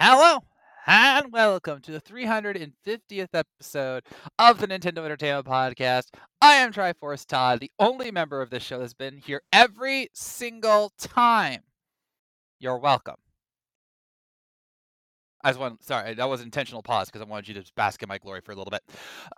[0.00, 0.44] Hello
[0.86, 4.04] and welcome to the 350th episode
[4.38, 6.04] of the Nintendo Entertainment Podcast.
[6.40, 10.92] I am Triforce Todd, the only member of this show that's been here every single
[11.00, 11.62] time.
[12.60, 13.16] You're welcome.
[15.42, 18.08] I just want, sorry, that was intentional pause because I wanted you to bask in
[18.08, 18.82] my glory for a little bit.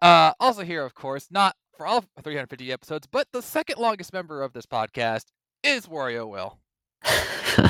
[0.02, 4.42] Uh, also, here, of course, not for all 350 episodes, but the second longest member
[4.42, 5.24] of this podcast
[5.62, 6.58] is Wario Will.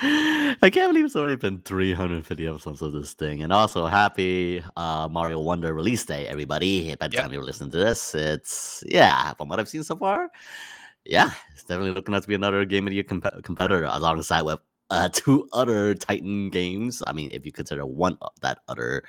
[0.62, 3.42] I can't believe it's already been 350 episodes of this thing.
[3.42, 6.94] And also, happy uh, Mario Wonder release day, everybody.
[6.96, 7.22] By the Yep.
[7.24, 10.30] time you're listening to this, it's, yeah, from what I've seen so far,
[11.04, 14.42] yeah, it's definitely looking out to be another Game of the Year comp- competitor alongside
[14.42, 17.02] with uh, two other Titan games.
[17.06, 19.02] I mean, if you consider one of that other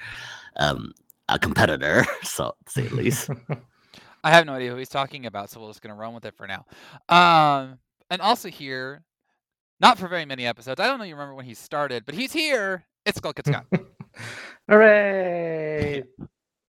[0.58, 0.94] um,
[1.30, 3.30] a competitor, so to say the least.
[4.24, 6.36] I have no idea who he's talking about, so we're just gonna run with it
[6.36, 6.66] for now.
[7.10, 7.80] Um,
[8.10, 9.04] and also here,
[9.80, 10.80] not for very many episodes.
[10.80, 12.86] I don't know you remember when he started, but he's here.
[13.06, 13.66] It's Skull Kid Scott.
[14.70, 16.04] Hooray!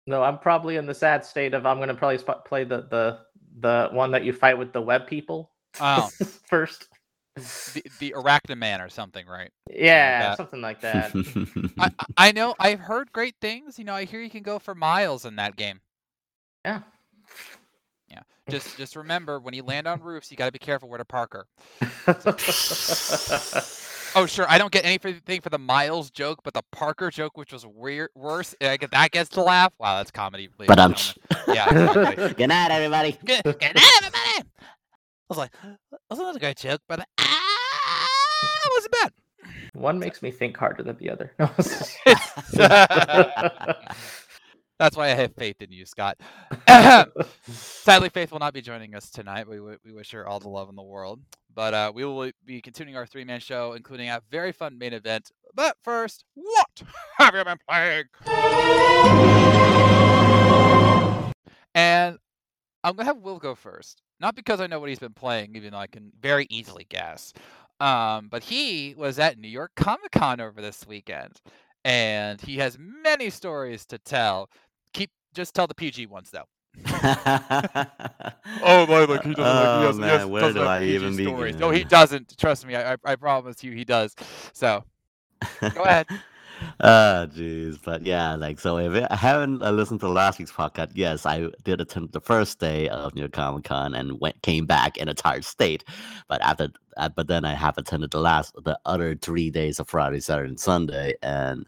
[0.06, 3.20] No, I'm probably in the sad state of I'm gonna probably sp- play the the
[3.60, 6.08] the one that you fight with the web people Oh,
[6.48, 6.88] first.
[7.36, 9.50] the, the Arachnaman or something, right?
[9.70, 10.36] Yeah, that.
[10.36, 11.12] something like that.
[11.78, 13.78] I, I I know I've heard great things.
[13.78, 15.80] You know, I hear you can go for miles in that game.
[16.64, 16.80] yeah.
[18.50, 21.04] Just just remember when you land on roofs, you got to be careful where to
[21.04, 21.46] park her.
[24.16, 24.44] Oh, sure.
[24.48, 28.10] I don't get anything for the Miles joke, but the Parker joke, which was weird,
[28.14, 29.72] worse, I get that gets to laugh.
[29.78, 30.48] Wow, that's comedy.
[30.58, 32.34] ladies but and um, yeah, exactly.
[32.34, 33.16] good night, everybody.
[33.24, 34.38] Good, good night, everybody.
[34.38, 34.42] I
[35.28, 35.52] was like,
[36.08, 38.08] that's not a great joke, but ah,
[38.64, 39.12] it wasn't bad.
[39.74, 41.32] One makes me think harder than the other.
[44.80, 46.18] That's why I have faith in you, Scott.
[47.46, 49.46] Sadly, Faith will not be joining us tonight.
[49.46, 51.20] We, we wish her all the love in the world.
[51.54, 54.94] But uh, we will be continuing our three man show, including a very fun main
[54.94, 55.32] event.
[55.54, 56.82] But first, what
[57.18, 58.04] have you been playing?
[61.74, 62.18] And
[62.82, 64.00] I'm going to have Will go first.
[64.18, 67.34] Not because I know what he's been playing, even though I can very easily guess.
[67.80, 71.42] Um, but he was at New York Comic Con over this weekend.
[71.84, 74.48] And he has many stories to tell.
[74.92, 76.44] Keep just tell the PG ones though.
[78.62, 79.38] oh my, like he doesn't.
[79.38, 81.54] Oh, like, he has, he has where tons do of I PG even stories.
[81.54, 81.60] begin?
[81.60, 82.36] No, he doesn't.
[82.38, 82.76] Trust me.
[82.76, 84.14] I, I, I promise you, he does.
[84.52, 84.84] So
[85.60, 86.06] go ahead.
[86.80, 88.76] Ah, jeez, but yeah, like so.
[88.78, 92.58] If I haven't uh, listened to last week's podcast, yes, I did attend the first
[92.58, 95.84] day of New York Comic Con and went came back in a tired state.
[96.28, 99.88] But after, uh, but then I have attended the last, the other three days of
[99.88, 101.66] Friday, Saturday, and Sunday, and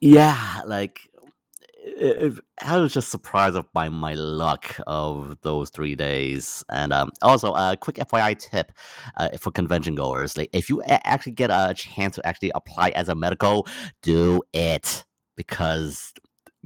[0.00, 1.08] yeah, like
[1.84, 6.64] it, I was just surprised by my luck of those three days.
[6.70, 8.72] And um, also, a quick FYI tip
[9.16, 12.90] uh, for convention goers: like if you a- actually get a chance to actually apply
[12.90, 13.66] as a medical,
[14.02, 15.04] do it
[15.36, 16.12] because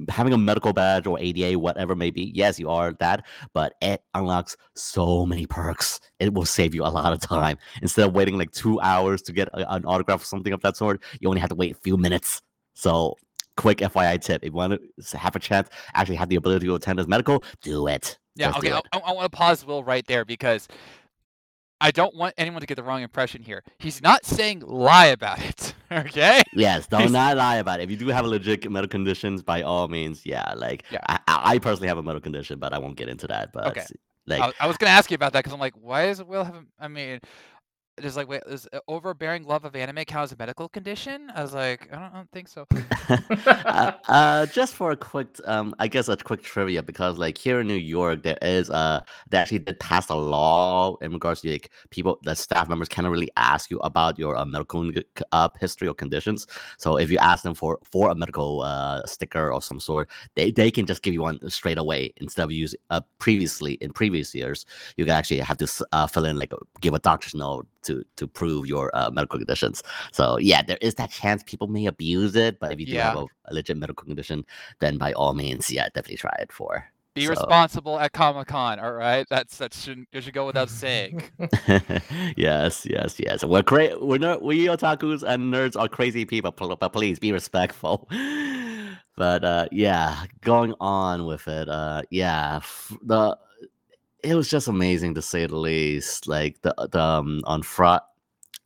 [0.09, 4.03] having a medical badge or ADA, whatever may be, yes, you are that, but it
[4.13, 5.99] unlocks so many perks.
[6.19, 7.57] It will save you a lot of time.
[7.81, 10.77] Instead of waiting like two hours to get a- an autograph or something of that
[10.77, 12.41] sort, you only have to wait a few minutes.
[12.75, 13.15] So,
[13.57, 14.79] quick FYI tip: if you want
[15.09, 18.17] to have a chance, actually have the ability to attend as medical, do it.
[18.35, 18.47] Yeah.
[18.47, 18.69] Just okay.
[18.77, 18.83] it.
[18.93, 20.67] I, I want to pause Will right there because
[21.79, 23.63] I don't want anyone to get the wrong impression here.
[23.77, 25.73] He's not saying lie about it.
[25.89, 26.41] Okay.
[26.53, 27.83] Yes, don't He's- not lie about it.
[27.83, 30.53] If you do have a legit medical conditions, by all means, yeah.
[30.57, 30.99] Like, Yeah.
[31.07, 33.53] I, I I personally have a medical condition, but I won't get into that.
[33.53, 33.85] But Okay.
[34.25, 36.21] like, I, I was going to ask you about that because I'm like, why does
[36.21, 36.55] Will have?
[36.55, 37.21] a- I mean,
[37.97, 41.31] there's like, wait, is uh, overbearing love of anime count as a medical condition?
[41.33, 42.67] I was like, I don't, I don't think so.
[43.45, 47.59] uh, uh, just for a quick, um, I guess a quick trivia because like here
[47.61, 51.51] in New York, there is uh, they actually did pass a law in regards to
[51.51, 54.91] like people, the staff members cannot really ask you about your uh, medical
[55.31, 56.47] uh, history or conditions.
[56.77, 60.51] So if you ask them for for a medical uh sticker or some sort, they
[60.51, 64.33] they can just give you one straight away instead of using uh previously in previous
[64.33, 66.51] years you can actually have to uh, fill in like
[66.81, 69.83] give a doctor's note to to prove your uh, medical conditions.
[70.11, 73.15] So yeah, there is that chance people may abuse it, but if you do have
[73.15, 73.25] Yeah.
[73.45, 74.45] a, a legit medical condition,
[74.79, 76.85] then by all means, yeah, definitely try it for.
[77.15, 78.79] Be So- responsible at Comic Con.
[78.79, 79.25] All right.
[79.27, 81.23] That's that should should go without saying.
[82.37, 83.43] yes, yes, yes.
[83.43, 84.43] We're cra- We're not.
[84.43, 88.07] We otakus and nerds are crazy people, but please be respectful.
[89.15, 91.67] But uh, yeah, going on with it.
[91.67, 93.35] Uh, yeah, f- the
[94.23, 96.27] it was just amazing to say the least.
[96.27, 97.97] Like the the um, on Fri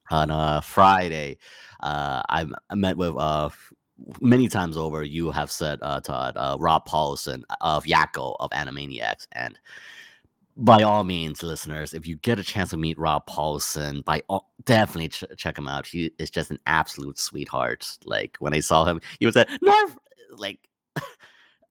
[0.09, 1.37] on uh, Friday,
[1.81, 2.45] uh, I,
[2.75, 3.49] met with uh
[4.19, 5.03] many times over.
[5.03, 9.57] You have said uh, Todd uh, Rob Paulsen of Yakko of Animaniacs, and
[10.57, 14.51] by all means, listeners, if you get a chance to meet Rob Paulsen, by all,
[14.65, 15.87] definitely ch- check him out.
[15.87, 17.97] He is just an absolute sweetheart.
[18.05, 19.97] Like when I saw him, he was at North.
[20.35, 20.59] Like,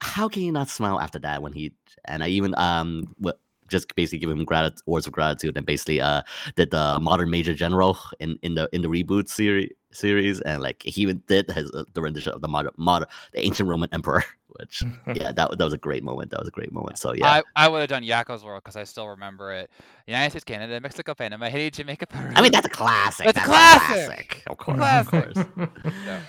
[0.01, 1.73] how can you not smile after that when he
[2.07, 3.39] and I even um what
[3.71, 6.23] just basically give him grat- words of gratitude and basically uh
[6.57, 10.83] did the modern major general in in the in the reboot series series and like
[10.85, 14.25] he even did his uh, the rendition of the modern modern the ancient roman emperor
[14.59, 14.83] which
[15.15, 17.65] yeah that, that was a great moment that was a great moment so yeah I,
[17.65, 19.71] I would have done Yakko's World because I still remember it.
[20.07, 22.33] United States, Canada, Mexico, Panama, Haiti, Jamaica, Peru.
[22.35, 24.43] I mean that's a classic That's a a classic!
[24.49, 25.15] of course Classic.
[25.15, 25.47] of course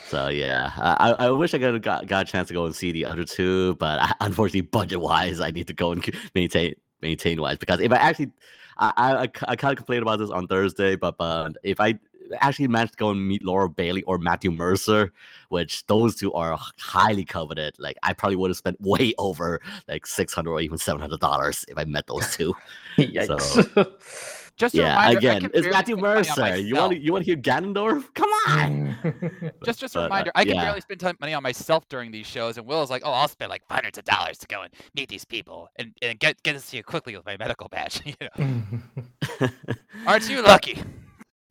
[0.07, 2.91] So yeah, I, I wish I could got, got a chance to go and see
[2.91, 6.03] the other two, but I, unfortunately, budget wise, I need to go and
[6.35, 8.31] maintain maintain wise because if I actually,
[8.77, 11.99] I I, I kind of complained about this on Thursday, but but if I
[12.39, 15.11] actually managed to go and meet Laura Bailey or Matthew Mercer,
[15.49, 20.05] which those two are highly coveted, like I probably would have spent way over like
[20.05, 22.53] six hundred or even seven hundred dollars if I met those two.
[22.97, 24.37] Yikes.
[24.61, 26.57] Just yeah, reminder, again, it's barely Matthew spend Mercer.
[26.57, 28.13] You want to you want to hear Ganondorf?
[28.13, 28.95] Come on.
[29.65, 30.65] Just, just a But, uh, reminder, I can yeah.
[30.65, 33.27] barely spend time, money on myself during these shows, and Will is like, "Oh, I'll
[33.27, 36.53] spend like hundreds of dollars to go and meet these people and, and get get
[36.53, 39.49] to see you quickly with my medical badge." you know,
[40.05, 40.83] aren't you lucky?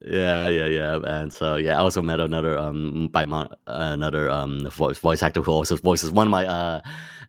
[0.06, 4.68] Yeah, yeah, yeah, and so yeah, I also met another um by mon- another um
[4.70, 6.80] voice voice actor who also voices one of my uh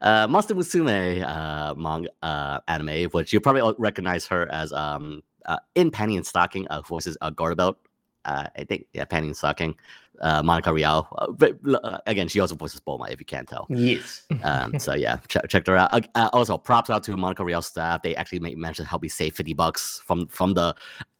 [0.02, 5.58] uh Monster Musume uh manga uh anime, which you probably recognize her as um uh,
[5.76, 7.76] in Panty and Stocking uh voices uh Garterbelt.
[8.24, 9.76] Uh, I think yeah, Panty and Stocking,
[10.22, 11.08] uh Monica Rial.
[11.18, 13.66] Uh, but uh, again, she also voices Bulma if you can't tell.
[13.70, 14.24] yes.
[14.44, 15.94] Um, so yeah, check, check her out.
[15.94, 18.02] Uh, uh, also, props out to Monica Rial staff.
[18.02, 20.76] They actually made mention help me save fifty bucks from from the.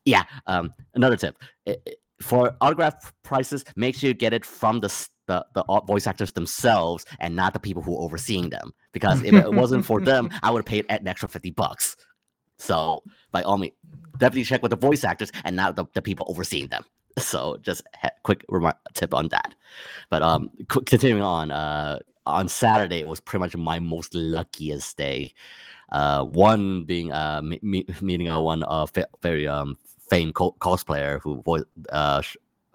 [0.06, 0.24] Yeah.
[0.48, 1.38] Um, another tip
[2.22, 7.06] for autograph prices, make sure you get it from the the the voice actors themselves
[7.20, 8.74] and not the people who are overseeing them.
[8.92, 11.96] Because if it wasn't for them, I would have paid an extra fifty bucks.
[12.58, 13.74] So by all means,
[14.22, 16.84] definitely check with the voice actors and not the, the people overseeing them.
[17.18, 18.46] So just a quick
[18.94, 19.54] tip on that.
[20.10, 25.34] But um, continuing on, uh, on Saturday it was pretty much my most luckiest day.
[25.92, 29.78] Uh, one being uh me- me- meeting a one uh fa- very um
[30.10, 31.44] famed co- cosplayer who
[31.92, 32.22] uh,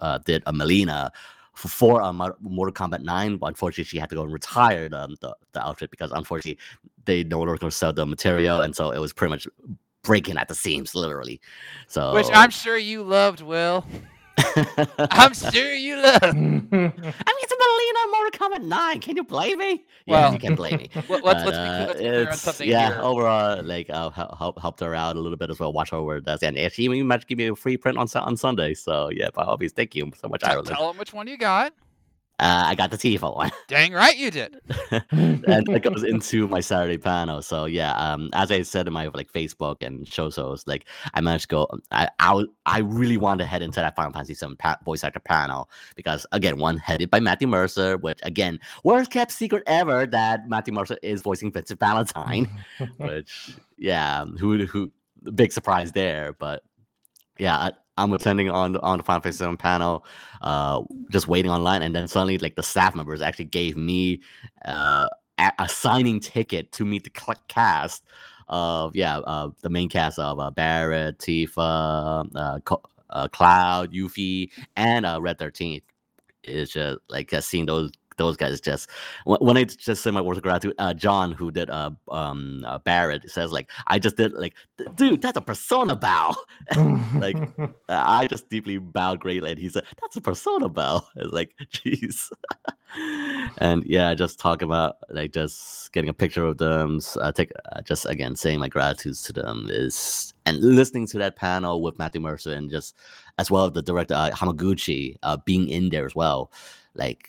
[0.01, 1.11] uh did a Mileena
[1.55, 5.17] for, uh, Mo- Mortal Kombat Nine, but unfortunately she had to go and retire the
[5.23, 6.59] the, the outfit because unfortunately
[7.07, 9.49] they no longer sell the material, and so it was pretty much
[10.07, 11.41] breaking at the seams, literally.
[11.89, 13.85] So Which I'm sure you loved, Will.
[14.99, 16.25] I'm sure you loved.
[16.25, 19.01] I mean, it's a Mileena Mortal Kombat 9.
[19.01, 19.85] Can you blame me?
[20.07, 20.91] Yeah, Well, you can blame me.
[21.09, 23.01] Let- Let's, But, let's, uh, let's on it's- something yeah, here.
[23.03, 25.73] overall, like, uh, help, help, helped her out a little bit as well.
[25.73, 26.43] Watch her where it does.
[26.43, 28.75] And she even managed to give me a free print on on Sunday.
[28.75, 30.69] So, yeah, by all means, thank you so much, Ireland.
[30.69, 31.73] tell them which one you got.
[32.39, 33.51] Uh, I got the Tifa one.
[33.69, 34.61] Dang right you did.
[35.11, 37.41] and that goes into my Saturday panel.
[37.41, 40.85] So yeah, um, as I said in my like Facebook and show shows, like
[41.15, 41.69] I managed to go.
[41.91, 45.21] I I, I really wanted to head into that Final Fantasy VII pa- voice actor
[45.21, 50.49] panel because again, one headed by Matthew Mercer, which again, worst kept secret ever that
[50.49, 52.51] Matthew Mercer is voicing Vincent Valentine.
[52.99, 54.93] which yeah, who who
[55.35, 56.63] big surprise there, but
[57.39, 60.05] yeah, I'm attending on the on the Final Fantasy VII panel,
[60.43, 64.21] uh, just waiting online, and then suddenly like the staff members actually gave me
[64.65, 68.05] uh, a, a signing ticket to meet the cast
[68.49, 74.51] of yeah uh, the main cast of uh, Barret, Tifa, uh, Co- uh, Cloud, Yuffie,
[74.77, 75.81] and uh, Red Thirteen.
[76.45, 78.91] It's just like seeing those those guys just
[79.25, 82.79] when, I just say my words of gratitude, uh, John who did uh um uh,
[82.79, 84.55] Barret says like I just did like
[84.95, 86.35] dude that's a persona bow.
[87.15, 91.33] like uh, I just deeply bowed greatly, and he said, "That's a persona bow." It's
[91.33, 92.31] like, jeez.
[93.59, 97.01] and yeah, just talk about like just getting a picture of them.
[97.21, 101.37] Uh, take uh, just again saying my gratitudes to them is and listening to that
[101.37, 102.95] panel with Matthew Mercer and just
[103.39, 106.51] as well the director uh, Hamaguchi uh, being in there as well.
[106.95, 107.29] Like,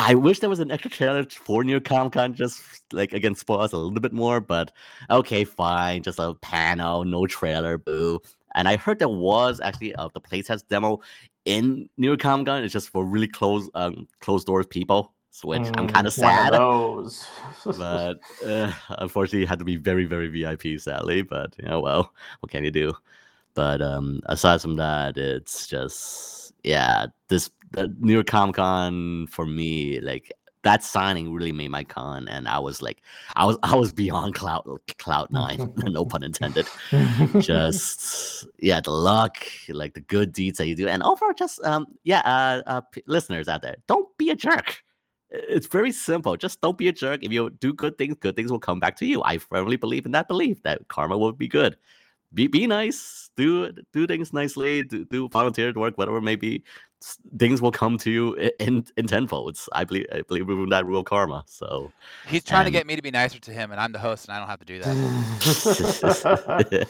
[0.00, 3.60] I wish there was an extra trailer for New Comic Con just like again spoil
[3.60, 4.72] us a little bit more, but
[5.10, 8.20] okay, fine, just a panel, no trailer, boo.
[8.54, 11.00] And I heard there was actually uh, the playtest demo
[11.44, 12.64] in New Comic Con.
[12.64, 16.62] It's just for really close, um, closed doors people, which I'm Mm, kind of sad.
[17.76, 18.14] But
[18.44, 21.22] uh, unfortunately, it had to be very, very VIP, sadly.
[21.22, 22.94] But you know, well, what can you do?
[23.54, 29.46] But um, aside from that, it's just yeah, this the New York Comic Con for
[29.46, 33.02] me, like that signing really made my con, and I was like,
[33.36, 34.64] I was I was beyond cloud
[34.98, 36.66] cloud nine, no pun intended
[37.38, 41.86] just yeah the luck like the good deeds that you do and overall just um
[42.04, 44.82] yeah uh, uh p- listeners out there don't be a jerk
[45.30, 46.36] it's very simple.
[46.36, 47.22] Just don't be a jerk.
[47.22, 49.22] If you do good things, good things will come back to you.
[49.22, 51.76] I firmly believe in that belief that karma will be good.
[52.34, 53.30] Be be nice.
[53.36, 54.82] Do do things nicely.
[54.82, 56.62] Do, do volunteer work, whatever it may be.
[57.38, 59.68] Things will come to you in in tenfolds.
[59.72, 61.44] I believe I believe in that rule of karma.
[61.46, 61.90] So
[62.26, 64.36] He's trying to get me to be nicer to him, and I'm the host, and
[64.36, 66.86] I don't have to do that.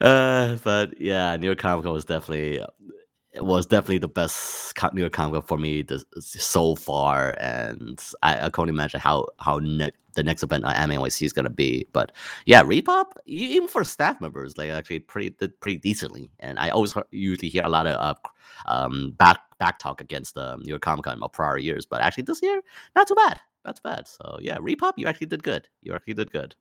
[0.00, 2.60] uh, but yeah, New York Comic Con was definitely
[3.32, 8.02] it was definitely the best New York Comic Con for me this, so far, and
[8.22, 11.86] I, I can't imagine how how ne- the next event at NYC is gonna be.
[11.92, 12.12] But
[12.46, 16.92] yeah, ReedPop even for staff members, they actually pretty did pretty decently, and I always
[16.92, 18.14] hear- usually hear a lot of uh,
[18.66, 22.24] um back back talk against the New York Comic Con of prior years, but actually
[22.24, 22.60] this year
[22.94, 24.06] not too bad, not too bad.
[24.06, 25.68] So yeah, ReedPop, you actually did good.
[25.82, 26.54] You actually did good.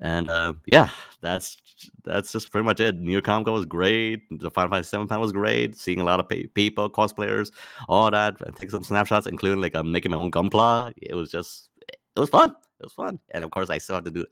[0.00, 1.56] And uh, yeah, that's
[2.04, 2.96] that's just pretty much it.
[2.96, 4.22] New York Comic Con was great.
[4.30, 5.76] The Final Fantasy Seven fan was great.
[5.76, 7.50] Seeing a lot of pe- people, cosplayers,
[7.88, 8.40] all that.
[8.42, 10.92] And take some snapshots, including like I'm making my own gunpla.
[10.98, 12.50] It was just, it was fun.
[12.50, 13.18] It was fun.
[13.30, 14.24] And of course, I still have to do.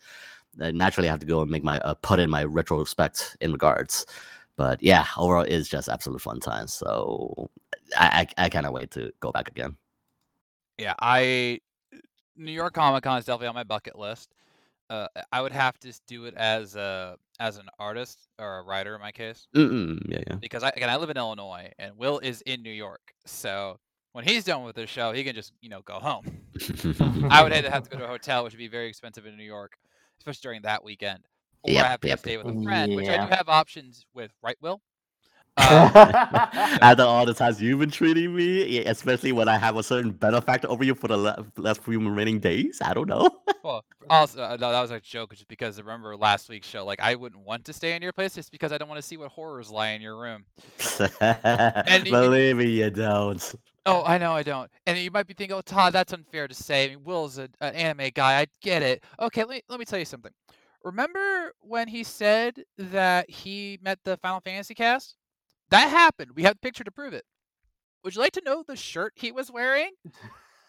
[0.61, 4.07] I naturally have to go and make my uh, put in my retrospect in regards.
[4.57, 6.67] But yeah, overall, it's just absolute fun time.
[6.67, 7.51] So
[7.99, 9.77] I I, I cannot wait to go back again.
[10.79, 11.61] yeah, I
[12.37, 14.35] New York Comic Con is definitely on my bucket list.
[14.89, 18.95] Uh, I would have to do it as a as an artist or a writer
[18.95, 20.37] in my case, Mm-mm, yeah, yeah.
[20.37, 23.79] because I again I live in Illinois and Will is in New York, so
[24.13, 26.25] when he's done with his show, he can just you know go home.
[27.31, 29.27] I would have to, have to go to a hotel, which would be very expensive
[29.27, 29.77] in New York,
[30.19, 31.21] especially during that weekend.
[31.75, 32.21] Or Yep, I have to go yep.
[32.21, 34.81] stay with a friend, which I do have options with, right, Will?
[35.59, 35.89] Uh,
[36.83, 40.69] After all the times you've been treating me, especially when I have a certain benefactor
[40.71, 43.31] over you for the la- last few remaining days, I don't know.
[43.63, 47.01] well, also, uh, no, that was a joke, just because remember last week's show, like
[47.01, 49.17] I wouldn't want to stay in your place just because I don't want to see
[49.17, 50.47] what horrors lie in your room.
[52.05, 53.55] you- Believe me, you don't.
[53.87, 54.71] Oh, I know I don't.
[54.87, 56.85] And you might be thinking, oh, Todd, that's unfair to say.
[56.85, 58.41] I mean, Will's a, an anime guy.
[58.41, 59.03] I get it.
[59.21, 60.33] Okay, let me, let me tell you something.
[60.87, 65.17] Remember when he said that he met the Final Fantasy cast?
[65.71, 66.31] That happened.
[66.37, 67.25] We have a picture to prove it.
[68.05, 69.91] Would you like to know the shirt he was wearing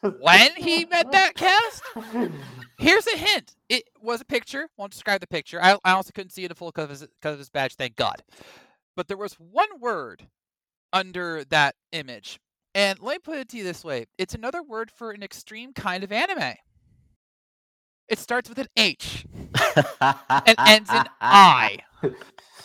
[0.01, 1.83] when he met that cast?
[2.79, 3.55] Here's a hint.
[3.69, 4.69] It was a picture.
[4.75, 5.61] Won't describe the picture.
[5.61, 7.75] I, I also couldn't see it in full because of, of his badge.
[7.75, 8.23] Thank God.
[8.95, 10.27] But there was one word
[10.93, 12.39] under that image.
[12.73, 15.73] And let me put it to you this way it's another word for an extreme
[15.73, 16.55] kind of anime.
[18.09, 19.25] It starts with an H
[20.01, 21.79] and ends in I.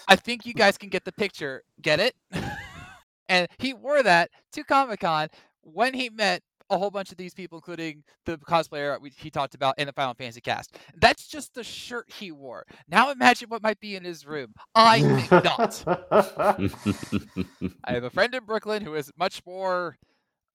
[0.09, 1.63] I think you guys can get the picture.
[1.81, 2.15] Get it?
[3.29, 5.29] and he wore that to Comic Con
[5.63, 9.55] when he met a whole bunch of these people, including the cosplayer we, he talked
[9.55, 10.79] about in the Final Fantasy cast.
[10.97, 12.65] That's just the shirt he wore.
[12.89, 14.55] Now imagine what might be in his room.
[14.75, 15.85] I think not.
[17.85, 19.97] I have a friend in Brooklyn who is much more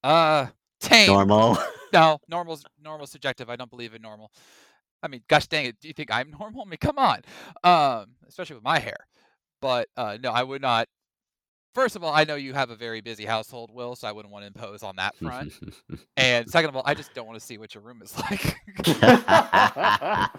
[0.03, 0.47] uh
[0.79, 1.07] tame.
[1.07, 1.57] Normal.
[1.93, 3.49] No, normal's normal's subjective.
[3.49, 4.31] I don't believe in normal.
[5.03, 6.63] I mean, gosh dang it, do you think I'm normal?
[6.63, 7.21] I mean, come on.
[7.63, 8.97] Um, especially with my hair.
[9.61, 10.87] But uh no, I would not
[11.77, 14.33] First of all, I know you have a very busy household, Will, so I wouldn't
[14.33, 15.53] want to impose on that front.
[16.17, 18.55] and second of all, I just don't want to see what your room is like.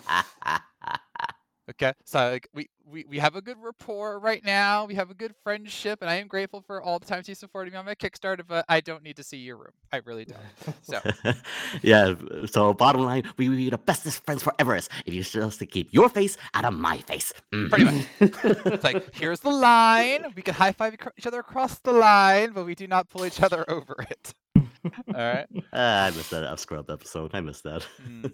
[1.70, 4.86] okay, so like, we, we we have a good rapport right now.
[4.86, 7.72] We have a good friendship, and I am grateful for all the times you supported
[7.72, 8.42] me on my Kickstarter.
[8.46, 9.72] But I don't need to see your room.
[9.92, 10.40] I really don't.
[10.82, 11.00] So
[11.82, 12.14] yeah.
[12.46, 15.92] So bottom line, we will be the bestest friends forever if you just to keep
[15.92, 17.32] your face out of my face.
[17.52, 17.68] Mhm.
[17.70, 18.06] Pretty much.
[18.20, 20.32] it's like here's the line.
[20.34, 23.42] We can high five each other across the line, but we do not pull each
[23.42, 24.34] other over it.
[24.56, 25.46] All right.
[25.72, 27.30] Ah, I missed that up scrubbed episode.
[27.34, 27.86] I missed that.
[28.02, 28.32] Mm.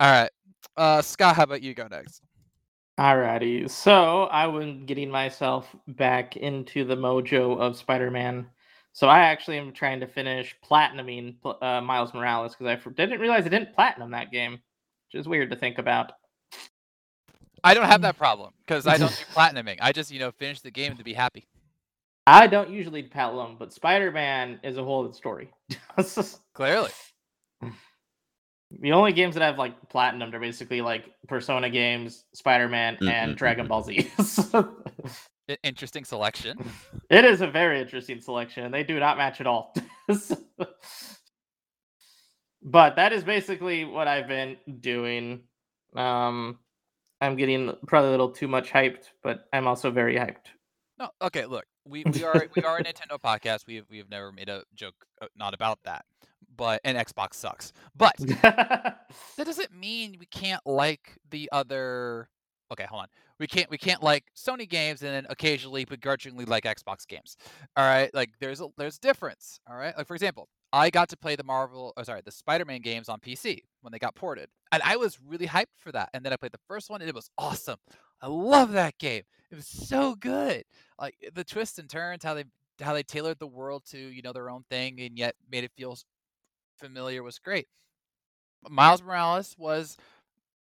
[0.00, 0.30] All right.
[0.76, 2.22] Uh, Scott, how about you go next?
[2.98, 8.46] Alrighty, so I was getting myself back into the mojo of Spider-Man.
[8.92, 13.44] So I actually am trying to finish platinuming uh, Miles Morales because I didn't realize
[13.44, 16.12] I didn't platinum that game, which is weird to think about.
[17.62, 19.76] I don't have that problem because I don't do platinuming.
[19.82, 21.46] I just, you know, finish the game to be happy.
[22.26, 25.50] I don't usually platinum, but Spider-Man is a whole other story.
[26.54, 26.90] Clearly.
[28.70, 33.32] The only games that I've like platinumed are basically like Persona games, Spider-Man, Mm, and
[33.32, 34.10] mm, Dragon Ball Z.
[34.54, 36.58] I- interesting selection.
[37.08, 38.72] It is a very interesting selection.
[38.72, 39.72] They do not match at all.
[42.62, 45.42] but that is basically what I've been doing.
[45.94, 46.58] Um,
[47.20, 50.48] I'm getting probably a little too much hyped, but I'm also very hyped.
[50.98, 51.46] No, okay.
[51.46, 53.66] Look, we, we are we are a Nintendo podcast.
[53.66, 56.04] We have, we have never made a joke uh, not about that.
[56.56, 57.72] But and Xbox sucks.
[57.96, 62.28] But that doesn't mean we can't like the other.
[62.72, 63.08] Okay, hold on.
[63.38, 67.36] we can't we can't like Sony games and then occasionally begrudgingly like Xbox games.
[67.76, 69.60] All right, like there's a there's a difference.
[69.68, 72.80] All right, like for example, I got to play the Marvel, oh, sorry, the Spider-Man
[72.80, 76.10] games on PC when they got ported, and I was really hyped for that.
[76.12, 77.78] And then I played the first one, and it was awesome.
[78.20, 79.22] I love that game.
[79.50, 80.64] It was so good.
[81.00, 82.44] Like the twists and turns, how they
[82.82, 85.70] how they tailored the world to you know their own thing, and yet made it
[85.76, 85.96] feel
[86.78, 87.68] familiar was great.
[88.68, 89.96] Miles Morales was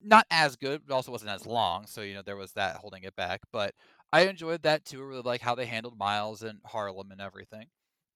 [0.03, 1.87] not as good, but also wasn't as long.
[1.87, 3.41] So you know there was that holding it back.
[3.53, 3.75] But
[4.13, 5.01] I enjoyed that too.
[5.03, 7.67] I really like how they handled Miles and Harlem and everything.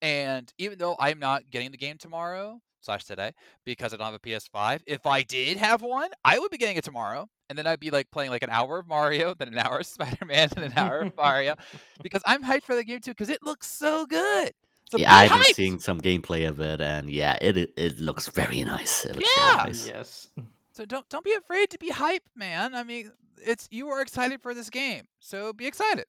[0.01, 3.33] And even though I'm not getting the game tomorrow slash today
[3.65, 6.77] because I don't have a PS5, if I did have one, I would be getting
[6.77, 7.29] it tomorrow.
[7.49, 9.87] And then I'd be like playing like an hour of Mario, then an hour of
[9.87, 11.57] Spider Man, and an hour of Mario
[12.03, 14.53] because I'm hyped for the game too because it looks so good.
[14.91, 18.29] So yeah, I've been seeing some gameplay of it, and yeah, it it, it looks
[18.29, 19.05] very nice.
[19.05, 19.57] It looks Yeah.
[19.57, 19.87] very nice.
[19.87, 20.29] Yes.
[20.73, 22.75] So don't don't be afraid to be hyped, man.
[22.75, 26.07] I mean, it's you are excited for this game, so be excited.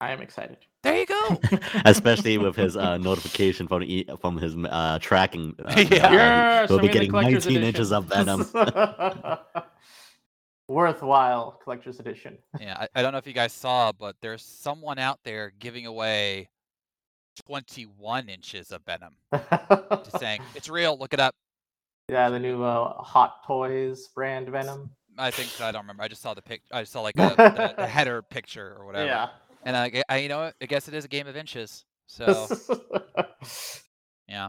[0.00, 0.58] I am excited.
[0.82, 1.40] There you go.
[1.84, 5.56] Especially with his uh, notification from e- from his uh, tracking.
[5.64, 6.12] Uh, Yeah.
[6.12, 8.44] Yes, we'll I be getting collector's 19 inches of edition.
[8.44, 9.38] venom.
[10.68, 12.36] Worthwhile collector's edition.
[12.60, 15.86] yeah, I, I don't know if you guys saw, but there's someone out there giving
[15.86, 16.50] away
[17.46, 19.14] 21 inches of venom.
[20.04, 20.98] Just saying, it's real.
[20.98, 21.34] Look it up.
[22.08, 24.90] yeah, the new uh, Hot Toys brand Venom.
[25.18, 26.04] I think I don't remember.
[26.04, 26.62] I just saw the pic.
[26.72, 29.06] I saw like a, the, the header picture or whatever.
[29.06, 29.28] Yeah.
[29.64, 30.52] And I, I, you know?
[30.62, 31.84] I guess it is a game of inches.
[32.06, 32.26] So,
[34.28, 34.48] yeah.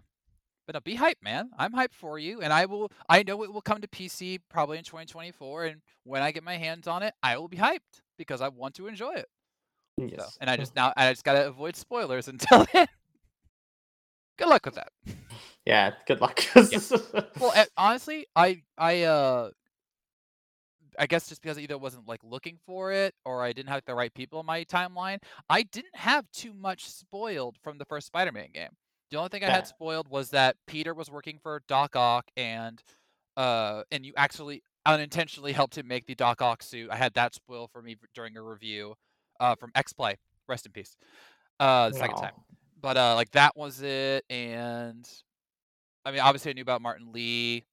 [0.65, 1.49] but no, be hyped, man.
[1.57, 2.91] I'm hyped for you, and I will.
[3.09, 6.55] I know it will come to PC probably in 2024, and when I get my
[6.55, 9.27] hands on it, I will be hyped because I want to enjoy it.
[10.19, 12.87] So, and I just now I just gotta avoid spoilers until then.
[14.37, 14.89] Good luck with that.
[15.65, 16.41] Yeah, good luck.
[17.39, 19.51] Well, eh, honestly, I I uh
[20.97, 23.83] I guess just because I either wasn't like looking for it or I didn't have
[23.85, 28.07] the right people in my timeline, I didn't have too much spoiled from the first
[28.07, 28.69] Spider-Man game.
[29.11, 29.55] The only thing I Yeah.
[29.57, 32.81] had spoiled was that Peter was working for Doc Ock and
[33.37, 36.89] uh and you actually unintentionally helped him make the Doc Ock suit.
[36.91, 38.95] I had that spoil for me during a review
[39.39, 40.17] uh from X-Play.
[40.47, 40.95] Rest in peace.
[41.59, 42.33] Uh the second time
[42.81, 45.07] but uh like that was it and
[46.05, 47.65] i mean obviously i knew about Martin Li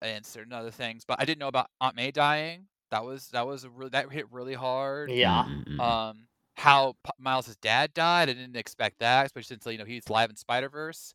[0.00, 3.46] and certain other things but i didn't know about aunt may dying that was that
[3.46, 5.44] was a really that hit really hard Yeah.
[5.80, 10.08] Um how P- miles' dad died i didn't expect that especially since you know he's
[10.08, 11.14] live in spider-verse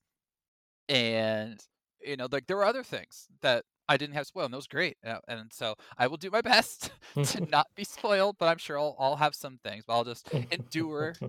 [0.89, 1.63] and
[2.01, 4.67] you know like there were other things that i didn't have spoiled and that was
[4.67, 6.91] great uh, and so i will do my best
[7.23, 10.29] to not be spoiled but i'm sure i'll, I'll have some things but i'll just
[10.51, 11.15] endure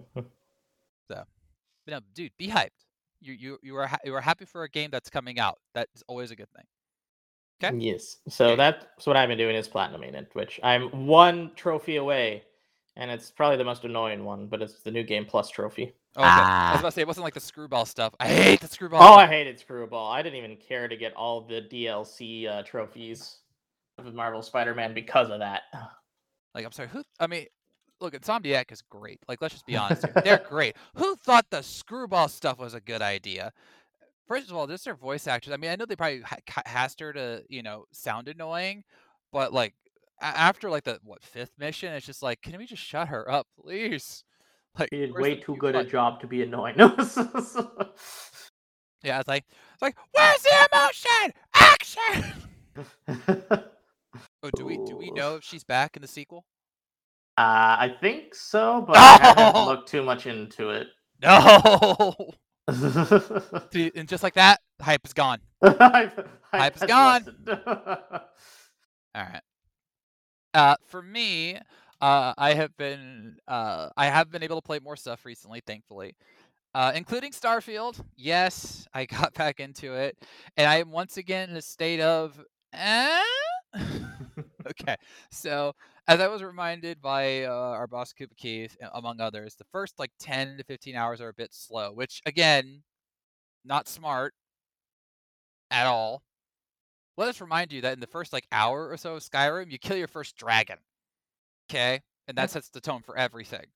[1.90, 2.86] but no, dude, be hyped.
[3.20, 5.58] You you you are ha- you are happy for a game that's coming out.
[5.74, 6.64] That's always a good thing.
[7.62, 7.78] Okay.
[7.78, 8.18] Yes.
[8.28, 8.56] So Okay.
[8.56, 12.44] that's what I've been doing is platinuming it, which I'm one trophy away,
[12.96, 15.94] and it's probably the most annoying one, but it's the new game plus trophy.
[16.16, 16.28] Oh, okay.
[16.30, 16.78] I was Ah.
[16.80, 18.14] about to say it wasn't like the screwball stuff.
[18.18, 19.00] I hate the screwball.
[19.02, 20.10] Oh, I hated Screwball.
[20.10, 23.38] I didn't even care to get all the DLC uh, trophies
[23.98, 25.62] of Marvel Spider-Man because of that.
[26.54, 26.88] Like I'm sorry.
[26.88, 27.04] Who?
[27.20, 27.46] I mean,
[28.00, 29.20] look, Insomniac is great.
[29.28, 30.04] Like let's just be honest.
[30.04, 30.22] Here.
[30.24, 30.74] They're great.
[30.96, 33.52] Who thought the screwball stuff was a good idea?
[34.26, 35.52] First of all, just their voice actors.
[35.52, 38.82] I mean, I know they probably ha- ca- asked her to, you know, sound annoying,
[39.32, 39.79] but like a-
[40.20, 43.46] after like the what fifth mission, it's just like, can we just shut her up,
[43.60, 44.24] please?
[44.78, 46.76] Like, she did way too good a job to be annoying.
[49.02, 51.32] Yeah, it's like it's like where's the emotion?
[51.54, 52.34] Action!
[54.42, 56.44] Oh, do we do we know if she's back in the sequel?
[57.38, 59.66] Uh, I think so, but I haven't No!
[59.66, 60.88] looked too much into it.
[61.22, 62.14] No.
[63.72, 65.38] See, and just like that, hype is gone.
[65.62, 67.24] Hype, Hype is gone.
[67.48, 68.20] All
[69.14, 69.42] right.
[70.52, 71.56] Uh, for me,
[72.00, 76.16] uh, I have been uh, I have been able to play more stuff recently, thankfully,
[76.74, 78.02] uh, including Starfield.
[78.16, 80.16] Yes, I got back into it,
[80.56, 82.40] and I am once again in a state of.
[82.74, 83.22] Eh?
[84.70, 84.96] okay,
[85.30, 85.72] so
[86.08, 90.12] as I was reminded by uh, our boss Koopa Keith, among others, the first like
[90.20, 92.82] ten to fifteen hours are a bit slow, which again,
[93.64, 94.34] not smart
[95.70, 96.22] at all.
[97.20, 99.76] Let us remind you that in the first like hour or so of Skyrim, you
[99.76, 100.78] kill your first dragon.
[101.70, 103.66] Okay, and that sets the tone for everything.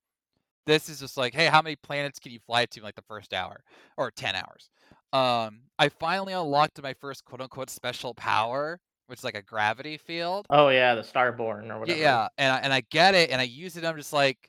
[0.64, 3.02] This is just like, hey, how many planets can you fly to in like the
[3.02, 3.62] first hour
[3.98, 4.70] or ten hours?
[5.12, 9.98] Um, I finally unlocked my first quote unquote special power, which is like a gravity
[9.98, 10.46] field.
[10.48, 12.00] oh yeah, the Starborn or whatever.
[12.00, 13.85] Yeah, and I, and I get it, and I use it.
[13.85, 14.48] I'm just like,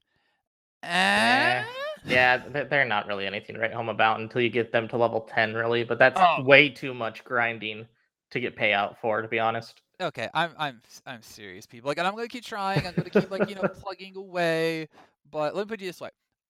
[0.83, 1.65] eh?
[2.05, 4.95] Yeah, they're, they're not really anything to write home about until you get them to
[4.95, 5.83] level 10, really.
[5.83, 6.43] But that's Oh.
[6.43, 7.87] way too much grinding
[8.31, 9.81] to get payout for, to be honest.
[10.01, 11.87] okay, I'm I'm I'm serious, people.
[11.87, 12.85] Like, and I'm gonna keep trying.
[12.85, 14.87] I'm gonna keep like you know plugging away.
[15.29, 16.09] But let me put it this way: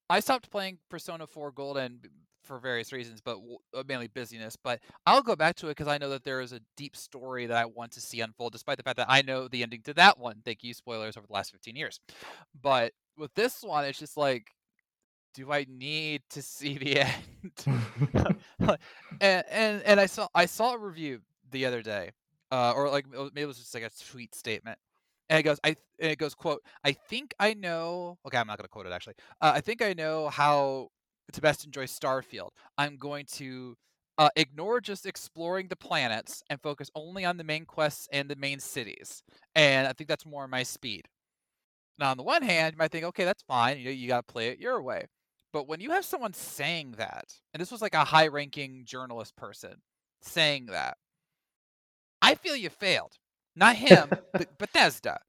[0.10, 2.00] I stopped playing Persona 4 Golden
[2.44, 3.40] for various reasons, but
[3.74, 4.56] uh, mainly busyness.
[4.56, 7.48] But I'll go back to it because I know that there is a deep story
[7.48, 9.94] that I want to see unfold, despite the fact that I know the ending to
[9.96, 10.42] that one.
[10.46, 12.00] Thank you, spoilers over the last 15 years.
[12.62, 14.48] But with this one, it's just like,
[15.34, 17.66] do I need to see the end?
[19.20, 21.22] and, and and I saw I saw a review
[21.56, 22.12] the other day,
[22.52, 24.78] uh, or like maybe it was just like a tweet statement,
[25.30, 28.20] and it goes, I it goes, quote, I think I know.
[28.26, 29.16] Okay, I'm not gonna quote it actually.
[29.42, 30.90] Uh, I think I know how
[31.34, 32.50] to best enjoy Starfield.
[32.78, 33.76] I'm going to
[34.18, 38.36] uh, ignore just exploring the planets and focus only on the main quests and the
[38.36, 39.24] main cities.
[39.56, 41.08] And I think that's more my speed.
[41.98, 43.78] Now, on the one hand, you might think, okay, that's fine.
[43.80, 45.06] You know, you got to play it your way.
[45.52, 49.76] But when you have someone saying that, and this was like a high-ranking journalist person
[50.22, 50.98] saying that,
[52.26, 53.14] I feel you failed.
[53.56, 55.20] Not him, but Bethesda.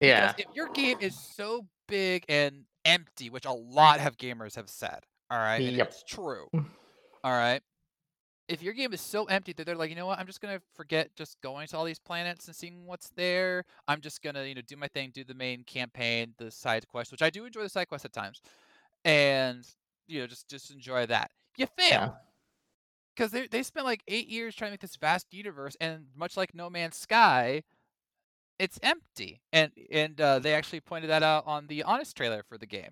[0.00, 0.32] Yeah.
[0.32, 4.68] Because if your game is so big and empty, which a lot of gamers have
[4.68, 5.00] said,
[5.30, 5.88] all right, and Yep.
[5.88, 6.48] it's true.
[6.54, 6.66] Mm.
[7.22, 7.62] All right.
[8.48, 10.60] If your game is so empty that they're like, you know what, I'm just gonna
[10.74, 13.64] forget just going to all these planets and seeing what's there.
[13.86, 17.12] I'm just gonna, you know, do my thing, do the main campaign, the side quest,
[17.12, 18.40] which I do enjoy the side quest at times,
[19.04, 19.64] and
[20.08, 21.30] you know, just just enjoy that.
[21.56, 22.08] You fail Yeah.
[23.16, 26.36] Because they they spent like eight years trying to make this vast universe, and much
[26.36, 27.62] like No Man's Sky,
[28.58, 29.40] it's empty.
[29.52, 32.90] And and uh, they actually pointed that out on the Honest trailer for the game,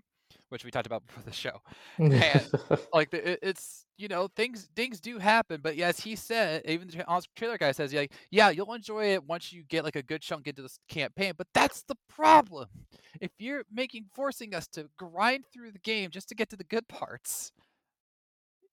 [0.48, 1.61] which we talked about before the show.
[1.98, 2.50] And
[2.92, 6.88] like the, it, it's you know things things do happen, but as he said, even
[6.88, 10.02] the Honest trailer guy says, like yeah, you'll enjoy it once you get like a
[10.02, 11.35] good chunk into this campaign.
[11.37, 12.68] But that's the problem.
[13.20, 16.64] If you're making forcing us to grind through the game just to get to the
[16.64, 17.52] good parts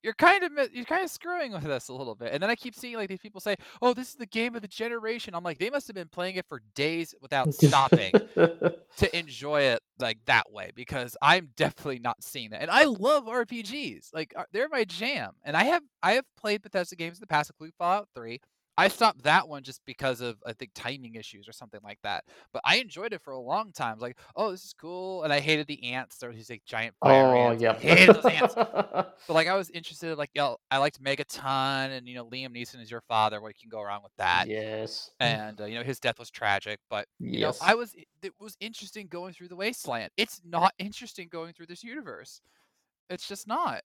[0.05, 2.31] you're kind of you're kind of screwing with us a little bit.
[2.31, 4.61] And then I keep seeing like these people say, "Oh, this is the game of
[4.61, 9.17] the generation." I'm like, they must have been playing it for days without stopping to
[9.17, 12.61] enjoy it like that way because I'm definitely not seeing that.
[12.61, 14.13] And I love RPGs.
[14.13, 15.31] Like uh, they're my jam.
[15.43, 18.39] And I have I have played Bethesda games in the past, including Fallout 3.
[18.77, 22.25] I stopped that one just because of I think timing issues or something like that.
[22.51, 23.99] But I enjoyed it for a long time.
[23.99, 25.23] Like, oh, this is cool.
[25.23, 26.17] And I hated the ants.
[26.17, 27.61] There was these like giant fire oh, ants.
[27.61, 27.77] yep.
[27.77, 28.55] I hated those ants.
[29.27, 32.81] But like I was interested, like yo, I liked Megaton, and you know Liam Neeson
[32.81, 33.41] is your father.
[33.41, 35.09] What you can go wrong with that, yes.
[35.19, 36.79] and uh, you know his death was tragic.
[36.89, 37.59] But you know yes.
[37.61, 40.11] I was it was interesting going through the wasteland.
[40.17, 42.41] It's not interesting going through this universe.
[43.09, 43.81] It's just not.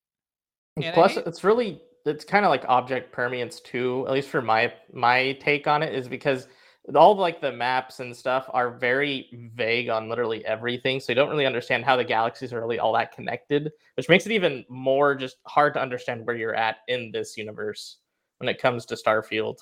[0.77, 4.05] And Plus, it's really it's kind of like object permanence too.
[4.07, 6.49] At least for my my take on it is because
[6.95, 11.15] all of, like the maps and stuff are very vague on literally everything, so you
[11.15, 14.65] don't really understand how the galaxies are really all that connected, which makes it even
[14.69, 17.99] more just hard to understand where you're at in this universe
[18.39, 19.59] when it comes to Starfield.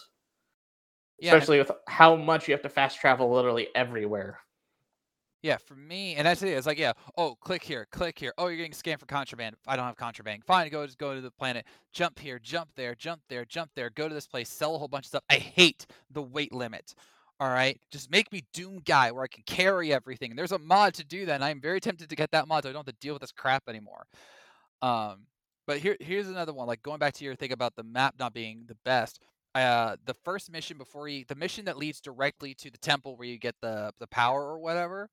[1.19, 4.39] Yeah, Especially with how much you have to fast travel literally everywhere.
[5.49, 6.49] Yeah, for me, and that's it.
[6.49, 8.35] It's like, yeah, oh, click here, click here.
[8.37, 9.57] Oh, you're getting scanned for contraband.
[9.67, 10.45] I don't have contraband.
[10.45, 11.65] Fine, go just go to the planet.
[11.91, 13.89] Jump here, jump there, jump there, jump there.
[13.89, 15.23] Go to this place, sell a whole bunch of stuff.
[15.31, 16.95] I hate the weight limit.
[17.41, 20.29] All right, just make me Doom guy where I can carry everything.
[20.29, 22.65] And there's a mod to do that, and I'm very tempted to get that mod
[22.65, 24.05] so I don't have to deal with this crap anymore.
[24.83, 25.29] Um,
[25.67, 26.67] but here, here's another one.
[26.67, 29.19] Like going back to your thing about the map not being the best.
[29.55, 33.27] Uh, the first mission before you, the mission that leads directly to the temple where
[33.27, 35.09] you get the the power or whatever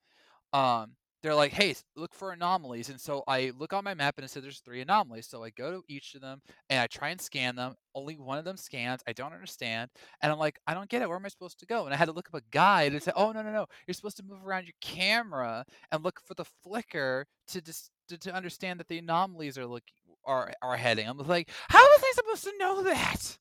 [0.56, 0.92] um
[1.22, 2.90] they're like hey look for anomalies.
[2.90, 5.28] And so i look on my map and it says there's three anomalies.
[5.28, 7.74] So i go to each of them and i try and scan them.
[7.96, 9.02] Only one of them scans.
[9.08, 9.90] I don't understand.
[10.22, 11.10] And i'm like i don't get it.
[11.10, 11.86] Where am i supposed to go?
[11.86, 13.66] And i had to look up a guide and say oh no no no.
[13.88, 18.18] You're supposed to move around your camera and look for the flicker to just to,
[18.20, 19.84] to understand that the anomalies are look
[20.26, 21.08] are are heading.
[21.08, 23.38] I'm like how was i supposed to know that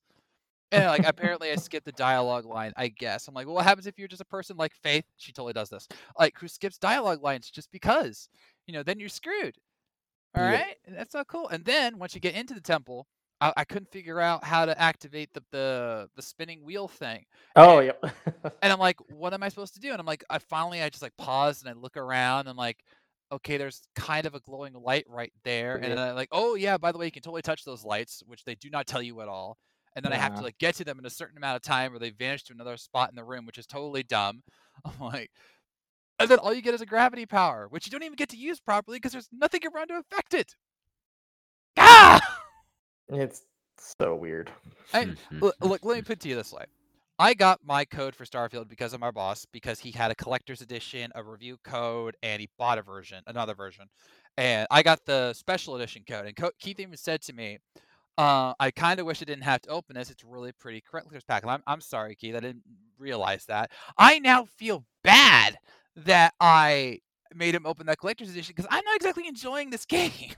[0.71, 3.27] and like apparently I skipped the dialogue line, I guess.
[3.27, 5.05] I'm like, well, what happens if you're just a person like Faith?
[5.17, 5.87] She totally does this.
[6.19, 8.29] Like who skips dialogue lines just because?
[8.67, 9.55] You know, then you're screwed.
[10.37, 11.47] All right, that's not cool.
[11.47, 13.07] And then once you get into the temple,
[13.39, 17.23] I, I couldn't figure out how to activate the, the the spinning wheel thing.
[17.55, 18.15] Oh, And- yep.
[18.61, 19.91] And I'm like, what am I supposed to do?
[19.91, 22.79] And I'm like, I finally I just like pause and I look around and like,
[23.31, 25.77] okay, there's kind of a glowing light right there.
[25.77, 28.43] And I like, oh yeah, by the way, you can totally touch those lights, which
[28.43, 29.57] they do not tell you at all.
[29.95, 31.93] And then I have to like get to them in a certain amount of time
[31.93, 34.43] or they vanish to another spot in the room, which is totally dumb.
[34.85, 35.31] I'm like,
[36.19, 38.37] and then all you get is a gravity power, which you don't even get to
[38.37, 40.55] use properly because there's nothing around to affect it.
[41.77, 42.39] Ah!
[43.09, 43.43] it's
[43.77, 44.49] so weird.
[44.93, 46.63] I- Look, look, let me put it to you this way.
[47.17, 50.61] I got my code for Starfield because of my boss, because he had a collector's
[50.61, 53.85] edition, a review code, and he bought a version, another version.
[54.37, 56.25] And I got the special edition code.
[56.25, 57.59] And Co- Keith even said to me,
[58.17, 60.09] uh, I kind of wish I didn't have to open this.
[60.09, 61.45] It's really pretty collector's pack.
[61.45, 62.35] I'm, I'm sorry, Keith.
[62.35, 62.63] I didn't
[62.97, 63.71] realize that.
[63.97, 65.57] I now feel bad
[65.95, 66.99] that I
[67.33, 70.31] made him open that collector's edition because I'm not exactly enjoying this game.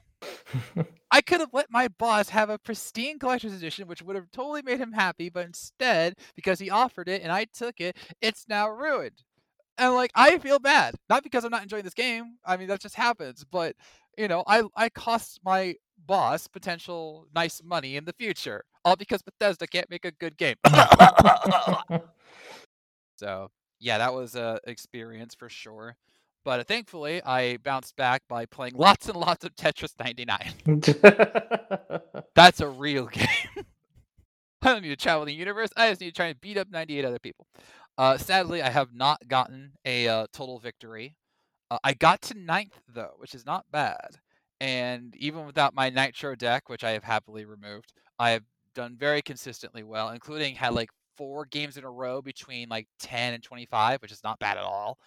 [1.12, 4.62] I could have let my boss have a pristine collector's edition, which would have totally
[4.62, 8.70] made him happy, but instead, because he offered it and I took it, it's now
[8.70, 9.24] ruined.
[9.78, 12.38] And like I feel bad, not because I'm not enjoying this game.
[12.44, 13.76] I mean that just happens, but
[14.18, 19.21] you know, I I cost my boss potential nice money in the future, all because
[19.21, 20.55] Bethesda can't make a good game.
[23.17, 25.97] so yeah, that was a experience for sure.
[26.43, 30.91] But thankfully, I bounced back by playing lots and lots of Tetris 99.
[32.36, 33.27] That's a real game.
[34.62, 35.69] I don't need to travel the universe.
[35.75, 37.47] I just need to try and beat up 98 other people.
[37.97, 41.15] Uh, sadly, I have not gotten a uh, total victory.
[41.69, 44.19] Uh, I got to ninth though, which is not bad.
[44.60, 48.43] And even without my Nitro deck, which I have happily removed, I have
[48.74, 53.34] done very consistently well, including had like four games in a row between like 10
[53.34, 54.98] and 25, which is not bad at all.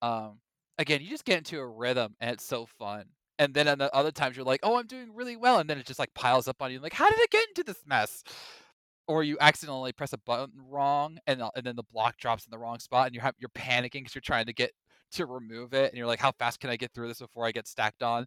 [0.00, 0.40] Um,
[0.78, 3.04] again, you just get into a rhythm and it's so fun.
[3.38, 5.58] And then at the other times you're like, oh, I'm doing really well.
[5.58, 6.80] And then it just like piles up on you.
[6.80, 8.22] Like, how did it get into this mess?
[9.08, 12.58] Or you accidentally press a button wrong and, and then the block drops in the
[12.58, 14.72] wrong spot and you're, you're panicking because you're trying to get
[15.12, 15.90] to remove it.
[15.90, 18.26] And you're like, how fast can I get through this before I get stacked on?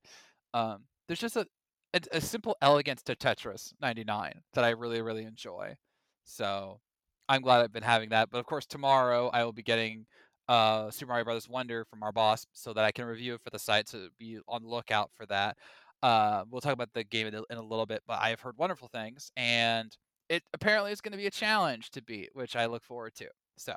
[0.56, 1.46] Um, there's just a,
[1.94, 5.76] a, a simple elegance to Tetris 99 that I really, really enjoy.
[6.24, 6.80] So
[7.28, 8.30] I'm glad I've been having that.
[8.32, 10.06] But of course, tomorrow I will be getting
[10.48, 13.50] uh, Super Mario Brothers Wonder from our boss so that I can review it for
[13.50, 13.90] the site.
[13.90, 15.58] So be on the lookout for that.
[16.02, 18.40] Uh, we'll talk about the game in a, in a little bit, but I have
[18.40, 19.96] heard wonderful things, and
[20.30, 23.28] it apparently is going to be a challenge to beat, which I look forward to.
[23.58, 23.74] So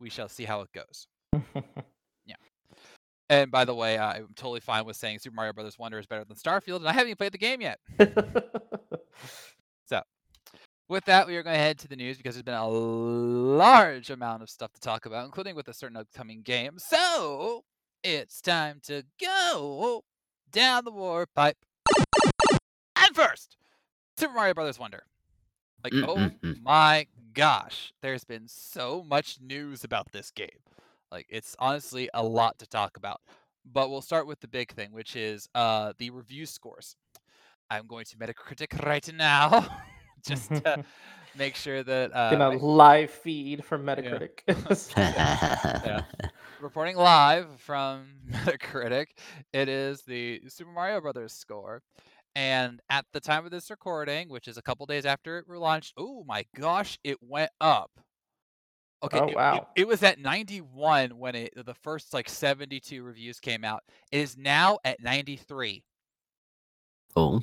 [0.00, 1.06] we shall see how it goes.
[3.30, 6.24] And by the way, I'm totally fine with saying Super Mario Brothers Wonder is better
[6.24, 7.78] than Starfield, and I haven't even played the game yet.
[9.86, 10.02] so
[10.88, 14.10] with that, we are going to head to the news because there's been a large
[14.10, 16.74] amount of stuff to talk about, including with a certain upcoming game.
[16.76, 17.64] So
[18.02, 20.04] it's time to go
[20.52, 21.56] down the war pipe.
[22.96, 23.56] And first,
[24.18, 25.04] Super Mario Brothers Wonder.
[25.82, 26.62] Like, mm, oh mm, mm.
[26.62, 30.48] my gosh, there's been so much news about this game.
[31.14, 33.20] Like, it's honestly a lot to talk about.
[33.64, 36.96] But we'll start with the big thing, which is uh, the review scores.
[37.70, 39.64] I'm going to Metacritic right now.
[40.26, 40.84] just to
[41.38, 44.40] make sure that uh, in a live feed from Metacritic.
[44.96, 45.80] Yeah.
[45.86, 46.28] yeah.
[46.60, 49.06] Reporting live from Metacritic,
[49.52, 51.80] it is the Super Mario Brothers score.
[52.34, 55.94] And at the time of this recording, which is a couple days after it launched,
[55.96, 57.92] oh my gosh, it went up.
[59.04, 59.66] Okay, oh, it, wow.
[59.76, 63.82] it, it was at 91 when it the first like 72 reviews came out.
[64.10, 65.82] It is now at 93.
[67.16, 67.40] Oh.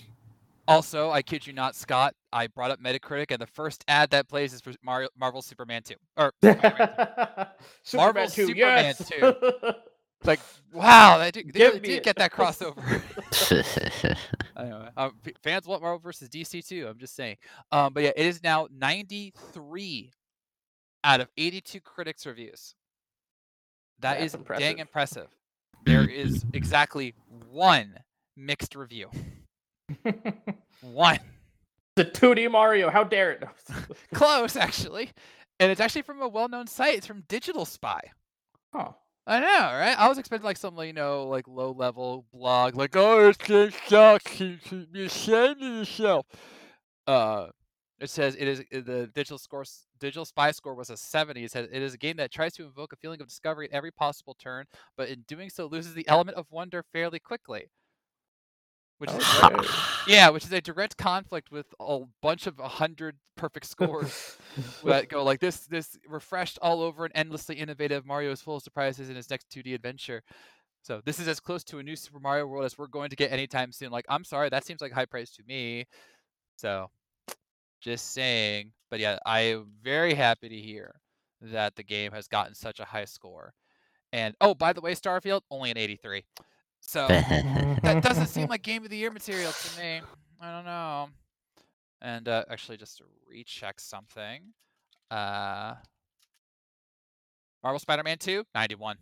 [0.67, 2.15] Also, I kid you not, Scott.
[2.31, 5.83] I brought up Metacritic, and the first ad that plays is for Mario, Marvel Superman
[5.83, 5.95] 2.
[6.17, 7.49] Or Superman
[7.93, 9.09] Marvel 2, Superman yes.
[9.09, 9.35] 2.
[9.35, 9.77] It's
[10.23, 10.39] like,
[10.71, 13.01] wow, they, did, they really did get that crossover.
[14.57, 16.87] anyway, um, fans want Marvel versus DC too.
[16.87, 17.37] I'm just saying.
[17.71, 20.11] Um, but yeah, it is now 93
[21.03, 22.75] out of 82 critics reviews.
[23.99, 24.63] That That's is impressive.
[24.63, 25.27] dang impressive.
[25.85, 27.13] There is exactly
[27.49, 27.95] one
[28.35, 29.09] mixed review.
[30.81, 31.19] One.
[31.95, 33.43] the 2D Mario, how dare it?
[34.13, 35.11] Close, actually.
[35.59, 36.95] And it's actually from a well-known site.
[36.95, 37.99] It's from Digital Spy.
[38.73, 38.95] oh.
[39.27, 39.95] I know, right?
[39.99, 44.39] I was expecting like some, you know, like low-level blog, like, "Oh, it's just sucks.
[44.39, 46.25] You should be ashamed of yourself."
[47.05, 47.47] Uh,
[48.01, 49.63] it says it is uh, the digital score.
[49.99, 51.43] Digital Spy score was a 70.
[51.43, 53.75] It says it is a game that tries to invoke a feeling of discovery at
[53.75, 54.65] every possible turn,
[54.97, 57.69] but in doing so loses the element of wonder fairly quickly.
[58.97, 59.67] Which is Okay.
[60.07, 64.37] Yeah, which is a direct conflict with a bunch of 100 perfect scores
[64.83, 68.63] that go like this this refreshed all over and endlessly innovative Mario is full of
[68.63, 70.23] surprises in his next 2D adventure.
[70.81, 73.15] So this is as close to a new Super Mario World as we're going to
[73.15, 73.91] get anytime soon.
[73.91, 75.85] Like, I'm sorry, that seems like high praise to me.
[76.55, 76.89] So
[77.81, 78.71] just saying.
[78.89, 80.95] But yeah, I am very happy to hear
[81.41, 83.53] that the game has gotten such a high score.
[84.13, 86.23] And oh, by the way, Starfield only an 83.
[86.81, 90.01] So that doesn't seem like game of the year material to me.
[90.41, 91.09] I don't know.
[92.01, 94.41] And uh, actually, just to recheck something,
[95.11, 95.75] uh,
[97.63, 98.97] Marvel Spider-Man 2, 91.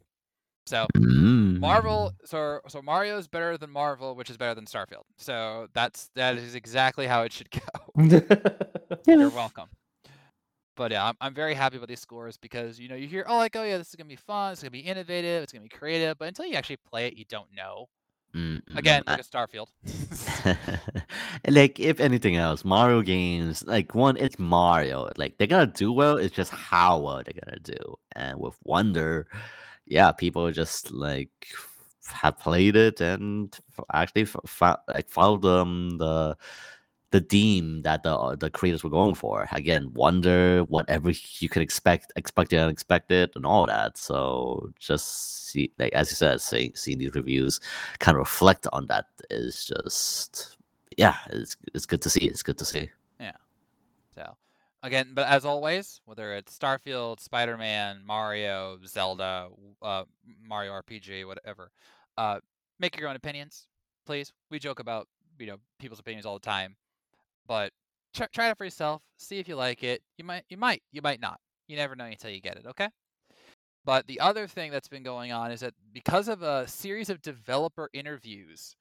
[0.65, 1.59] So Mm.
[1.59, 5.03] Marvel, so so Mario is better than Marvel, which is better than Starfield.
[5.17, 7.59] So that's that is exactly how it should go.
[9.07, 9.67] You're welcome.
[10.77, 13.38] But yeah, I'm, I'm very happy with these scores because you know you hear oh
[13.38, 15.69] like oh yeah this is gonna be fun, it's gonna be innovative, it's gonna be
[15.69, 17.88] creative, but until you actually play it, you don't know.
[18.33, 19.67] Mm, mm, Again, like at Starfield.
[21.49, 25.09] like if anything else, Mario games, like one, it's Mario.
[25.17, 26.15] Like they're gonna do well.
[26.17, 27.95] It's just how well they're gonna do.
[28.13, 29.27] And with Wonder,
[29.85, 31.31] yeah, people just like
[32.13, 33.53] have played it and
[33.93, 36.38] actually f- fo- like followed um, the
[37.11, 39.47] the theme that the uh, the creators were going for.
[39.51, 43.97] Again, wonder, whatever you could expect, expected, unexpected, and all that.
[43.97, 47.59] So just see, like as you said, seeing seeing these reviews
[47.99, 50.57] kind of reflect on that is just
[50.97, 52.25] yeah, it's it's good to see.
[52.25, 52.89] It's good to see.
[53.19, 53.37] Yeah.
[54.15, 54.35] So,
[54.83, 59.49] again, but as always, whether it's Starfield, Spider Man, Mario, Zelda,
[59.81, 60.03] uh,
[60.45, 61.71] Mario RPG, whatever,
[62.17, 62.39] uh,
[62.79, 63.67] make your own opinions,
[64.05, 64.33] please.
[64.51, 65.07] We joke about
[65.39, 66.75] you know people's opinions all the time,
[67.49, 67.71] but
[68.13, 69.01] try, try it for yourself.
[69.17, 70.01] See if you like it.
[70.17, 71.39] You might, you might, you might not.
[71.67, 72.65] You never know until you get it.
[72.65, 72.88] Okay.
[73.83, 77.21] But the other thing that's been going on is that because of a series of
[77.21, 78.75] developer interviews,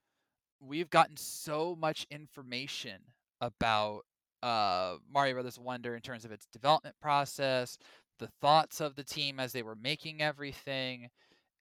[0.61, 3.01] we've gotten so much information
[3.41, 4.03] about
[4.43, 7.79] uh, Mario Brothers Wonder in terms of its development process,
[8.19, 11.09] the thoughts of the team as they were making everything.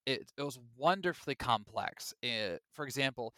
[0.05, 2.13] It, it was wonderfully complex.
[2.21, 3.33] It, for example,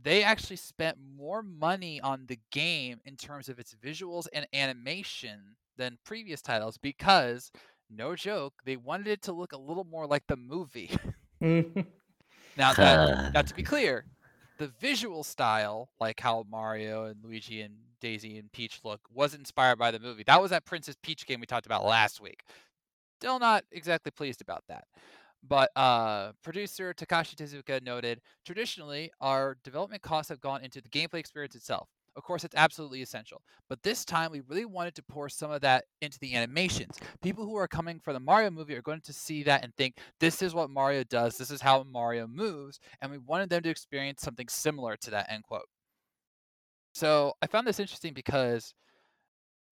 [0.00, 5.56] they actually spent more money on the game in terms of its visuals and animation
[5.76, 7.50] than previous titles because,
[7.90, 10.90] no joke, they wanted it to look a little more like the movie.
[11.42, 11.80] Mm-hmm.
[12.56, 14.06] now, that, now to be clear,
[14.56, 19.78] the visual style, like how Mario and Luigi and Daisy and Peach look, was inspired
[19.78, 20.22] by the movie.
[20.26, 22.44] That was that Princess Peach game we talked about last week.
[23.20, 24.84] Still not exactly pleased about that.
[25.46, 31.18] But uh, producer Takashi Tezuka noted traditionally, our development costs have gone into the gameplay
[31.18, 31.88] experience itself.
[32.16, 33.42] Of course, it's absolutely essential.
[33.68, 36.96] But this time, we really wanted to pour some of that into the animations.
[37.22, 39.96] People who are coming for the Mario movie are going to see that and think,
[40.20, 42.78] this is what Mario does, this is how Mario moves.
[43.02, 45.66] And we wanted them to experience something similar to that, end quote.
[46.94, 48.72] So I found this interesting because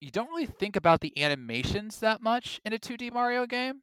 [0.01, 3.81] you don't really think about the animations that much in a 2D Mario game.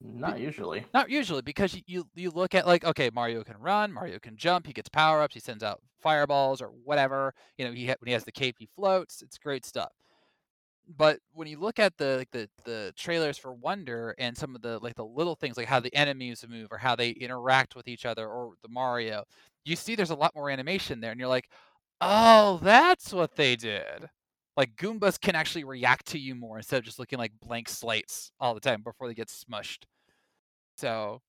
[0.00, 0.84] Not usually.
[0.92, 4.36] Not usually, because you, you you look at like okay, Mario can run, Mario can
[4.36, 7.34] jump, he gets power ups, he sends out fireballs or whatever.
[7.56, 9.22] You know, he ha- when he has the cape, he floats.
[9.22, 9.92] It's great stuff.
[10.88, 14.62] But when you look at the like the the trailers for Wonder and some of
[14.62, 17.88] the like the little things like how the enemies move or how they interact with
[17.88, 19.24] each other or the Mario,
[19.64, 21.50] you see there's a lot more animation there, and you're like,
[22.00, 24.08] oh, that's what they did.
[24.56, 28.32] Like Goombas can actually react to you more instead of just looking like blank slates
[28.40, 29.84] all the time before they get smushed.
[30.78, 31.20] So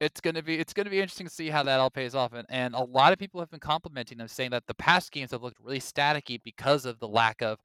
[0.00, 2.32] it's gonna be it's gonna be interesting to see how that all pays off.
[2.32, 5.32] And and a lot of people have been complimenting them, saying that the past games
[5.32, 7.58] have looked really staticky because of the lack of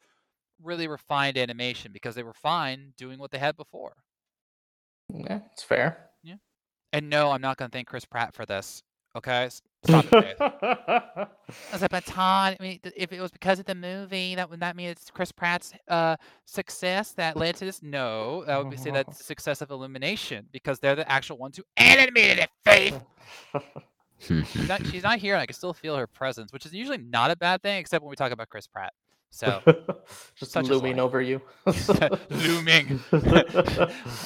[0.62, 3.94] really refined animation because they were fine doing what they had before.
[5.14, 6.10] Yeah, it's fair.
[6.24, 6.36] Yeah.
[6.92, 8.84] And no, I'm not gonna thank Chris Pratt for this.
[9.16, 9.50] Okay,
[9.86, 10.38] stop it.
[10.40, 14.76] I but Todd, I mean, if it was because of the movie, that would that
[14.76, 17.84] mean it's Chris Pratt's uh, success that led to this?
[17.84, 21.58] No, that would be say that's the success of Illumination because they're the actual ones
[21.58, 22.50] who animated it.
[22.66, 23.00] Faith.
[24.20, 26.98] She's not, she's not here, and I can still feel her presence, which is usually
[26.98, 28.94] not a bad thing, except when we talk about Chris Pratt.
[29.34, 29.62] So
[30.36, 31.42] Just looming over you.
[32.30, 33.00] looming.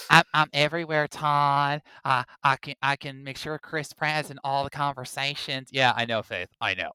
[0.10, 1.82] I'm, I'm everywhere, Todd.
[2.04, 5.70] Uh, I can I can make sure Chris Pratt's in all the conversations.
[5.72, 6.50] Yeah, I know, Faith.
[6.60, 6.92] I know.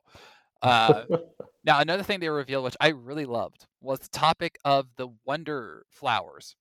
[0.61, 1.05] Uh,
[1.65, 5.85] now, another thing they revealed, which I really loved, was the topic of the Wonder
[5.89, 6.55] Flowers.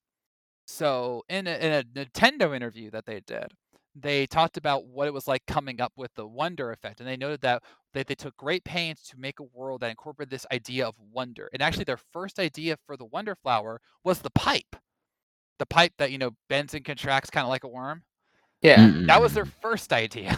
[0.65, 3.47] So, in a, in a Nintendo interview that they did,
[3.95, 7.17] they talked about what it was like coming up with the wonder effect, and they
[7.17, 10.88] noted that that they took great pains to make a world that incorporated this idea
[10.88, 11.49] of wonder.
[11.54, 14.75] And actually, their first idea for the Wonder Flower was the pipe,
[15.60, 18.04] the pipe that you know bends and contracts kind of like a worm.
[18.62, 18.91] yeah.
[19.08, 20.38] That was their first idea.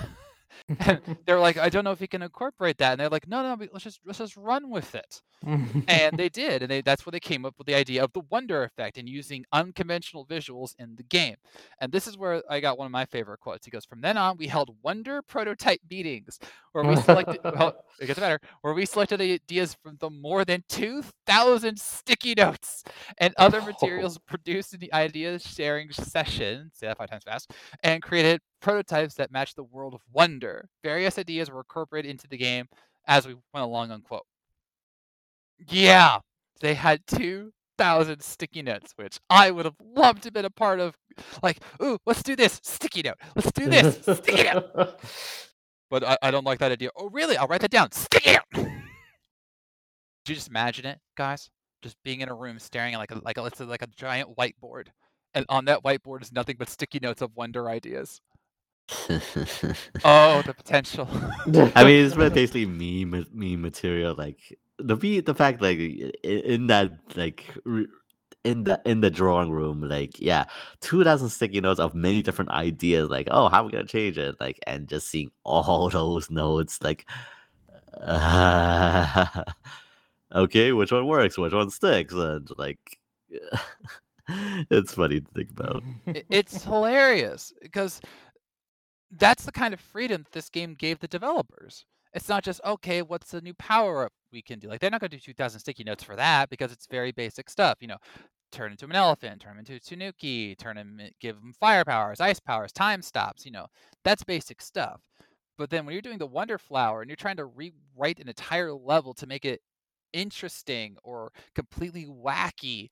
[0.80, 2.94] And they were like, I don't know if you can incorporate that.
[2.94, 5.22] And they're like, no, no, let's just let's just run with it.
[5.46, 8.22] And they did, and they, that's where they came up with the idea of the
[8.30, 11.36] wonder effect and using unconventional visuals in the game.
[11.80, 13.66] And this is where I got one of my favorite quotes.
[13.66, 16.40] He goes, "From then on, we held wonder prototype meetings
[16.72, 17.40] where we selected.
[17.44, 18.40] well, it gets better.
[18.62, 22.84] Where we selected ideas from the more than two thousand sticky notes
[23.18, 26.72] and other materials produced in the idea sharing session.
[26.74, 27.52] Say that five times fast.
[27.84, 30.70] And created prototypes that match the world of wonder.
[30.84, 32.68] Various ideas were incorporated into the game
[33.06, 33.92] as we went along.
[33.92, 34.26] Unquote.
[35.70, 36.20] Yeah,
[36.62, 40.80] they had 2,000 sticky notes, which I would have loved to have been a part
[40.80, 40.96] of.
[41.44, 43.18] Like, ooh, let's do this, sticky note.
[43.36, 45.00] Let's do this, sticky note.
[45.92, 46.90] But I, I don't like that idea.
[46.96, 47.38] Oh, really?
[47.38, 47.92] I'll write that down.
[47.92, 48.66] Sticky note.
[50.26, 51.52] Did you just imagine it, guys?
[51.84, 53.88] Just being in a room staring at like a, like a, let's say like a
[53.96, 54.88] giant whiteboard,
[55.36, 58.20] and on that whiteboard is nothing but sticky notes of wonder ideas.
[60.06, 61.08] Oh, the potential.
[61.76, 64.16] I mean, it's basically meme meme material.
[64.16, 65.78] Like the the fact like
[66.24, 67.88] in that like re-
[68.44, 70.46] in the in the drawing room like yeah
[70.82, 74.36] 2000 sticky notes of many different ideas like oh how are we gonna change it
[74.40, 77.06] like and just seeing all those notes like
[78.02, 79.26] uh,
[80.36, 83.00] okay which one works which one sticks and like
[84.70, 85.84] it's funny to think about
[86.30, 88.02] it's hilarious because
[89.18, 91.86] that's the kind of freedom this game gave the developers.
[92.14, 94.68] It's not just okay, what's the new power up we can do?
[94.68, 97.50] Like they're not going to do 2,000 sticky notes for that because it's very basic
[97.50, 97.78] stuff.
[97.82, 97.98] You know,
[98.52, 102.22] turn into an elephant, turn him into a Tanuki, turn him, give him fire powers,
[102.22, 103.46] ice powers, time stops.
[103.46, 103.68] You know,
[104.04, 105.02] that's basic stuff.
[105.58, 108.74] But then when you're doing the Wonder Flower and you're trying to rewrite an entire
[108.74, 109.62] level to make it
[110.12, 112.90] interesting or completely wacky,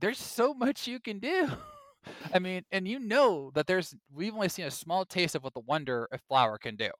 [0.00, 1.50] there's so much you can do.
[2.32, 5.54] I mean, and you know that there's we've only seen a small taste of what
[5.54, 6.90] the wonder of flower can do.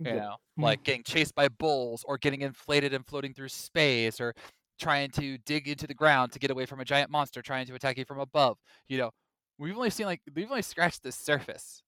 [0.00, 0.14] You Yeah.
[0.14, 0.62] know, Mm.
[0.64, 4.34] like getting chased by bulls or getting inflated and floating through space or
[4.78, 7.74] trying to dig into the ground to get away from a giant monster trying to
[7.74, 8.56] attack you from above.
[8.88, 9.10] You know,
[9.58, 11.82] we've only seen like we've only scratched the surface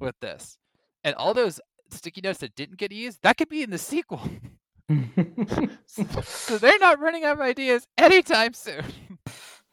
[0.00, 0.56] with this.
[1.04, 4.20] And all those sticky notes that didn't get used, that could be in the sequel.
[5.86, 8.84] so they're not running out of ideas anytime soon.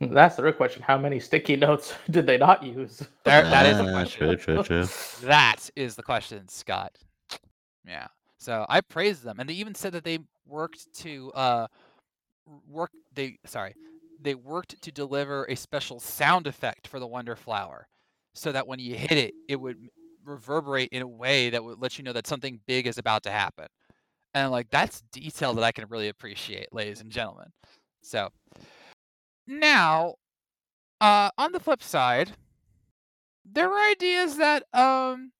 [0.01, 0.81] That's the real question.
[0.81, 3.03] How many sticky notes did they not use?
[3.23, 4.27] There, that is a Ah, question.
[4.27, 4.87] true true true
[5.27, 6.97] That is the question, Scott.
[7.87, 8.07] Yeah.
[8.37, 11.67] So I praise them, and they even said that they worked to uh
[12.69, 12.91] work.
[13.13, 13.75] They sorry,
[14.21, 17.87] they worked to deliver a special sound effect for the Wonder Flower,
[18.33, 19.77] so that when you hit it, it would
[20.25, 23.31] reverberate in a way that would let you know that something big is about to
[23.31, 23.67] happen.
[24.33, 27.47] And like that's detail that I can really appreciate, ladies and gentlemen.
[28.01, 28.29] So
[29.47, 30.15] now,
[31.01, 32.31] uh, on the flip side,
[33.45, 35.31] there were ideas that um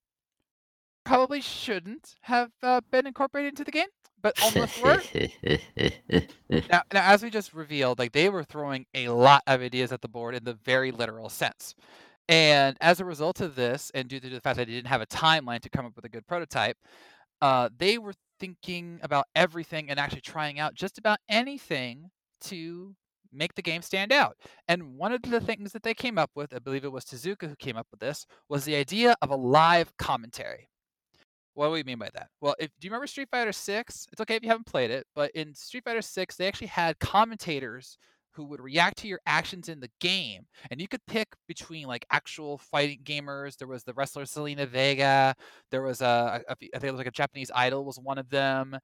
[1.05, 3.87] probably shouldn't have uh, been incorporated into the game,
[4.21, 5.05] but almost were.
[6.71, 10.01] Now, now, as we just revealed, like they were throwing a lot of ideas at
[10.01, 11.75] the board in the very literal sense.
[12.27, 15.01] And as a result of this, and due to the fact that they didn't have
[15.01, 16.77] a timeline to come up with a good prototype,
[17.41, 22.09] uh, they were thinking about everything and actually trying out just about anything
[22.41, 22.95] to
[23.35, 24.37] make the game stand out.
[24.67, 27.47] And one of the things that they came up with, I believe it was Tezuka
[27.49, 30.69] who came up with this, was the idea of a live commentary.
[31.53, 32.27] What do we mean by that?
[32.41, 34.07] Well, if do you remember Street Fighter 6?
[34.11, 36.99] It's okay if you haven't played it, but in Street Fighter 6, they actually had
[36.99, 37.97] commentators
[38.35, 40.45] who would react to your actions in the game.
[40.69, 43.55] And you could pick between like actual fighting gamers.
[43.55, 45.33] There was the wrestler Zelina Vega.
[45.71, 48.29] There was a, a- I think it was like a Japanese idol was one of
[48.29, 48.77] them,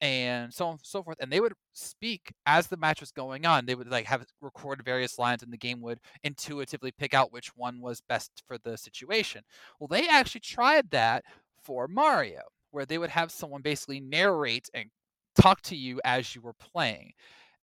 [0.00, 1.18] and so on and so forth.
[1.20, 3.66] And they would speak as the match was going on.
[3.66, 7.48] They would like have record various lines, and the game would intuitively pick out which
[7.56, 9.42] one was best for the situation.
[9.78, 11.24] Well, they actually tried that
[11.62, 14.86] for Mario, where they would have someone basically narrate and
[15.34, 17.12] talk to you as you were playing.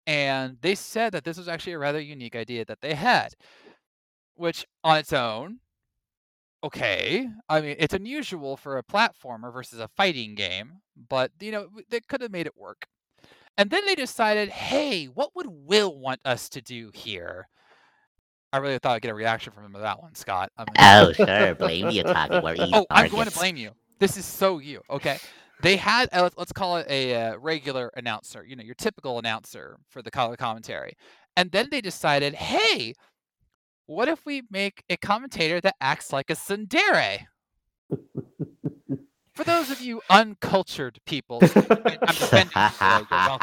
[0.07, 3.33] And they said that this was actually a rather unique idea that they had,
[4.35, 5.59] which on its own,
[6.65, 7.27] okay.
[7.49, 11.99] I mean, it's unusual for a platformer versus a fighting game, but you know, they
[12.01, 12.85] could have made it work.
[13.57, 17.47] And then they decided, hey, what would Will want us to do here?
[18.51, 20.51] I really thought I'd get a reaction from him to that one, Scott.
[20.57, 21.85] I'm gonna- oh sure blame
[22.43, 23.71] where each Oh, I'm going to blame you.
[23.99, 24.81] This is so you.
[24.89, 25.17] Okay.
[25.61, 29.77] They had, uh, let's- call it a uh, regular announcer, you know, your typical announcer
[29.89, 30.93] for the color commentary.
[31.37, 32.93] And then they decided, hey,
[33.85, 37.27] what if we make a commentator that acts like a tsundere?
[39.33, 42.51] For those of you uncultured people, I'm defending
[43.11, 43.37] you.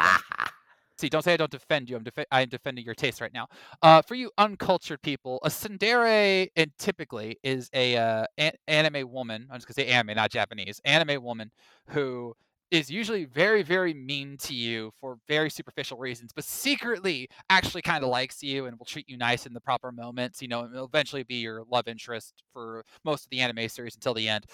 [0.97, 1.97] See, don't say I don't defend you.
[1.97, 3.47] I'm defe- I'm defending your taste right now.
[3.81, 9.47] Uh, for you uncultured people, a tsundere and typically is a uh, an- anime woman.
[9.49, 10.79] I'm just gonna say anime, not Japanese.
[10.85, 11.51] Anime woman
[11.87, 12.35] who
[12.73, 18.03] is usually very, very mean to you for very superficial reasons, but secretly actually kind
[18.03, 20.41] of likes you and will treat you nice in the proper moments.
[20.41, 23.95] You know, and will eventually be your love interest for most of the anime series
[23.95, 24.45] until the end.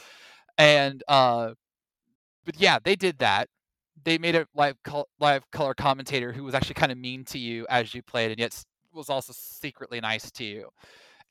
[0.57, 1.51] And uh,
[2.45, 3.47] but yeah, they did that.
[4.03, 7.37] They made a live col- live color commentator who was actually kind of mean to
[7.39, 8.63] you as you played, and yet
[8.93, 10.69] was also secretly nice to you.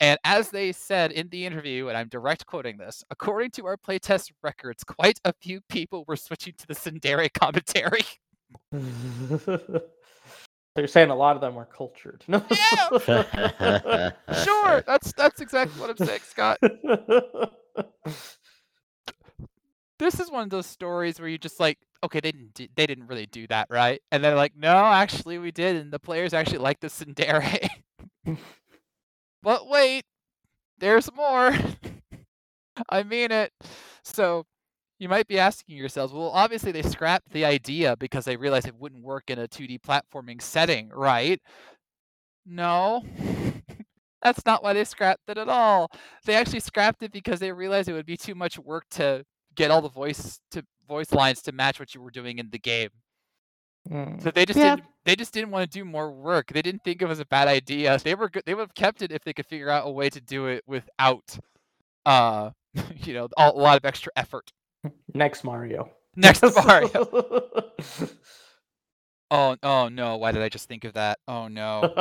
[0.01, 3.77] And as they said in the interview, and I'm direct quoting this, according to our
[3.77, 8.05] playtest records, quite a few people were switching to the tsundere commentary.
[10.77, 12.23] They're saying a lot of them were cultured.
[12.29, 12.45] No.
[14.45, 16.59] sure, that's that's exactly what I'm saying, Scott.
[19.99, 22.87] This is one of those stories where you just like, okay, they didn't do, they
[22.87, 24.01] didn't really do that, right?
[24.13, 27.69] And they're like, no, actually we did, and the players actually like the tsundere.
[29.43, 30.05] But wait,
[30.79, 31.53] there's more.
[32.89, 33.53] I mean it.
[34.05, 34.45] So
[34.99, 38.75] you might be asking yourselves, well, obviously they scrapped the idea because they realized it
[38.77, 41.41] wouldn't work in a 2D platforming setting, right?
[42.45, 43.05] No.
[44.23, 45.91] That's not why they scrapped it at all.
[46.25, 49.25] They actually scrapped it because they realized it would be too much work to
[49.55, 52.59] get all the voice to voice lines to match what you were doing in the
[52.59, 52.91] game.
[53.91, 54.23] Mm.
[54.23, 54.77] So they just Yeah.
[54.77, 56.53] didn't they just didn't want to do more work.
[56.53, 57.99] They didn't think it was a bad idea.
[57.99, 60.11] They were good they would have kept it if they could figure out a way
[60.11, 61.39] to do it without
[62.07, 62.51] uh
[63.05, 64.53] you know, a a lot of extra effort.
[65.15, 65.91] Next Mario.
[66.17, 67.09] Next Mario.
[69.31, 71.19] Oh, oh no, why did I just think of that?
[71.29, 71.95] Oh no.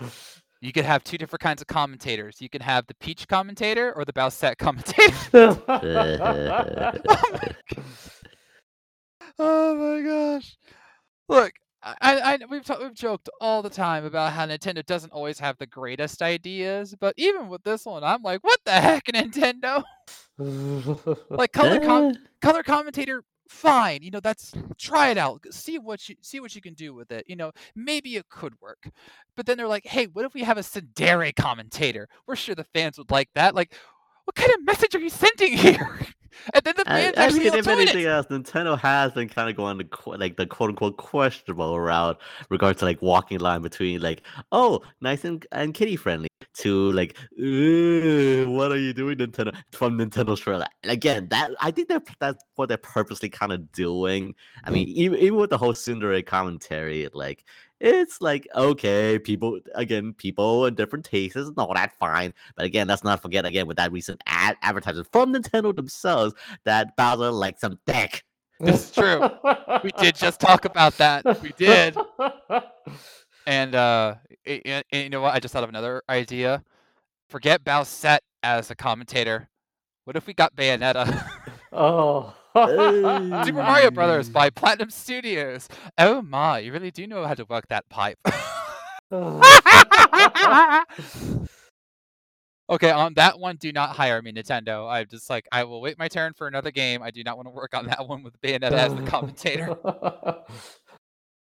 [0.60, 2.40] You could have two different kinds of commentators.
[2.40, 5.14] You can have the Peach commentator or the Bowsette commentator.
[9.38, 10.56] oh my gosh.
[11.28, 11.52] Look,
[11.82, 15.56] I, I we've ta- we've joked all the time about how Nintendo doesn't always have
[15.58, 19.82] the greatest ideas, but even with this one, I'm like, what the heck, Nintendo?
[21.30, 22.14] Like color com- eh.
[22.40, 24.02] color commentator, fine.
[24.02, 25.44] You know, that's try it out.
[25.50, 27.24] See what you see what you can do with it.
[27.26, 28.88] You know, maybe it could work.
[29.36, 32.08] But then they're like, hey, what if we have a tsundere commentator?
[32.26, 33.54] We're sure the fans would like that.
[33.56, 33.74] Like,
[34.24, 35.98] what kind of message are you sending here?
[36.54, 38.08] And then the fans I actually mean, if anything it.
[38.08, 42.20] else, Nintendo has been kind of going the like the quote unquote questionable route,
[42.50, 44.22] regards to like walking line between like,
[44.52, 49.54] oh, nice and, and kitty friendly, to like, what are you doing, Nintendo?
[49.72, 50.66] From Nintendo's trailer.
[50.82, 54.34] And again, that I think that that's what they're purposely kind of doing.
[54.64, 57.44] I mean, even, even with the whole Tsundere commentary, like.
[57.80, 62.34] It's like okay, people again, people in different tastes, and all that fine.
[62.56, 66.96] But again, let's not forget again with that recent ad advertisement from Nintendo themselves that
[66.96, 68.24] Bowser likes some dick.
[68.60, 69.20] This is true.
[69.84, 71.24] We did just talk about that.
[71.42, 71.96] We did.
[73.46, 74.16] And uh,
[74.46, 75.34] i- i- i- you know what?
[75.34, 76.62] I just thought of another idea.
[77.30, 79.48] Forget Bowsette as a commentator.
[80.04, 81.24] What if we got Bayonetta?
[81.72, 82.34] oh.
[82.66, 85.68] Super Mario Brothers by Platinum Studios.
[85.96, 88.18] Oh my, you really do know how to work that pipe.
[92.70, 94.90] okay, on that one, do not hire me, Nintendo.
[94.90, 97.02] I'm just like, I will wait my turn for another game.
[97.02, 99.68] I do not want to work on that one with Bayonetta as the commentator.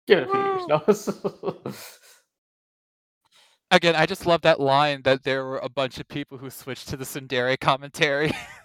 [0.08, 0.64] Give it a few years.
[0.68, 1.62] No.
[3.72, 6.90] Again, I just love that line that there were a bunch of people who switched
[6.90, 8.32] to the tsundere commentary.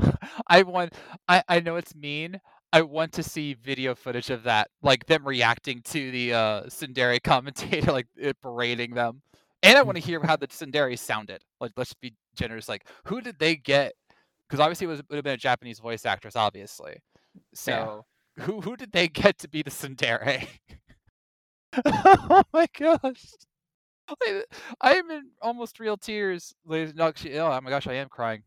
[0.48, 0.94] I want
[1.28, 2.40] I, I know it's mean.
[2.72, 7.22] I want to see video footage of that, like them reacting to the uh tsundere
[7.24, 9.22] commentator, like it berating them.
[9.62, 11.42] And I want to hear how the tsundere sounded.
[11.60, 12.68] Like let's be generous.
[12.68, 13.94] Like who did they get?
[14.48, 16.96] Because obviously it was would have been a Japanese voice actress, obviously.
[17.54, 18.04] So
[18.38, 20.46] who who did they get to be the tsundere?
[21.84, 23.24] oh my gosh.
[24.22, 24.42] I,
[24.80, 26.94] I am in almost real tears, ladies.
[26.94, 28.42] No, actually, oh my gosh, I am crying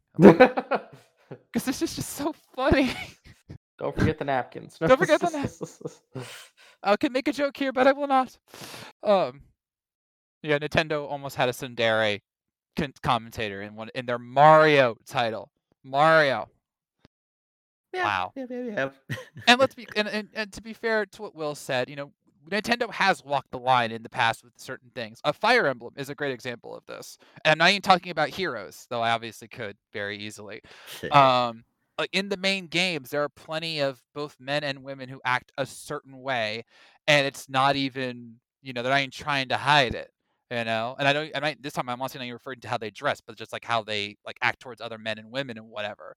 [1.54, 2.92] because this is just so funny.
[3.80, 4.78] Don't forget the napkins.
[4.80, 6.02] Don't forget the napkins.
[6.84, 8.38] I can make a joke here, but I will not.
[9.02, 9.42] Um,
[10.42, 12.22] yeah, Nintendo almost had a tsundere
[13.02, 15.50] commentator in one in their Mario title.
[15.84, 16.50] Mario.
[17.94, 18.32] Yeah, Wow.
[18.36, 19.18] Yeah, yeah, yeah.
[19.48, 22.12] And let's be and, and, and to be fair to what Will said, you know,
[22.50, 25.20] Nintendo has walked the line in the past with certain things.
[25.24, 27.18] A Fire Emblem is a great example of this.
[27.46, 30.62] And I'm not even talking about heroes, though I obviously could very easily.
[31.12, 31.64] um
[32.00, 35.52] like in the main games there are plenty of both men and women who act
[35.60, 36.66] a certain way
[37.08, 40.10] and it's not even you know they're not even trying to hide it
[40.54, 42.68] you know and i don't i might this time i'm not saying you referring to
[42.68, 45.58] how they dress but just like how they like act towards other men and women
[45.58, 46.16] and whatever.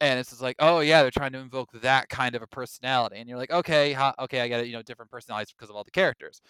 [0.00, 3.16] And it's just like oh yeah they're trying to invoke that kind of a personality.
[3.18, 5.76] And you're like okay ha, okay i get it you know different personalities because of
[5.76, 6.40] all the characters.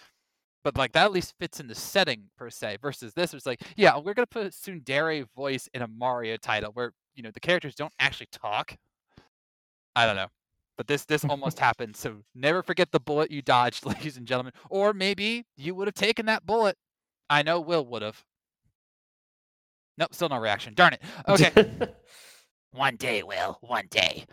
[0.65, 3.63] But like that at least fits in the setting per se versus this it's like
[3.77, 7.41] yeah we're gonna put a tsundere voice in a mario title where you know the
[7.41, 8.77] characters don't actually talk.
[9.97, 10.29] I don't know.
[10.77, 14.53] But this this almost happened so never forget the bullet you dodged ladies and gentlemen.
[14.69, 16.77] Or maybe you would have taken that bullet
[17.31, 18.23] i know will would have
[19.97, 21.53] nope still no reaction darn it okay
[22.73, 24.25] one day will one day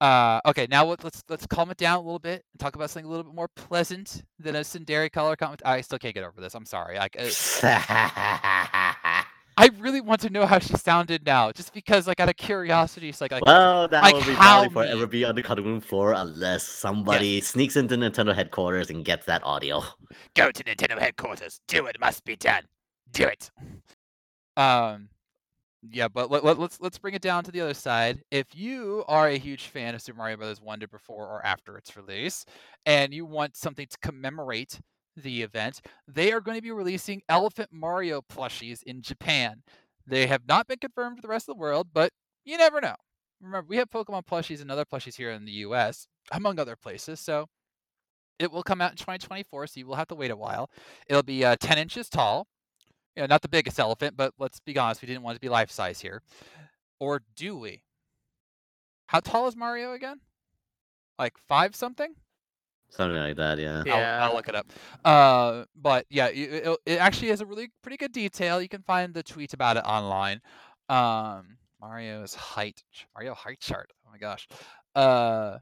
[0.00, 2.88] uh, okay, now let- let's let's calm it down a little bit and talk about
[2.88, 5.60] something a little bit more pleasant than a tsundere color comment.
[5.62, 6.54] I still can't get over this.
[6.54, 6.96] I'm sorry.
[6.96, 7.28] Like, uh,
[9.60, 13.10] I really want to know how she sounded now, just because, like, out of curiosity,
[13.10, 15.82] it's like, like well, that like will be probably forever be on the cutting room
[15.82, 19.82] floor unless somebody sneaks into Nintendo headquarters and gets that audio.
[20.34, 21.60] go to Nintendo headquarters.
[21.68, 22.62] Do it must be done.
[23.12, 23.50] Do it.
[24.56, 25.10] Um,
[25.90, 28.22] yeah, but let, let, let's let's bring it down to the other side.
[28.30, 30.62] If you are a huge fan of Super Mario Bros.
[30.62, 32.46] Wonder before or after its release,
[32.86, 34.80] and you want something to commemorate
[35.20, 39.62] the event, they are going to be releasing Elephant Mario plushies in Japan.
[40.06, 42.12] They have not been confirmed for the rest of the world, but
[42.44, 42.96] you never know.
[43.40, 46.08] remember we have Pokemon plushies and other plushies here in the U.S.
[46.32, 47.20] among other places.
[47.20, 47.46] So
[48.38, 49.66] it will come out in 2024.
[49.68, 50.70] So you will have to wait a while.
[51.08, 52.46] It'll be uh, 10 inches tall.
[53.14, 55.48] You know, not the biggest elephant, but let's be honest, we didn't want to be
[55.48, 56.22] life size here.
[56.98, 57.82] Or do we?
[59.06, 60.20] How tall is Mario again?
[61.18, 62.14] Like five something?
[62.90, 63.82] Something like that, yeah.
[63.86, 64.18] Yeah.
[64.22, 64.66] I'll, I'll look it up.
[65.04, 68.60] Uh, but yeah, it, it, it actually has a really pretty good detail.
[68.60, 70.40] You can find the tweet about it online.
[70.88, 72.82] Um, Mario's height,
[73.14, 73.90] Mario height chart.
[74.06, 74.48] Oh my gosh.
[74.94, 75.58] Uh,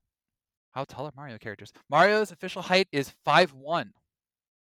[0.72, 1.72] how tall are Mario characters?
[1.90, 3.92] Mario's official height is five one.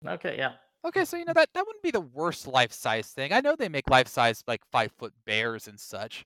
[0.07, 0.53] Okay, yeah.
[0.85, 3.33] Okay, so you know that that wouldn't be the worst life size thing.
[3.33, 6.25] I know they make life size like five foot bears and such.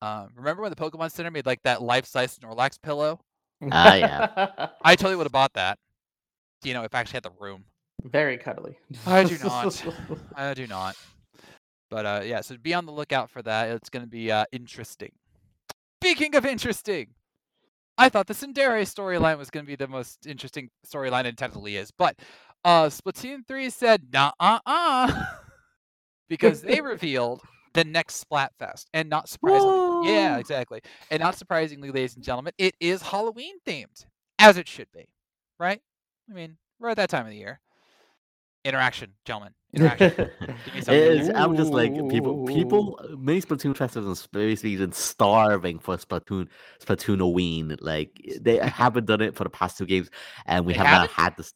[0.00, 3.20] Um, remember when the Pokemon Center made like that life size Snorlax pillow?
[3.70, 4.68] Ah, yeah.
[4.84, 5.78] I totally would have bought that.
[6.62, 7.64] You know, if I actually had the room.
[8.04, 8.78] Very cuddly.
[9.06, 9.84] I do not.
[10.36, 10.96] I do not.
[11.90, 13.70] But uh, yeah, so be on the lookout for that.
[13.70, 15.12] It's going to be uh, interesting.
[16.02, 17.08] Speaking of interesting,
[17.96, 21.76] I thought the tsundere storyline was going to be the most interesting storyline, and technically
[21.76, 21.90] is.
[21.90, 22.16] But
[22.64, 25.24] uh, Splatoon 3 said, nah, uh, uh,
[26.28, 27.40] because they revealed
[27.74, 28.86] the next Splatfest.
[28.92, 30.40] And not surprisingly, yeah, oh.
[30.40, 30.80] exactly.
[31.10, 34.06] And not surprisingly, ladies and gentlemen, it is Halloween themed,
[34.38, 35.08] as it should be,
[35.58, 35.80] right?
[36.30, 37.60] I mean, we're at that time of the year.
[38.64, 39.54] Interaction, gentlemen.
[39.72, 40.12] Interaction.
[40.64, 41.36] Give me something.
[41.36, 42.44] I'm just like people.
[42.46, 46.48] People, many Splatoon festivals in basically been starving for Splatoon,
[46.80, 47.76] Splatoon Halloween.
[47.80, 50.10] Like eh, they haven't done it for the past two games,
[50.46, 51.02] and we They have haven't?
[51.02, 51.52] not had this.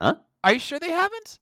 [0.00, 0.16] Huh?
[0.44, 1.38] Are you sure they haven't?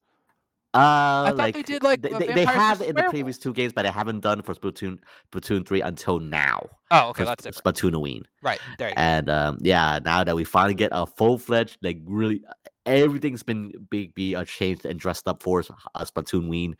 [0.73, 3.53] Uh, thought like they did, like, they, they, they have it in the previous two
[3.53, 4.99] games, but they haven't done for Splatoon
[5.33, 6.64] Splatoon three until now.
[6.93, 7.55] Oh, okay, that's it.
[7.55, 7.77] different.
[7.77, 8.23] Splatoon Halloween.
[8.41, 8.91] Right there.
[8.91, 9.01] You go.
[9.01, 12.43] And um, yeah, now that we finally get a full fledged, like really,
[12.87, 16.75] everything's been big be uh, changed and dressed up for s- uh, Splatoween.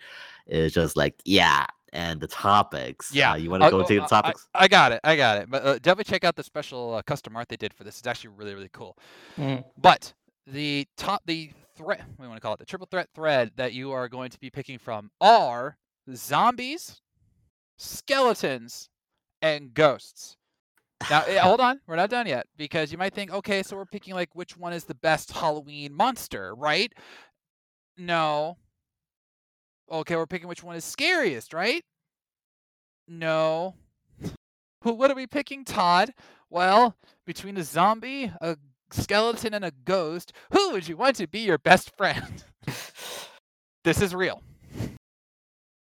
[0.47, 3.12] Is just like yeah, and the topics.
[3.12, 4.47] Yeah, uh, you want to go go- into the topics?
[4.55, 5.01] I, I got it.
[5.03, 5.51] I got it.
[5.51, 7.99] But uh, definitely check out the special uh, custom art they did for this.
[7.99, 8.97] It's actually really, really cool.
[9.36, 9.64] Mm.
[9.76, 10.12] But
[10.47, 11.51] the top, the
[11.82, 14.38] threat, we want to call it the triple threat thread that you are going to
[14.38, 15.76] be picking from are
[16.14, 17.00] zombies,
[17.78, 18.88] skeletons,
[19.42, 20.36] and ghosts.
[21.08, 23.86] Now, eh, hold on, we're not done yet because you might think, okay, so we're
[23.86, 26.92] picking like which one is the best Halloween monster, right?
[27.96, 28.58] No.
[29.90, 31.82] Okay, we're picking which one is scariest, right?
[33.08, 33.74] No.
[34.82, 36.10] What are we picking, Todd?
[36.48, 38.56] Well, between a zombie, a
[38.93, 42.45] skeleton, and a ghost, who would you want to be your best friend?
[43.84, 44.43] this is real.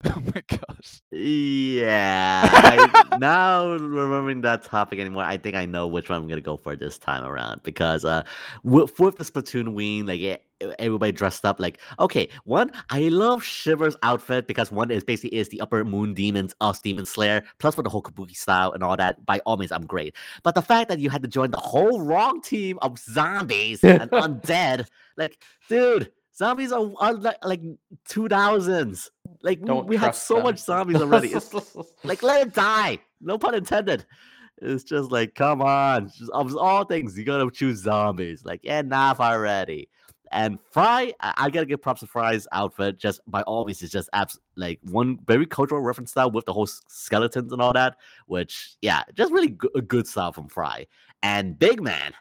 [0.06, 1.02] Oh my gosh.
[1.12, 2.48] Yeah.
[2.52, 6.58] I, now remembering that topic anymore, I think I know which one I'm gonna go
[6.58, 8.24] for this time around because uh,
[8.64, 10.41] with, with the Splatoween, like
[10.80, 12.30] everybody dressed up like okay.
[12.43, 16.82] One, I love Shiver's outfit because one is basically is the upper moon demons of
[16.82, 19.26] Demon Slayer, plus for the whole kabuki style and all that.
[19.26, 20.16] By all means, I'm great.
[20.43, 24.10] But the fact that you had to join the whole wrong team of zombies and
[24.12, 24.88] undead,
[25.18, 26.12] like, dude.
[26.36, 27.62] Zombies are, are like, like
[28.08, 29.10] two thousands.
[29.41, 30.43] Like we, Don't we had so them.
[30.45, 31.29] much zombies already.
[31.33, 31.53] It's
[32.03, 32.99] like let it die.
[33.21, 34.05] No pun intended.
[34.61, 36.07] It's just like, come on.
[36.09, 38.43] Just, of all things, you gotta choose zombies.
[38.43, 39.88] Like, enough already.
[40.31, 42.97] And Frye, I, I gotta give props to Frye's outfit.
[42.97, 46.53] Just by all means, it's just abs- like one very cultural reference style with the
[46.53, 47.97] whole skeletons and all that.
[48.25, 50.88] Which, yeah, just really go- a good style from Frye.
[51.23, 52.13] And Big Man,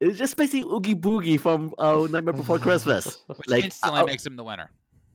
[0.00, 3.18] it's just basically Oogie Boogie from uh, Nightmare Before Christmas.
[3.26, 4.70] Which Like, instantly uh, makes him the winner.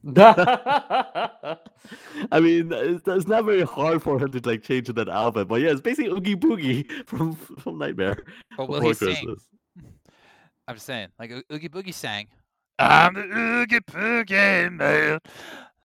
[0.16, 1.58] I
[2.40, 5.72] mean, it's, it's not very hard for him to like change that outfit, but yeah,
[5.72, 8.24] it's basically Oogie Boogie from from Nightmare.
[8.56, 9.16] But will Before he sing?
[9.16, 9.48] Christmas.
[10.68, 12.28] I'm just saying, like Oogie Boogie sang.
[12.80, 15.20] I'm the Oogie Boogie man.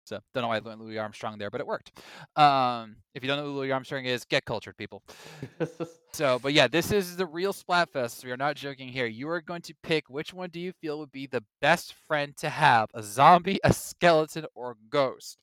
[0.05, 1.91] So don't know why I learned Louis Armstrong there, but it worked.
[2.35, 5.03] Um, if you don't know who Louis Armstrong is, get cultured, people.
[6.15, 8.23] So, but yeah, this is the real Splatfest.
[8.23, 9.05] We are not joking here.
[9.05, 12.37] You are going to pick which one do you feel would be the best friend
[12.37, 15.37] to have a zombie, a skeleton, or a ghost?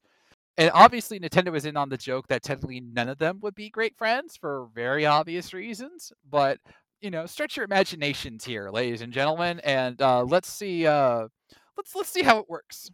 [0.56, 3.68] And obviously, Nintendo was in on the joke that technically none of them would be
[3.68, 6.10] great friends for very obvious reasons.
[6.30, 6.58] But,
[7.02, 10.86] you know, stretch your imaginations here, ladies and gentlemen, and uh, let's see.
[10.86, 11.28] Uh,
[11.76, 12.90] let's let's see how it works.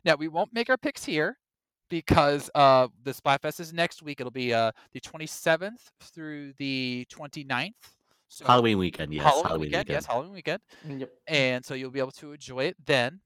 [0.00, 0.10] Okay.
[0.10, 1.38] Now we won't make our picks here
[1.90, 4.20] because uh, the Splatfest is next week.
[4.20, 7.72] It'll be uh, the 27th through the 29th.
[8.28, 9.24] So Halloween weekend, yes.
[9.24, 9.88] Halloween, Halloween, weekend, weekend.
[9.96, 11.10] yes, Halloween weekend, Yep.
[11.28, 13.20] and so you'll be able to enjoy it then.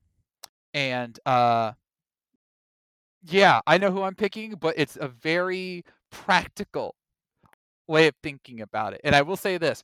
[0.74, 1.72] And uh,
[3.24, 6.94] yeah, I know who I'm picking, but it's a very practical
[7.88, 9.00] way of thinking about it.
[9.02, 9.82] And I will say this: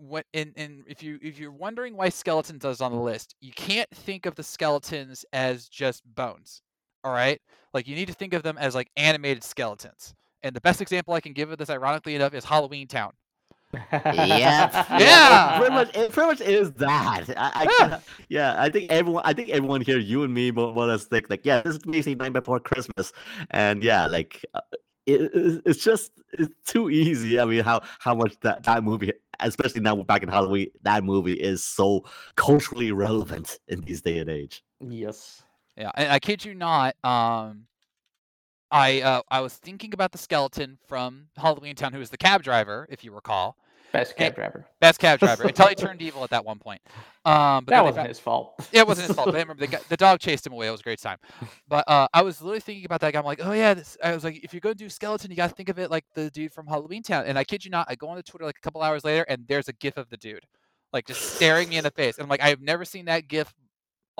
[0.00, 3.52] what and, in if you if you're wondering why skeletons is on the list, you
[3.52, 6.62] can't think of the skeletons as just bones.
[7.04, 7.40] All right,
[7.74, 10.14] like you need to think of them as like animated skeletons.
[10.42, 13.12] And the best example I can give of this, ironically enough, is Halloween Town.
[13.92, 15.54] yeah, Yeah.
[15.54, 17.24] It pretty much, it pretty much is that.
[17.36, 17.88] I, I, Yeah.
[17.88, 17.98] yeah.
[18.28, 21.04] yeah, I think everyone, I think everyone here, you and me, more more or less
[21.04, 23.12] think like, yeah, this is basically Night Before Christmas,
[23.50, 24.60] and yeah, like, uh,
[25.06, 27.38] it, it- it's just it's too easy.
[27.40, 31.04] I mean, how how much that that movie, especially now we're back in Halloween, that
[31.04, 32.04] movie is so
[32.36, 34.62] culturally relevant in these day and age.
[34.80, 35.42] yes.
[35.76, 36.94] Yeah, and I kid you not.
[37.04, 37.66] Um,
[38.70, 42.42] I uh, I was thinking about the skeleton from Halloween Town, who was the cab
[42.42, 43.56] driver, if you recall,
[43.92, 44.66] Best cab driver.
[44.80, 46.80] best cab driver, until he turned evil at that one point.
[47.24, 48.54] Um, but That wasn't found- his fault.
[48.72, 49.26] Yeah, it wasn't his fault.
[49.32, 50.68] But I remember the, guy, the dog chased him away.
[50.68, 51.18] It was a great time.
[51.68, 53.18] But uh, I was literally thinking about that guy.
[53.18, 53.74] I'm like, oh yeah.
[53.74, 55.78] This, I was like, if you're going to do skeleton, you got to think of
[55.78, 57.24] it like the dude from Halloween Town.
[57.26, 59.24] And I kid you not, I go on to Twitter like a couple hours later,
[59.28, 60.46] and there's a GIF of the dude,
[60.92, 62.16] like just staring me in the face.
[62.16, 63.52] And I'm like, I have never seen that GIF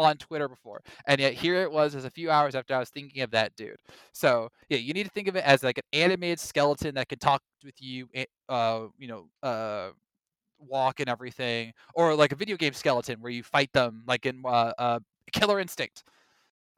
[0.04, 2.90] on Twitter before, and yet here it was as a few hours after I was
[2.90, 3.76] thinking of that dude.
[4.12, 7.18] So yeah, you need to think of it as like an animated skeleton that can
[7.18, 9.90] talk with you, eh, uh, you know, uh,
[10.58, 14.42] walk and everything, or like a video game skeleton where you fight them, like in
[14.44, 14.98] uh, uh,
[15.32, 16.04] Killer Instinct.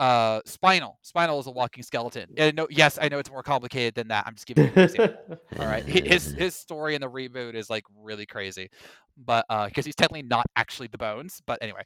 [0.02, 0.98] Uh, Spinal.
[1.02, 2.26] Spinal is a walking skeleton.
[2.36, 4.24] And no, yes, I know it's more complicated than that.
[4.26, 5.38] I'm just giving you an example.
[5.60, 8.68] All right, his his story in the reboot is like really crazy,
[9.16, 11.40] but uh, because he's technically not actually the bones.
[11.46, 11.82] But anyway,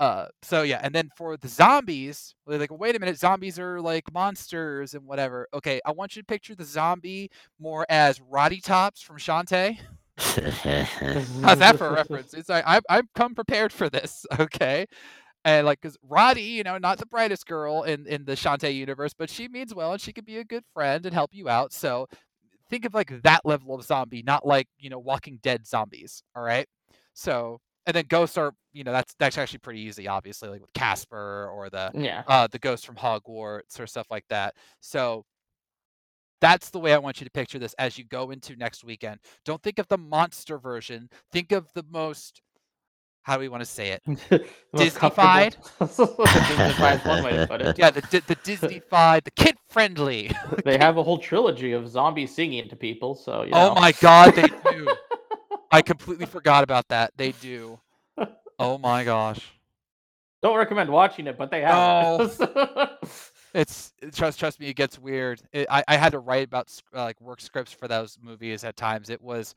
[0.00, 3.82] uh, so yeah, and then for the zombies, they're like, wait a minute, zombies are
[3.82, 5.46] like monsters and whatever.
[5.52, 9.76] Okay, I want you to picture the zombie more as Rottytops from Shantae.
[10.16, 12.32] How's that for a reference?
[12.32, 14.86] It's like I've I've come prepared for this, okay?
[15.44, 19.14] And like, cause Rotty, you know, not the brightest girl in in the Shantae universe,
[19.16, 21.72] but she means well, and she could be a good friend and help you out.
[21.72, 22.06] So
[22.68, 26.22] think of like that level of zombie, not like you know Walking Dead zombies.
[26.34, 26.66] All right.
[27.14, 30.72] So and then ghosts are, you know, that's that's actually pretty easy, obviously, like with
[30.74, 32.22] Casper or the yeah.
[32.28, 34.54] uh, the ghost from Hogwarts or stuff like that.
[34.80, 35.24] So
[36.42, 39.20] that's the way I want you to picture this as you go into next weekend.
[39.46, 41.08] Don't think of the monster version.
[41.32, 42.42] Think of the most,
[43.22, 44.02] how do we want to say it?
[44.06, 44.46] Disneyfied.
[44.76, 45.56] Disney-fied?
[45.78, 47.78] comfortable- Disney-fied is one way to put it.
[47.78, 50.30] Yeah, the the Disney-fied, the kid-friendly.
[50.64, 54.34] They have a whole trilogy of zombies singing to people, so you Oh my God,
[54.34, 54.88] they do.
[55.70, 57.12] I completely forgot about that.
[57.16, 57.78] They do.
[58.58, 59.52] Oh my gosh.
[60.42, 62.38] Don't recommend watching it, but they have.
[62.40, 62.90] it.
[63.54, 65.40] It's trust trust me, it gets weird.
[65.52, 68.76] It, I I had to write about uh, like work scripts for those movies at
[68.76, 69.10] times.
[69.10, 69.54] It was,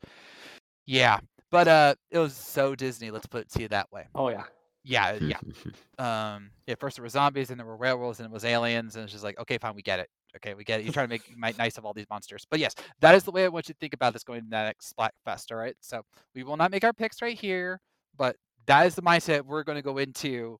[0.86, 1.18] yeah,
[1.52, 3.12] but uh, it was so Disney.
[3.12, 4.08] Let's put it to you that way.
[4.16, 4.42] oh yeah.
[4.84, 5.38] Yeah, yeah.
[5.98, 6.74] Um, yeah.
[6.80, 9.22] First there were zombies, and there were werewolves, and it was aliens, and it's just
[9.22, 10.08] like, okay, fine, we get it.
[10.34, 10.84] Okay, we get it.
[10.84, 13.30] You're trying to make mi- nice of all these monsters, but yes, that is the
[13.30, 15.52] way I want you to think about this going to that next Splatfest.
[15.52, 16.02] All right, so
[16.34, 17.80] we will not make our picks right here,
[18.16, 18.34] but
[18.66, 20.58] that is the mindset we're going to go into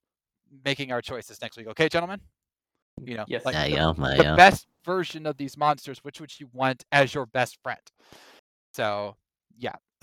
[0.64, 1.66] making our choices next week.
[1.68, 2.20] Okay, gentlemen.
[3.05, 3.45] You know, Yes.
[3.45, 7.12] like yeah, the- yeah, the best version of these monsters, which would you want as
[7.14, 7.80] your best friend?
[8.74, 9.16] So,
[9.57, 9.74] yeah.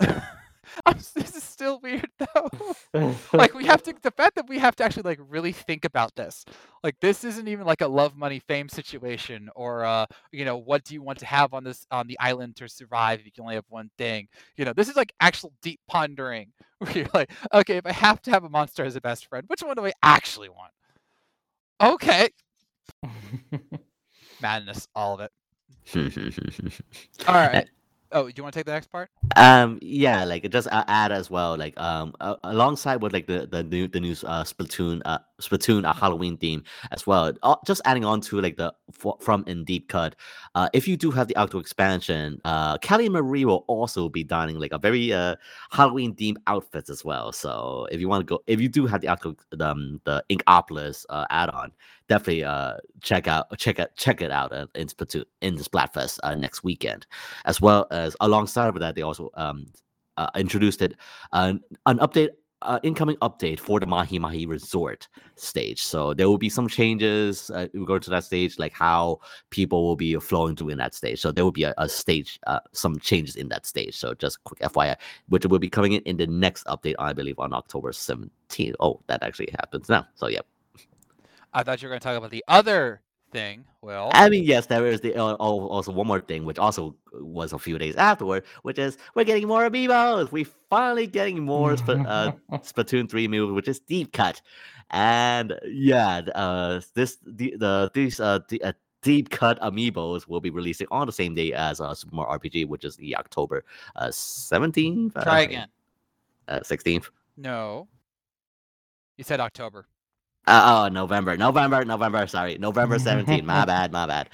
[0.86, 3.14] I'm this is still weird though.
[3.32, 6.14] like we have to the fact that we have to actually like really think about
[6.16, 6.44] this.
[6.82, 10.84] Like this isn't even like a love money fame situation or uh you know what
[10.84, 13.42] do you want to have on this on the island to survive if you can
[13.42, 14.28] only have one thing.
[14.56, 18.22] You know, this is like actual deep pondering where you're like, okay, if I have
[18.22, 20.72] to have a monster as a best friend, which one do I actually want?
[21.82, 22.28] Okay,
[24.40, 25.32] madness, all of it.
[27.26, 27.68] All right.
[28.12, 29.08] Oh, do you want to take the next part?
[29.36, 33.62] Um, yeah, like just add as well, like um, uh, alongside with like the the
[33.62, 37.32] new the new uh Splatoon uh Splatoon uh, Halloween theme as well.
[37.44, 38.74] Uh, just adding on to like the
[39.20, 40.16] from in deep cut.
[40.56, 44.58] Uh, if you do have the outdoor expansion, uh, Callie Marie will also be donning
[44.58, 45.36] like a very uh
[45.70, 47.30] Halloween themed outfits as well.
[47.32, 51.06] So if you want to go, if you do have the outdoor um the Inkopolis
[51.10, 51.70] uh add on,
[52.10, 56.34] definitely uh check out check it check it out in Splatoon in the Splatfest uh,
[56.34, 57.06] next weekend
[57.44, 59.66] as well as alongside of that they also um
[60.16, 60.96] uh, introduced it
[61.32, 61.54] uh,
[61.86, 62.30] an update
[62.62, 65.82] uh, incoming update for the Mahi Mahi Resort stage.
[65.82, 69.96] So there will be some changes uh, regard to that stage, like how people will
[69.96, 71.20] be flowing through in that stage.
[71.20, 73.96] So there will be a, a stage, uh, some changes in that stage.
[73.96, 74.96] So just quick FYI,
[75.28, 78.74] which will be coming in in the next update, I believe, on October 17th.
[78.78, 80.06] Oh, that actually happens now.
[80.14, 80.40] So yeah.
[81.52, 83.64] I thought you were going to talk about the other thing.
[83.82, 87.52] Well, I mean, yes, there is the uh, also one more thing, which also was
[87.52, 90.30] a few days afterward, which is we're getting more amiibos.
[90.32, 94.40] We finally getting more Sp- uh, Splatoon three movie, which is deep cut,
[94.90, 98.72] and yeah, uh, this the the these uh, the, uh
[99.02, 102.68] deep cut amiibos will be releasing on the same day as uh, Super Mario RPG,
[102.68, 103.64] which is the October
[103.96, 105.14] uh seventeenth.
[105.22, 105.68] try again.
[106.48, 107.10] Uh, Sixteenth.
[107.36, 107.88] No.
[109.16, 109.86] You said October.
[110.46, 112.26] Uh, oh, November, November, November.
[112.26, 113.44] Sorry, November 17th.
[113.44, 114.30] my bad, my bad.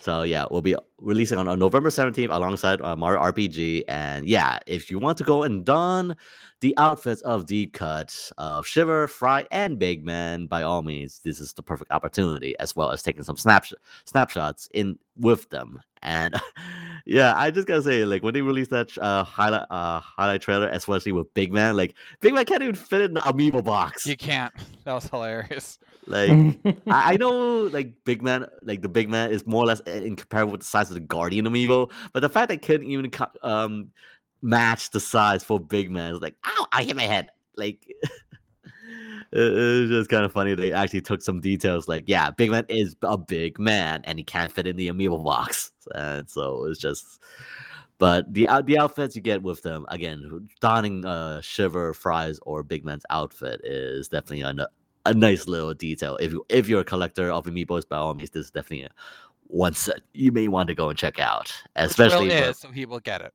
[0.00, 3.84] So yeah, we'll be releasing on, on November 17th alongside uh, Mario RPG.
[3.86, 6.16] And yeah, if you want to go and don
[6.60, 11.40] the outfits of Deep Cut, of Shiver, Frye, and Big Man, by all means, this
[11.40, 13.72] is the perfect opportunity, as well as taking some snapsh-
[14.04, 15.80] snapshots in with them.
[16.02, 16.34] And
[17.06, 20.68] yeah, I just gotta say, like when they released that uh, highlight uh, highlight trailer,
[20.68, 24.06] especially with Big Man, like Big Man can't even fit in the amiibo box.
[24.06, 24.52] You can't.
[24.84, 25.78] That was hilarious.
[26.06, 26.30] Like
[26.86, 30.16] I, I know, like Big Man, like the Big Man is more or less in
[30.16, 33.26] comparable with the size of the Guardian amiibo, but the fact that couldn't even co-
[33.42, 33.90] um
[34.42, 37.28] match the size for Big Man is like, ow, I hit my head.
[37.56, 37.86] Like
[39.32, 40.54] it, it was just kind of funny.
[40.54, 44.24] They actually took some details, like, yeah, Big Man is a big man and he
[44.24, 47.20] can't fit in the amiibo box, and so it's just.
[47.98, 52.62] But the out the outfits you get with them again, donning uh Shiver, Frye's, or
[52.62, 54.66] Big Man's outfit is definitely a,
[55.04, 56.16] a nice little detail.
[56.16, 58.90] If you if you're a collector of amiibos, by all means, this is definitely a
[59.48, 61.52] one set you may want to go and check out.
[61.76, 63.34] Especially for- is, so he will get it.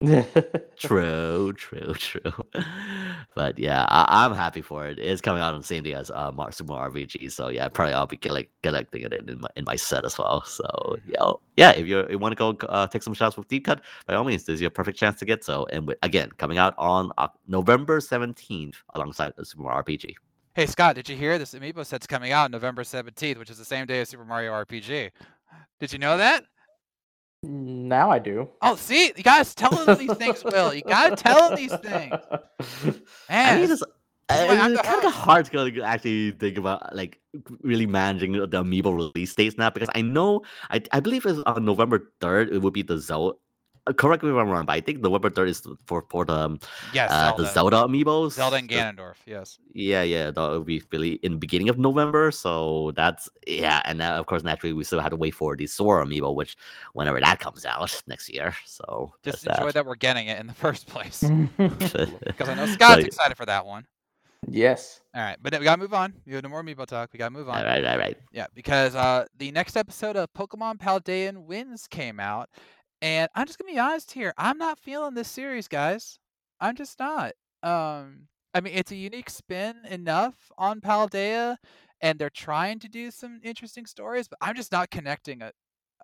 [0.78, 2.32] True, true, true.
[3.34, 4.98] But yeah, I, I'm happy for it.
[4.98, 7.68] It's coming out on the same day as uh, Mar- Super Mario RPG, so yeah,
[7.68, 10.42] probably I'll be collect- collecting it in my in my set as well.
[10.44, 11.72] So yeah, yeah.
[11.72, 14.24] If you're, you want to go uh, take some shots with Deep Cut, by all
[14.24, 15.66] means, this is your perfect chance to get so.
[15.70, 20.14] And with, again, coming out on Oc- November 17th alongside the Super Mario RPG.
[20.54, 23.64] Hey Scott, did you hear this amiibo set's coming out November 17th, which is the
[23.64, 25.10] same day as Super Mario RPG?
[25.78, 26.44] Did you know that?
[27.42, 28.48] Now I do.
[28.62, 30.74] Oh, see, you guys tell him these things, Will.
[30.74, 32.14] You gotta tell him these things.
[33.28, 33.82] I Man, mean, it's,
[34.28, 37.18] why I'm it's kind of hard to actually think about like
[37.62, 41.64] really managing the amiibo release dates now because I know I, I believe it's on
[41.64, 42.52] November third.
[42.52, 43.36] It would be the Zelda.
[43.86, 46.24] Uh, correct me if I'm wrong, but I think the November third is for for
[46.24, 46.60] the um,
[46.92, 47.42] yes, uh, Zelda.
[47.42, 48.32] the Zelda amiibos.
[48.32, 49.14] Zelda and The- Ganondorf.
[49.26, 49.58] Yes.
[49.72, 52.30] Yeah, yeah, that would be really in the beginning of November.
[52.30, 55.66] So that's yeah, and now of course naturally we still have to wait for the
[55.66, 56.56] Sora amiibo, which
[56.92, 58.54] whenever that comes out next year.
[58.66, 61.22] So Just that's enjoy that we're getting it in the first place.
[61.56, 63.86] Because I know Scott's Like- excited for that one.
[64.48, 65.00] yes.
[65.14, 66.14] All right, but we gotta move on.
[66.26, 67.10] We have no more amiibo talk.
[67.12, 67.58] We gotta move on.
[67.58, 68.16] All right, right, right.
[68.32, 72.48] Yeah, because uh, the next episode of Pokemon Paldean Winds came out,
[73.02, 74.32] and I'm just gonna be honest here.
[74.38, 76.18] I'm not feeling this series, guys.
[76.60, 77.32] I'm just not.
[77.62, 81.56] Um, I mean, it's a unique spin enough on Paldea,
[82.00, 85.54] and they're trying to do some interesting stories, but I'm just not connecting it.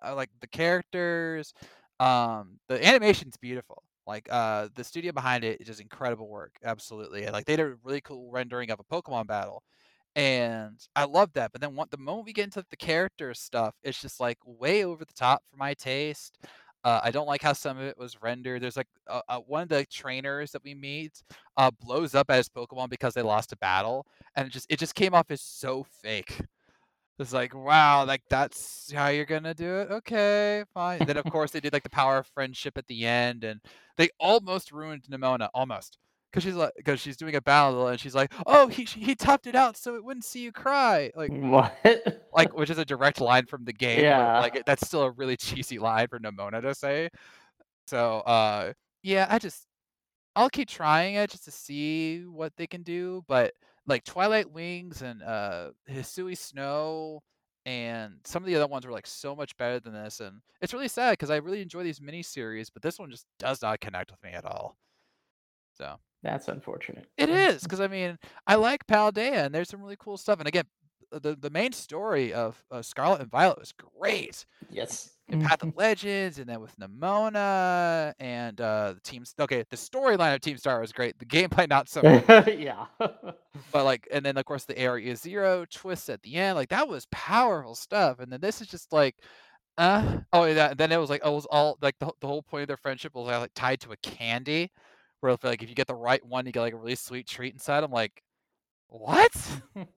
[0.03, 1.53] Like the characters,
[1.99, 3.83] um, the animation's beautiful.
[4.05, 6.55] Like uh, the studio behind it does incredible work.
[6.63, 9.63] Absolutely, and like they did a really cool rendering of a Pokemon battle
[10.15, 11.51] and I love that.
[11.51, 14.83] But then what the moment we get into the character stuff, it's just like way
[14.83, 16.37] over the top for my taste.
[16.83, 18.61] Uh, I don't like how some of it was rendered.
[18.61, 21.23] There's like uh, uh, one of the trainers that we meet
[21.57, 24.05] uh, blows up as Pokemon because they lost a battle,
[24.35, 26.39] and it just it just came off as so fake.
[27.19, 29.91] It's like wow, like that's how you're gonna do it.
[29.91, 30.99] Okay, fine.
[30.99, 33.59] then of course they did like the power of friendship at the end, and
[33.97, 35.97] they almost ruined Nemona, almost
[36.31, 39.47] because she's like because she's doing a battle and she's like, oh he he toughed
[39.47, 41.75] it out so it wouldn't see you cry, like What?
[42.33, 44.01] like which is a direct line from the game.
[44.01, 44.39] Yeah.
[44.39, 47.09] like that's still a really cheesy line for Nemona to say.
[47.87, 48.73] So uh
[49.03, 49.65] yeah, I just
[50.35, 53.53] I'll keep trying it just to see what they can do, but
[53.87, 57.21] like Twilight Wings and uh Hisui Snow
[57.65, 60.73] and some of the other ones were like so much better than this and it's
[60.73, 63.79] really sad because I really enjoy these mini series, but this one just does not
[63.79, 64.77] connect with me at all.
[65.77, 65.95] So
[66.27, 67.07] That's unfortunate.
[67.17, 70.39] it is because I mean I like Paldea and there's some really cool stuff.
[70.39, 70.65] And again,
[71.09, 74.45] the the main story of uh, Scarlet and Violet was great.
[74.69, 75.11] Yes.
[75.29, 79.33] And Path of Legends, and then with Nemona and uh, the teams.
[79.39, 81.19] Okay, the storyline of Team Star was great.
[81.19, 82.01] The gameplay not so,
[82.47, 82.85] yeah.
[82.97, 86.87] but like, and then of course the Area Zero twist at the end, like that
[86.87, 88.19] was powerful stuff.
[88.19, 89.15] And then this is just like,
[89.77, 92.27] uh, oh, yeah, and then it was like, oh, it was all like the, the
[92.27, 94.71] whole point of their friendship was like tied to a candy,
[95.19, 97.27] where if, like if you get the right one, you get like a really sweet
[97.27, 97.83] treat inside.
[97.83, 98.21] I'm like,
[98.87, 99.35] what?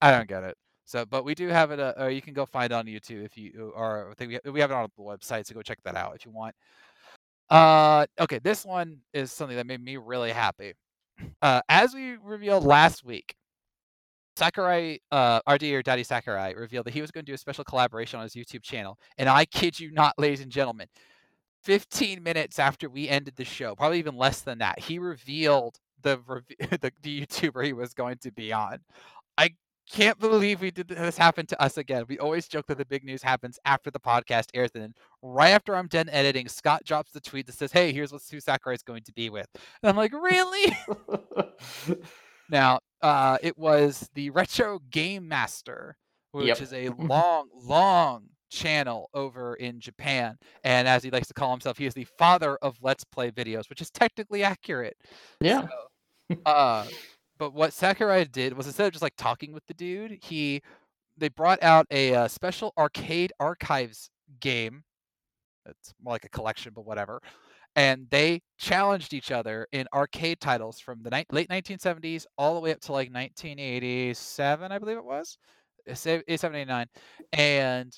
[0.00, 0.56] I don't get it.
[0.84, 1.78] So, but we do have it.
[1.78, 4.50] Uh, or you can go find it on YouTube if you, or I think we,
[4.50, 5.46] we have it on the website.
[5.46, 6.54] So go check that out if you want.
[7.48, 10.72] Uh, okay, this one is something that made me really happy.
[11.42, 13.34] Uh, as we revealed last week,
[14.36, 17.64] Sakurai, uh, RD or Daddy Sakurai revealed that he was going to do a special
[17.64, 18.98] collaboration on his YouTube channel.
[19.18, 20.88] And I kid you not, ladies and gentlemen,
[21.62, 26.18] 15 minutes after we ended the show, probably even less than that, he revealed the
[26.58, 28.78] the, the YouTuber he was going to be on.
[29.38, 29.50] I
[29.90, 32.04] can't believe we did this happen to us again.
[32.08, 35.50] We always joke that the big news happens after the podcast airs, and then right
[35.50, 38.74] after I'm done editing, Scott drops the tweet that says, "Hey, here's what Sue Sakurai
[38.76, 39.48] is going to be with,"
[39.82, 40.76] and I'm like, "Really?"
[42.50, 45.96] Now, uh, it was the Retro Game Master,
[46.32, 46.60] which Yep.
[46.62, 50.36] is a long, long channel over in Japan.
[50.64, 53.70] And as he likes to call himself, he is the father of Let's Play videos,
[53.70, 54.96] which is technically accurate.
[55.40, 55.66] Yeah.
[56.44, 56.86] Uh,
[57.38, 60.60] but what Sakurai did was instead of just like talking with the dude, he
[61.16, 64.84] they brought out a uh, special arcade archives game.
[65.66, 67.20] It's more like a collection, but whatever.
[67.76, 72.60] And they challenged each other in arcade titles from the ni- late 1970s all the
[72.60, 75.38] way up to like 1987, I believe it was,
[75.88, 76.86] Uh, se- 87, 89,
[77.32, 77.96] and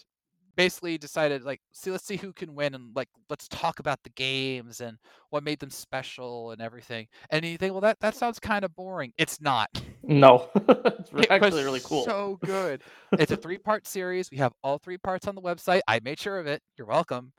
[0.56, 4.10] basically decided like, see, let's see who can win, and like, let's talk about the
[4.10, 4.98] games and
[5.30, 7.06] what made them special and everything.
[7.30, 9.12] And you think, well, that that sounds kind of boring.
[9.18, 9.68] It's not.
[10.02, 12.04] No, it's It actually really cool.
[12.04, 12.82] So good.
[13.18, 14.30] It's a three part series.
[14.30, 15.80] We have all three parts on the website.
[15.86, 16.62] I made sure of it.
[16.76, 17.32] You're welcome.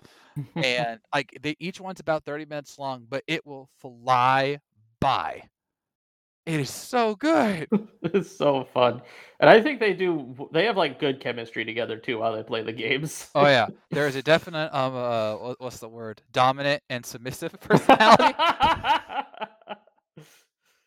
[0.55, 4.59] And like they each one's about 30 minutes long, but it will fly
[4.99, 5.43] by.
[6.45, 7.69] It is so good.
[8.01, 9.01] it's so fun,
[9.39, 10.49] and I think they do.
[10.51, 13.29] They have like good chemistry together too while they play the games.
[13.33, 13.67] Oh yeah.
[13.91, 16.21] There is a definite um uh what's the word?
[16.31, 18.35] Dominant and submissive personality.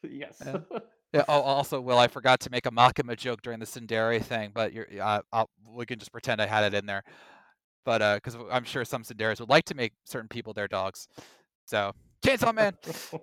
[0.03, 0.43] yes.
[0.45, 0.59] Yeah.
[1.13, 1.25] Yeah.
[1.29, 4.75] Oh, also, Will, I forgot to make a Makima joke during the tsundere thing, but
[4.75, 7.05] you're, uh, I'll, we can just pretend I had it in there.
[7.87, 11.09] But because I'm sure some tsunderes would like to make certain people their dogs.
[11.65, 11.93] So,
[12.27, 12.73] Chainsaw Man.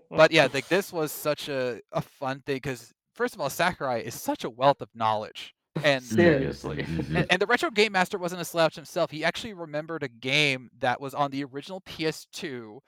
[0.10, 4.02] But yeah, like this was such a, a fun thing because first of all, Sakurai
[4.02, 6.78] is such a wealth of knowledge, and Seriously.
[6.84, 7.16] Mhm.
[7.18, 9.12] and, and the retro game master wasn't a slouch himself.
[9.12, 12.80] He actually remembered a game that was on the original PS2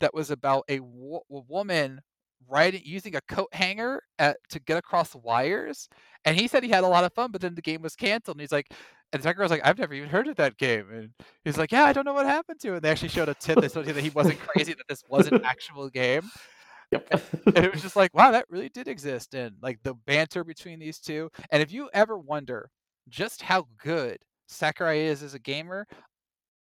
[0.00, 2.00] that was about a, wo- a woman
[2.48, 5.88] riding using a coat hanger at, to get across wires.
[6.26, 8.36] And he said he had a lot of fun, but then the game was canceled.
[8.36, 8.70] And he's like,
[9.14, 10.88] and Sakurai was like, I've never even heard of that game.
[10.92, 11.10] And
[11.44, 12.76] he's like, Yeah, I don't know what happened to it.
[12.76, 15.04] And they actually showed a tip that showed you that he wasn't crazy, that this
[15.08, 16.32] was an actual game
[16.92, 17.08] Yep.
[17.56, 19.34] and it was just like, wow, that really did exist.
[19.34, 21.30] And like the banter between these two.
[21.50, 22.70] And if you ever wonder
[23.08, 25.86] just how good Sakurai is as a gamer,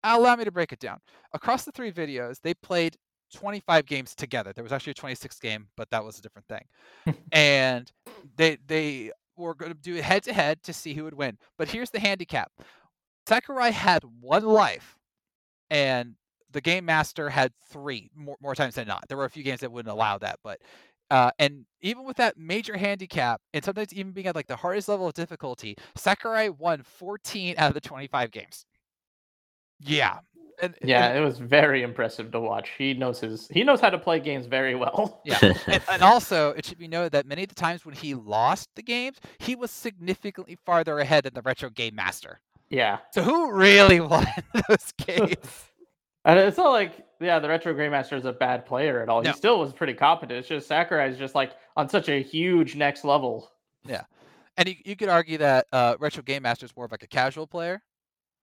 [0.05, 0.99] allow me to break it down.
[1.35, 2.97] Across the three videos, they played
[3.35, 4.53] 25 games together.
[4.53, 7.15] There was actually a 26th game, but that was a different thing.
[7.33, 7.91] and
[8.37, 11.39] they they were going to do it head to head to see who would win.
[11.59, 12.53] But here's the handicap.
[13.27, 14.99] Sakurai had one life
[15.71, 16.15] and
[16.51, 19.05] the game master had three more, more times than not.
[19.09, 20.61] There were a few games that wouldn't allow that, but
[21.11, 24.89] uh, and even with that major handicap, and sometimes even being at like the hardest
[24.89, 28.65] level of difficulty, Sakurai won 14 out of the 25 games.
[29.79, 30.19] Yeah,
[30.61, 32.71] and, and- yeah, it was very impressive to watch.
[32.77, 33.49] He knows his.
[33.49, 35.21] He knows how to play games very well.
[35.25, 35.39] Yeah.
[35.67, 38.69] and, and also, it should be noted that many of the times when he lost
[38.75, 42.41] the games, he was significantly farther ahead than the retro game master.
[42.71, 42.99] Yeah.
[43.13, 44.27] So who really won
[44.69, 45.37] those games?
[46.25, 49.23] And it's not like, yeah, the Retro game master is a bad player at all.
[49.23, 49.31] No.
[49.31, 50.39] He still was pretty competent.
[50.39, 53.51] It's just Sakurai is just like on such a huge next level.
[53.85, 54.03] Yeah.
[54.57, 57.09] And you, you could argue that uh, retro game master is more of like a
[57.09, 57.83] casual player.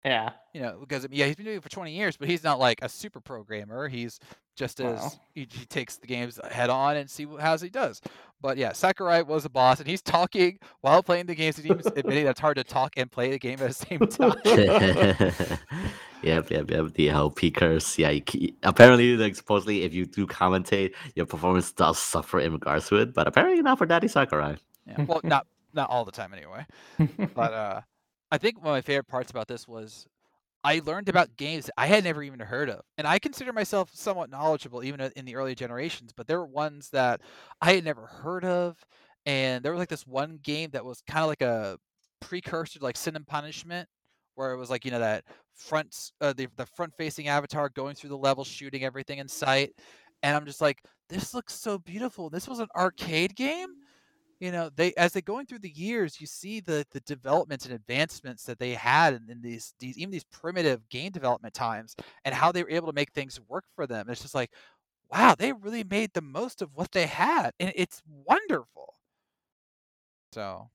[0.06, 0.32] Yeah.
[0.54, 2.80] you know, because yeah, he's been doing it for 20 years, but he's not like
[2.82, 3.88] a super programmer.
[3.89, 4.20] He's
[4.56, 5.12] just as Wow.
[5.36, 8.02] he, he takes the games head on and see how he does.
[8.41, 11.58] But yeah, Sakurai was a boss, and he's talking while playing the games.
[11.58, 14.39] He's admitting that it's hard to talk and play the game at the same time.
[16.24, 16.93] yep, yep, yep.
[16.93, 17.97] The whole P curse.
[17.97, 18.18] Yeah,
[18.64, 23.14] apparently, like supposedly, if you do commentate, your performance does suffer in regards to it.
[23.14, 24.56] But apparently, not for Daddy Sakurai.
[24.88, 26.66] Yeah, well, not not all the time anyway.
[27.36, 27.82] But uh,
[28.32, 30.06] I think one of my favorite parts about this was
[30.64, 33.92] I learned about games that I had never even heard of, and I consider myself
[33.94, 36.14] somewhat knowledgeable even in the early generations.
[36.16, 37.22] But there were ones that
[37.62, 38.78] I had never heard of,
[39.26, 41.78] and there was like this one game that was kind of like a
[42.22, 43.90] precursor to like Sin and Punishment,
[44.36, 45.26] where it was like you know that
[45.56, 49.72] front uh, the the front facing avatar going through the level, shooting everything in sight,
[50.24, 52.30] and I'm just like, this looks so beautiful.
[52.30, 53.70] This was an arcade game
[54.40, 57.74] you know they as they going through the years you see the the developments and
[57.74, 62.34] advancements that they had in, in these these even these primitive game development times and
[62.34, 64.52] how they were able to make things work for them it's just like
[65.12, 68.96] wow they really made the most of what they had and it's wonderful
[70.32, 70.70] so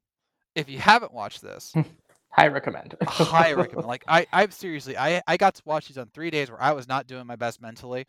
[0.54, 1.74] if you haven't watched this
[2.30, 2.96] High recommend.
[3.04, 6.50] high recommend like i i seriously i i got to watch these on three days
[6.50, 8.04] where i was not doing my best mentally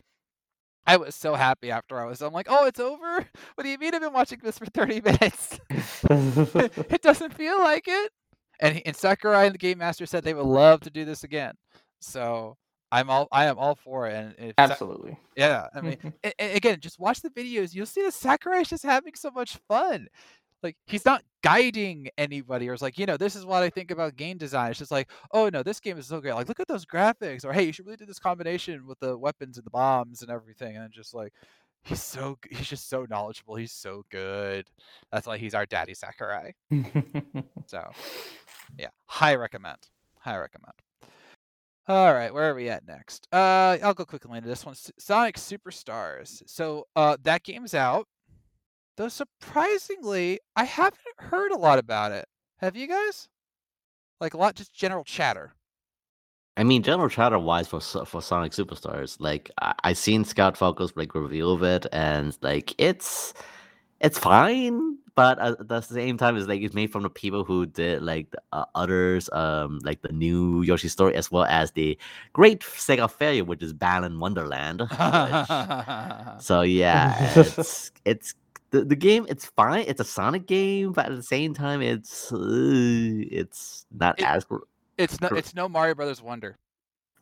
[0.86, 2.22] I was so happy after I was.
[2.22, 3.26] I'm like, oh, it's over.
[3.54, 5.58] What do you mean I've been watching this for 30 minutes?
[6.10, 8.12] it doesn't feel like it.
[8.60, 11.24] And, he- and Sakurai and the game master said they would love to do this
[11.24, 11.54] again.
[12.00, 12.56] So
[12.92, 14.14] I'm all I am all for it.
[14.14, 15.18] And if Sa- Absolutely.
[15.36, 15.96] yeah, I mean,
[16.38, 17.74] again, just watch the videos.
[17.74, 20.06] You'll see that Sakurai is just having so much fun.
[20.62, 23.90] Like he's not guiding anybody, or it's like, you know, this is what I think
[23.90, 24.70] about game design.
[24.70, 26.34] It's just like, oh no, this game is so great.
[26.34, 29.16] Like, look at those graphics, or hey, you should really do this combination with the
[29.16, 30.76] weapons and the bombs and everything.
[30.76, 31.32] And just like,
[31.84, 33.56] he's so he's just so knowledgeable.
[33.56, 34.66] He's so good.
[35.12, 36.54] That's why he's our daddy Sakurai.
[37.68, 37.90] So
[38.78, 39.78] yeah, high recommend.
[40.20, 40.74] High recommend.
[41.88, 43.28] All right, where are we at next?
[43.32, 44.74] Uh, I'll go quickly into this one.
[44.98, 46.42] Sonic Superstars.
[46.46, 48.08] So uh, that game's out.
[48.96, 52.26] Though surprisingly, I haven't heard a lot about it.
[52.58, 53.28] Have you guys?
[54.20, 55.52] Like a lot, just general chatter.
[56.56, 60.92] I mean, general chatter wise for for Sonic Superstars, like I, I seen Scout Focus
[60.96, 63.34] like review of it, and like it's
[64.00, 67.66] it's fine, but at the same time, it's like it's made from the people who
[67.66, 71.98] did like the, uh, others, um, like the new Yoshi story, as well as the
[72.32, 74.80] great Sega failure, which is Balan Wonderland.
[74.90, 78.34] which- so yeah, it's it's
[78.80, 79.26] the, the game.
[79.28, 79.84] It's fine.
[79.88, 84.46] It's a Sonic game, but at the same time, it's uh, it's not It- as
[84.98, 86.56] it's no, it's no Mario Brothers Wonder.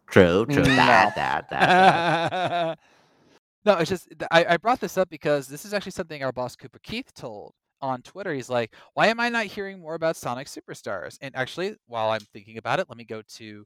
[0.06, 0.46] true.
[0.46, 0.62] True.
[0.62, 0.76] No.
[0.76, 2.30] That that that.
[2.30, 2.78] that.
[3.64, 6.54] no, it's just I, I brought this up because this is actually something our boss
[6.56, 8.32] Cooper Keith told on Twitter.
[8.32, 12.20] He's like, "Why am I not hearing more about Sonic Superstars?" And actually, while I'm
[12.32, 13.64] thinking about it, let me go to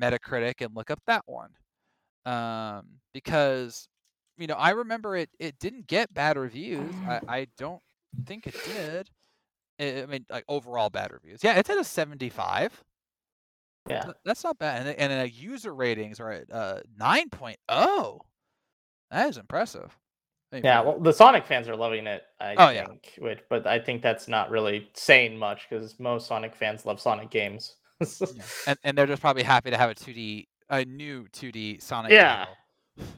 [0.00, 1.50] Metacritic and look up that one,
[2.26, 3.88] um, because
[4.38, 6.94] you know I remember it it didn't get bad reviews.
[7.06, 7.82] I, I don't
[8.26, 9.10] think it did.
[9.80, 11.42] I I mean, like overall bad reviews.
[11.44, 12.82] Yeah, it's at a 75.
[13.88, 14.12] yeah.
[14.24, 14.86] That's not bad.
[14.86, 18.20] And, and uh, user ratings are at uh, 9.0.
[19.10, 19.96] That is impressive.
[20.52, 22.22] Mean, Yeah, well, the Sonic fans are loving it.
[22.40, 22.86] I Oh, yeah.
[22.86, 27.00] think, which, but I think that's not really saying much because most Sonic fans love
[27.00, 27.76] Sonic games.
[28.00, 28.42] yeah.
[28.66, 32.12] and, and they're just probably happy to have a 2D, a new 2D Sonic.
[32.12, 32.46] Yeah.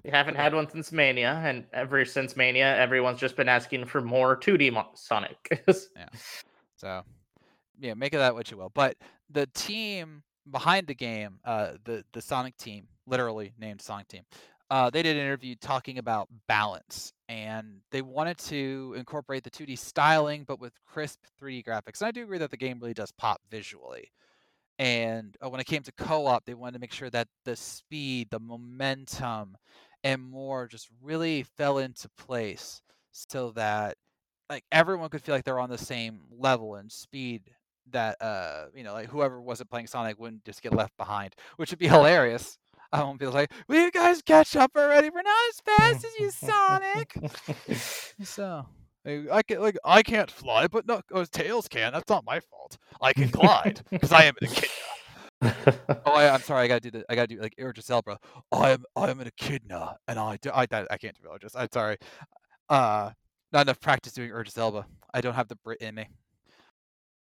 [0.05, 4.01] We haven't had one since Mania, and ever since Mania, everyone's just been asking for
[4.01, 5.63] more 2D Mo- Sonic.
[6.77, 7.03] So,
[7.79, 8.71] yeah, make of that what you will.
[8.75, 8.97] But
[9.29, 14.23] the team behind the game, uh, the the Sonic team, literally named Sonic Team,
[14.71, 19.77] uh, they did an interview talking about balance, and they wanted to incorporate the 2D
[19.77, 22.01] styling, but with crisp 3D graphics.
[22.01, 24.11] And I do agree that the game really does pop visually.
[24.81, 28.29] And uh, when it came to co-op, they wanted to make sure that the speed,
[28.31, 29.59] the momentum,
[30.03, 32.81] and more just really fell into place,
[33.13, 33.99] so that
[34.49, 37.43] like everyone could feel like they're on the same level and speed
[37.91, 41.69] that uh you know like whoever wasn't playing Sonic wouldn't just get left behind, which
[41.69, 42.57] would be hilarious.
[42.91, 45.11] I won't be like, will you guys catch up already?
[45.11, 47.15] We're not as fast as you, Sonic.
[48.25, 48.67] So
[49.07, 51.93] I I can like I can't fly, but no, oh, Tails can.
[51.93, 52.79] That's not my fault.
[53.01, 54.69] I can glide because I am an echidna.
[56.07, 56.65] Oh, I, I'm sorry.
[56.65, 57.05] I gotta do the.
[57.09, 58.19] I gotta do like Idris Elba.
[58.53, 58.85] I am.
[58.95, 60.37] I am an echidna, and I.
[60.37, 60.67] Do, I.
[60.71, 61.57] I I can't do Idris.
[61.57, 61.97] I'm sorry.
[62.69, 63.11] Uh,
[63.53, 64.87] not enough practice doing Idris Elba.
[65.15, 66.09] I don't have the Brit in me.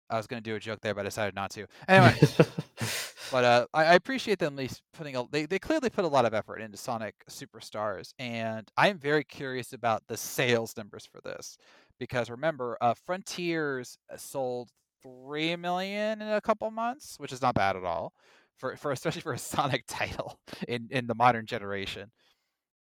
[0.09, 1.68] I was gonna do a joke there, but I decided not to.
[1.88, 2.16] Anyway,
[3.32, 5.23] but uh, I, I appreciate them at least putting a.
[5.32, 9.73] They, they clearly put a lot of effort into Sonic Superstars, and I'm very curious
[9.73, 11.57] about the sales numbers for this,
[11.97, 14.69] because remember, uh, Frontiers uh, sold
[15.01, 18.13] three million in a couple months, which is not bad at all,
[18.57, 22.11] for for especially for a Sonic title in in the modern generation.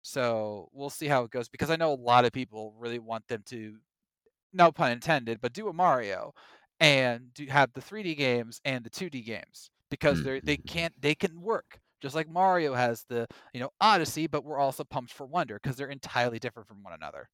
[0.03, 3.27] So we'll see how it goes, because I know a lot of people really want
[3.27, 3.77] them to,
[4.53, 6.33] no pun intended, but do a Mario
[6.79, 10.65] and do have the 3D games and the 2D games because they they Mhm.
[10.67, 14.83] can't they can work just like Mario has the you know Odyssey, but we're also
[14.83, 17.29] pumped for Wonder because they're entirely different from one another.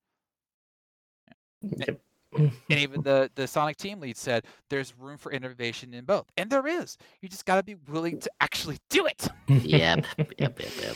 [1.62, 2.00] Yep.
[2.38, 6.50] And even the the Sonic team lead said there's room for innovation in both, and
[6.50, 6.98] there is.
[7.22, 9.28] You just got to be willing to actually do it.
[9.48, 10.06] Yep.
[10.18, 10.34] Yep.
[10.40, 10.60] Yep.
[10.60, 10.96] Yep.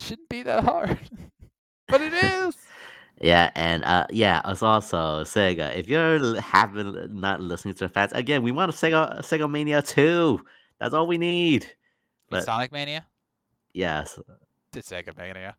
[0.00, 0.98] Shouldn't be that hard,
[1.88, 2.56] but it is.
[3.20, 5.74] Yeah, and uh, yeah, it's also Sega.
[5.74, 9.18] If you're l- have been not listening to the fans again, we want a Sega
[9.22, 10.44] Sega Mania two.
[10.80, 11.66] That's all we need.
[12.30, 13.06] But- Sonic Mania.
[13.72, 14.18] Yes,
[14.74, 15.56] It's Sega Mania.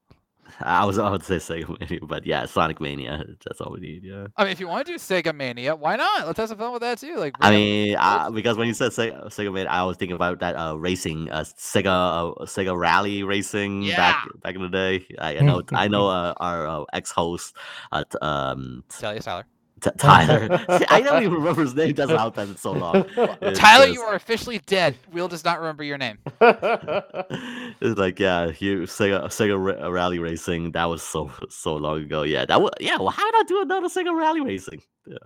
[0.61, 3.23] I was about to say Sega Mania, but yeah, Sonic Mania.
[3.45, 4.03] That's all we need.
[4.03, 4.27] Yeah.
[4.35, 6.25] I mean, if you want to do Sega Mania, why not?
[6.25, 7.15] Let's have some fun with that too.
[7.17, 10.39] Like, I mean, uh, because when you said Sega, Sega Mania, I was thinking about
[10.39, 15.05] that uh, racing, uh, Sega uh, Sega Rally racing back back in the day.
[15.19, 17.55] I, I know, I know, uh, our uh, ex-host,
[17.91, 19.45] uh, um, you, Tyler.
[19.79, 20.63] T- Tyler.
[20.89, 21.93] I don't even remember his name.
[21.93, 23.05] That's how it's so long.
[23.41, 24.95] It's Tyler, just- you are officially dead.
[25.11, 26.17] Will does not remember your name.
[26.41, 30.71] it's like yeah, you Sega Sega ra- Rally Racing.
[30.71, 32.23] That was so so long ago.
[32.23, 32.97] Yeah, that was yeah.
[32.97, 34.81] Well, how did I do another Sega Rally Racing?
[35.07, 35.17] Yeah.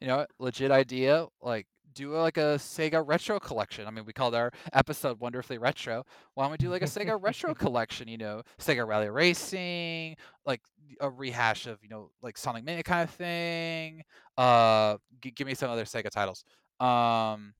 [0.00, 1.26] You know, legit idea.
[1.40, 3.86] Like, do like a Sega retro collection.
[3.86, 6.04] I mean, we called our episode "Wonderfully Retro."
[6.34, 8.08] Why don't we do like a Sega retro collection?
[8.08, 10.16] You know, Sega Rally Racing,
[10.46, 10.60] like
[11.00, 14.02] a rehash of you know like Sonic Mania kind of thing.
[14.36, 16.44] Uh, g- give me some other Sega titles.
[16.80, 17.54] Um,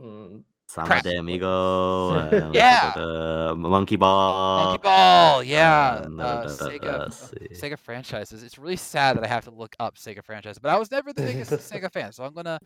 [0.00, 2.10] Mm, Samba de Amigo.
[2.10, 2.92] uh, Yeah.
[2.94, 4.64] the Monkey Ball.
[4.66, 6.04] Monkey Ball, yeah.
[6.06, 7.08] uh, Uh, Sega, uh.
[7.52, 8.42] Sega franchises.
[8.42, 11.12] It's really sad that I have to look up Sega franchises, but I was never
[11.12, 12.60] the biggest Sega fan, so I'm gonna.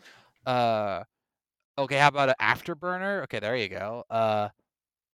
[0.46, 1.04] Uh,
[1.78, 3.22] okay, how about an Afterburner?
[3.24, 4.04] Okay, there you go.
[4.10, 4.48] Uh,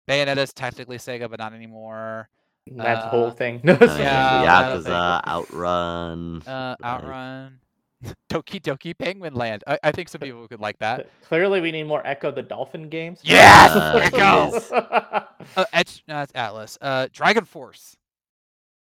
[0.09, 2.29] Bayonetta's technically Sega, but not anymore.
[2.67, 3.61] That's the Uh, whole thing.
[3.63, 6.43] Yeah, Yakuza, that'll Outrun.
[6.47, 6.85] Uh, Right.
[6.85, 7.59] Outrun,
[8.29, 9.63] Doki Doki Penguin Land.
[9.67, 11.07] I, I think some people could like that.
[11.23, 13.21] Clearly, we need more Ecco the Dolphin games.
[13.23, 14.69] Yes, Uh, there it goes.
[14.69, 14.71] goes.
[15.55, 16.77] Uh, Etch, no, that's Atlus.
[16.81, 17.95] Uh, Dragon Force.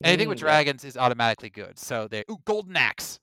[0.04, 0.46] Anything with Mm, yeah.
[0.48, 1.78] dragons is automatically good.
[1.78, 3.20] So they ooh Golden Axe.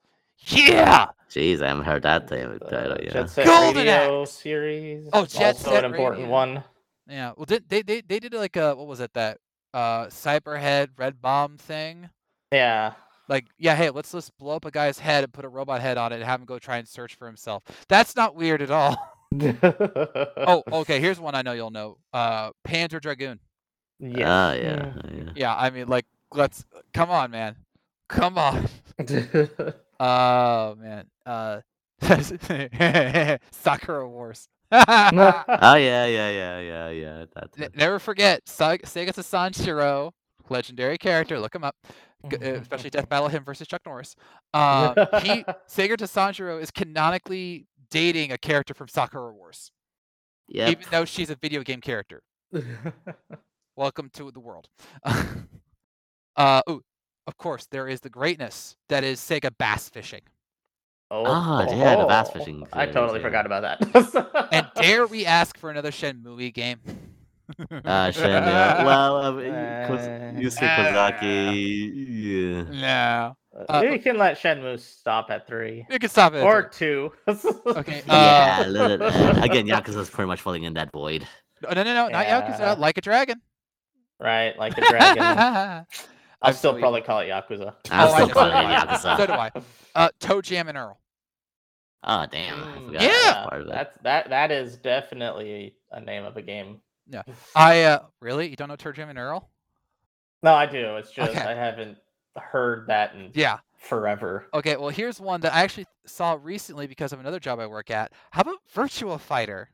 [0.46, 1.06] Yeah.
[1.30, 2.52] Jeez, I haven't heard that thing.
[2.52, 3.12] The title yet.
[3.12, 4.32] Jet Set Golden Radio Axe.
[4.32, 5.08] series.
[5.12, 6.32] Oh, Jet also Set an important Radio.
[6.32, 6.64] one.
[7.08, 7.32] Yeah.
[7.36, 9.38] Well, did they they they did like a what was it that
[9.72, 12.10] uh Cyberhead Red Bomb thing?
[12.52, 12.92] Yeah.
[13.28, 15.96] Like yeah, hey, let's just blow up a guy's head and put a robot head
[15.96, 17.62] on it and have him go try and search for himself.
[17.88, 18.96] That's not weird at all.
[19.42, 21.00] oh, okay.
[21.00, 21.96] Here's one I know you'll know.
[22.12, 23.40] Uh, Panzer Dragoon.
[23.98, 24.26] yeah.
[24.28, 24.92] Ah, yeah.
[25.10, 25.30] yeah.
[25.34, 26.04] Yeah, I mean, like,
[26.34, 27.56] let's come on, man,
[28.08, 28.68] come on.
[30.04, 31.06] Oh man.
[31.24, 31.60] Uh,
[33.52, 34.48] Sakura Wars.
[34.72, 34.78] Oh,
[35.76, 37.24] yeah, yeah, yeah, yeah, yeah.
[37.34, 40.10] That's N- Never forget Sa- Segata Sanshiro,
[40.48, 41.38] legendary character.
[41.38, 41.76] Look him up,
[42.24, 44.16] uh, especially Death Battle him versus Chuck Norris.
[44.54, 49.70] Um, he Segata Sanshiro is canonically dating a character from Sakura Wars,
[50.48, 50.70] Yep.
[50.70, 52.22] even though she's a video game character.
[53.76, 54.68] Welcome to the world.
[56.36, 56.82] uh, ooh,
[57.26, 60.22] of course, there is the greatness that is Sega Bass Fishing.
[61.10, 63.26] oh, Ah, yeah, the bass oh, fishing I totally yeah.
[63.26, 64.48] forgot about that.
[64.52, 66.80] And dare we ask for another Shenmue game?
[67.84, 68.82] Uh, Shen, yeah.
[68.82, 69.32] Well, uh,
[69.86, 72.62] Koz- Uh, Yusuke Kozaki, yeah.
[72.80, 73.36] no.
[73.68, 76.38] Uh, Uh, you can let Shenmue stop at three You can stop it.
[76.38, 76.78] at or three.
[76.78, 77.12] two.
[77.66, 81.26] Okay, Yeah, Uh, a little- uh, again, Yakuza's pretty much falling in that void.
[81.62, 82.40] No, no, no, no, not Yeah.
[82.40, 82.78] Yakuza.
[82.78, 83.42] Like a dragon.
[84.18, 85.86] right, like a dragon.
[86.42, 87.74] I'll I'm still so probably call it Yakuza.
[87.90, 88.34] I'm Oh, still know.
[88.34, 88.74] calling it So do I.
[88.74, 89.16] Yakuza.
[89.16, 89.50] So do I.
[89.94, 90.98] Uh, Toe Jam and Earl.
[92.04, 92.58] Oh, damn.
[92.58, 93.10] I Mm, forgot Yeah.
[93.10, 93.72] that part of it.
[93.72, 94.30] that's that.
[94.30, 96.80] That is definitely a name of a game.
[97.08, 97.22] Yeah,
[97.54, 99.48] I uh, really, you don't know Toe Jam and Earl?
[100.42, 100.96] No, I do.
[100.96, 101.48] It's just Okay.
[101.48, 101.98] I haven't
[102.36, 103.58] heard that in Yeah.
[103.76, 104.48] forever.
[104.54, 104.76] Okay.
[104.76, 108.12] Well, here's one that I actually saw recently because of another job I work at.
[108.30, 109.70] How about Virtua Fighter?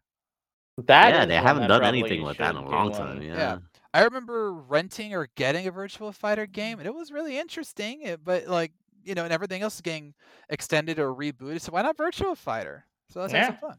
[0.86, 3.16] That yeah, they haven't done anything with that in a long time.
[3.16, 3.22] one.
[3.22, 3.58] Yeah.
[3.98, 8.02] I remember renting or getting a Virtual Fighter game, and it was really interesting.
[8.02, 8.72] it- But like,
[9.02, 10.14] you know, and everything else is getting
[10.50, 11.60] extended or rebooted.
[11.60, 12.86] So why not Virtual Fighter?
[13.10, 13.78] So let's have some fun.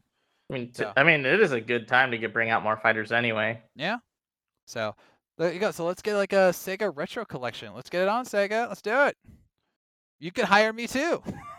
[0.50, 2.62] I mean, t- So- I mean, it is a good time to get bring out
[2.62, 3.62] more fighters anyway.
[3.76, 3.98] Yeah.
[4.66, 4.94] So
[5.38, 5.70] there you go.
[5.70, 7.72] So let's get like a Sega retro collection.
[7.74, 8.68] Let's get it on Sega.
[8.68, 9.16] Let's do it.
[10.18, 11.22] You can hire me too.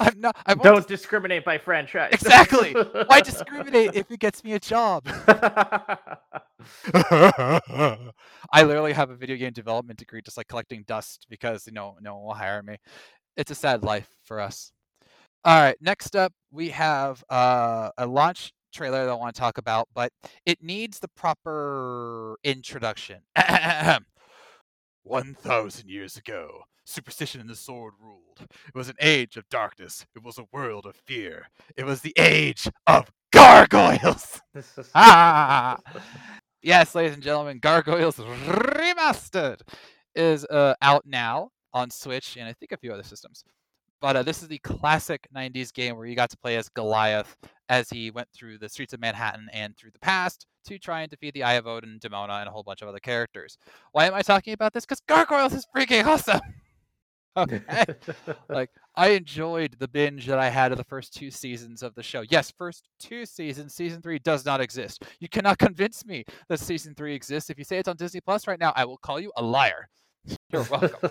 [0.00, 0.36] I'm not.
[0.44, 2.10] I Don't discriminate by franchise.
[2.12, 2.72] Exactly.
[3.06, 5.06] Why discriminate if it gets me a job?
[6.94, 8.10] I
[8.62, 12.16] literally have a video game development degree, just like collecting dust because you know no
[12.16, 12.76] one will hire me.
[13.36, 14.72] It's a sad life for us.
[15.44, 19.58] All right, next up we have uh, a launch trailer that I want to talk
[19.58, 20.12] about, but
[20.44, 23.20] it needs the proper introduction.
[25.02, 28.40] One thousand years ago, superstition and the sword ruled.
[28.40, 30.04] It was an age of darkness.
[30.14, 31.46] It was a world of fear.
[31.76, 34.40] It was the age of gargoyles.
[34.94, 35.78] Ah!
[36.62, 39.60] Yes, ladies and gentlemen, Gargoyles Remastered
[40.14, 43.44] is uh, out now on Switch and I think a few other systems.
[44.00, 47.36] But uh, this is the classic 90s game where you got to play as Goliath
[47.68, 51.10] as he went through the streets of Manhattan and through the past to try and
[51.10, 53.58] defeat the Eye of Odin, Demona, and a whole bunch of other characters.
[53.92, 54.86] Why am I talking about this?
[54.86, 56.40] Because Gargoyles is freaking awesome!
[57.36, 57.60] okay.
[58.48, 62.02] like I enjoyed the binge that I had of the first two seasons of the
[62.02, 62.22] show.
[62.28, 63.74] Yes, first two seasons.
[63.74, 65.04] Season three does not exist.
[65.20, 67.48] You cannot convince me that season three exists.
[67.48, 69.88] If you say it's on Disney Plus right now, I will call you a liar.
[70.52, 71.10] You're welcome.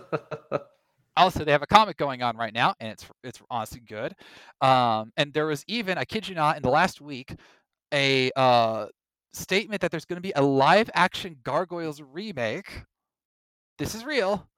[1.17, 4.13] also, they have a comic going on right now, and it's it's honestly good.
[4.61, 7.33] Um, and there was even, I kid you not, in the last week,
[7.93, 8.87] a uh,
[9.33, 12.83] statement that there's going to be a live action Gargoyles remake.
[13.77, 14.49] This is real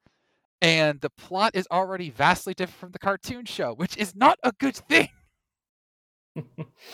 [0.61, 4.51] and the plot is already vastly different from the cartoon show, which is not a
[4.59, 5.09] good thing.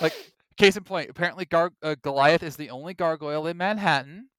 [0.02, 0.14] like,
[0.58, 4.30] case in point, apparently Gar- uh, Goliath is the only gargoyle in Manhattan.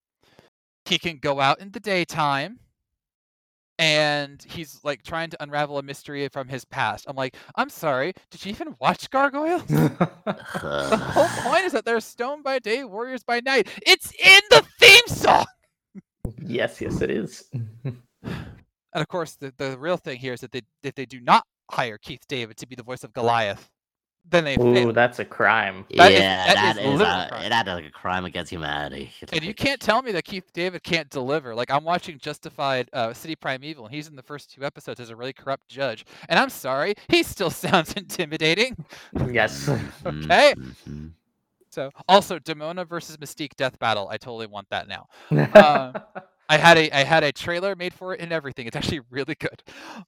[0.87, 2.61] He can go out in the daytime,
[3.79, 7.05] and he's like trying to unravel a mystery from his past.
[7.07, 9.65] I'm like, I'm sorry, did you even watch Gargoyles?
[10.25, 13.69] The whole point is that they're stone by day, warriors by night.
[13.87, 15.47] It's in the theme song.
[16.43, 17.45] yes, yes, it is.
[18.99, 21.45] And of course, the, the real thing here is that they if they do not
[21.71, 23.71] hire Keith David to be the voice of Goliath,
[24.29, 24.93] then they Ooh, fail.
[24.93, 25.87] that's a crime.
[25.97, 27.49] That is- yeah, that that is is, literal uh, crime.
[27.49, 29.13] that is like a crime against humanity.
[29.33, 31.55] And you can't tell me that Keith David can't deliver.
[31.55, 35.11] Like I'm watching Justified uh, City Primeval, and he's in the first two episodes as
[35.11, 36.05] a really corrupt judge.
[36.29, 38.77] And I'm sorry, he still sounds intimidating.
[39.31, 39.69] Yes.
[40.05, 40.55] Okay.
[40.89, 41.13] mhm.
[41.71, 44.09] So also Demona versus Mystique death battle.
[44.11, 45.07] I totally want that now.
[45.55, 48.67] Um, I had a I had a trailer made for it and everything.
[48.67, 49.63] It's actually really good.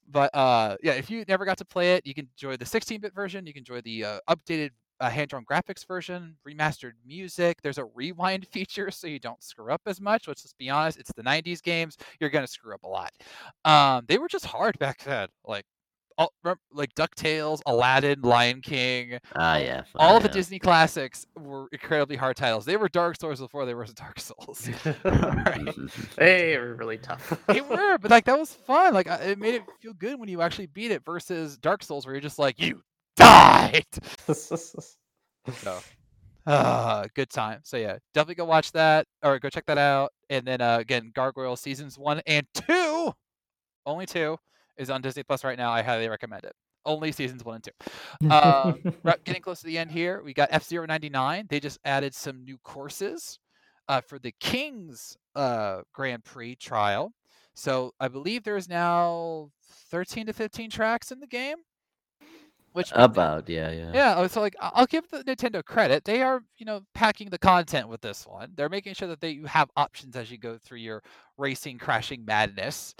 [0.09, 3.13] But uh, yeah, if you never got to play it, you can enjoy the 16-bit
[3.13, 3.45] version.
[3.45, 7.61] You can enjoy the uh, updated uh, hand-drawn graphics version, remastered music.
[7.61, 10.27] There's a rewind feature, so you don't screw up as much.
[10.27, 10.99] Let's just be honest.
[10.99, 11.97] It's the 90s games.
[12.19, 13.11] You're gonna screw up a lot.
[13.65, 15.27] Um, they were just hard back then.
[15.45, 15.65] Like,
[16.21, 19.83] all, rem- like Ducktales, Aladdin, Lion King Ah, yeah.
[19.95, 20.29] all of the.
[20.29, 22.63] Disney classics were incredibly hard titles.
[22.65, 24.69] They were Dark Souls before they were Dark Souls.
[25.03, 25.75] Right.
[26.17, 27.37] they were really tough.
[27.47, 28.93] they were, but like that was fun.
[28.93, 32.13] Like it made it feel good when you actually beat it versus Dark Souls, where
[32.15, 32.81] you're just like you
[33.17, 33.85] died.
[34.27, 35.79] So,
[36.47, 37.59] ah, good time.
[37.63, 40.11] So yeah, definitely go watch that or go check that out.
[40.29, 43.11] And then uh, again, Gargoyle seasons one and two,
[43.85, 44.37] only two,
[44.81, 45.71] is on Disney Plus right now.
[45.71, 46.53] I highly recommend it.
[46.85, 48.29] Only seasons one and two.
[48.29, 48.93] Um,
[49.23, 50.21] getting close to the end here.
[50.23, 51.45] We got F Zero ninety nine.
[51.49, 53.39] They just added some new courses
[53.87, 57.13] uh, for the Kings uh, Grand Prix trial.
[57.53, 59.51] So I believe there's now
[59.91, 61.57] thirteen to fifteen tracks in the game.
[62.73, 63.91] Which About, yeah, yeah.
[63.93, 66.05] yeah, oh, so like I'll give the Nintendo credit.
[66.05, 68.53] They are, you know, packing the content with this one.
[68.55, 71.03] They're making sure that they you have options as you go through your
[71.37, 72.95] racing crashing madness.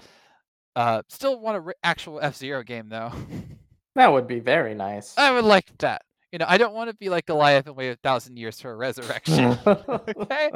[0.74, 3.12] Uh, still want a re- actual F Zero game though.
[3.94, 5.16] that would be very nice.
[5.18, 6.02] I would like that.
[6.32, 8.70] You know, I don't want to be like Goliath and wait a thousand years for
[8.70, 9.58] a resurrection.
[9.66, 10.50] okay.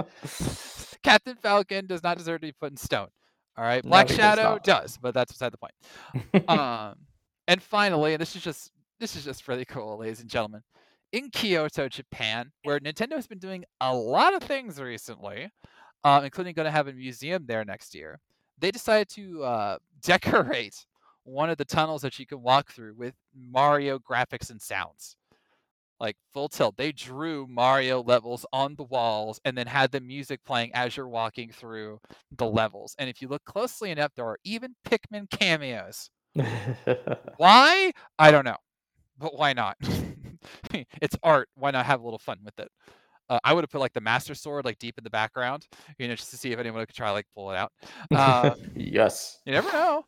[1.02, 3.08] Captain Falcon does not deserve to be put in stone.
[3.58, 3.82] All right.
[3.82, 4.64] Black does Shadow not.
[4.64, 6.48] does, but that's beside the point.
[6.48, 6.94] um,
[7.46, 8.70] and finally, and this is just
[9.00, 10.62] this is just really cool, ladies and gentlemen.
[11.12, 15.50] In Kyoto, Japan, where Nintendo has been doing a lot of things recently,
[16.04, 18.18] um, including going to have a museum there next year,
[18.58, 20.86] they decided to uh, decorate
[21.24, 25.16] one of the tunnels that you can walk through with Mario graphics and sounds.
[25.98, 26.76] Like full tilt.
[26.76, 31.08] They drew Mario levels on the walls and then had the music playing as you're
[31.08, 32.00] walking through
[32.36, 32.94] the levels.
[32.98, 36.10] And if you look closely enough, there are even Pikmin cameos.
[37.38, 37.92] Why?
[38.18, 38.58] I don't know.
[39.18, 39.76] But why not?
[41.00, 41.48] it's art.
[41.54, 42.70] Why not have a little fun with it?
[43.28, 45.66] Uh, I would have put like the Master Sword like deep in the background,
[45.98, 47.72] you know, just to see if anyone could try like pull it out.
[48.14, 49.40] Uh, yes.
[49.44, 50.04] you never know.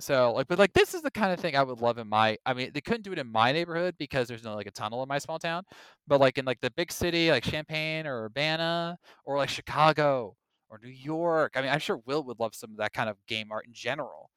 [0.00, 2.36] So like, but like this is the kind of thing I would love in my.
[2.46, 5.02] I mean, they couldn't do it in my neighborhood because there's no like a tunnel
[5.02, 5.64] in my small town.
[6.06, 10.36] But like in like the big city, like Champaign or Urbana or like Chicago
[10.70, 11.52] or New York.
[11.56, 13.72] I mean, I'm sure Will would love some of that kind of game art in
[13.74, 14.30] general.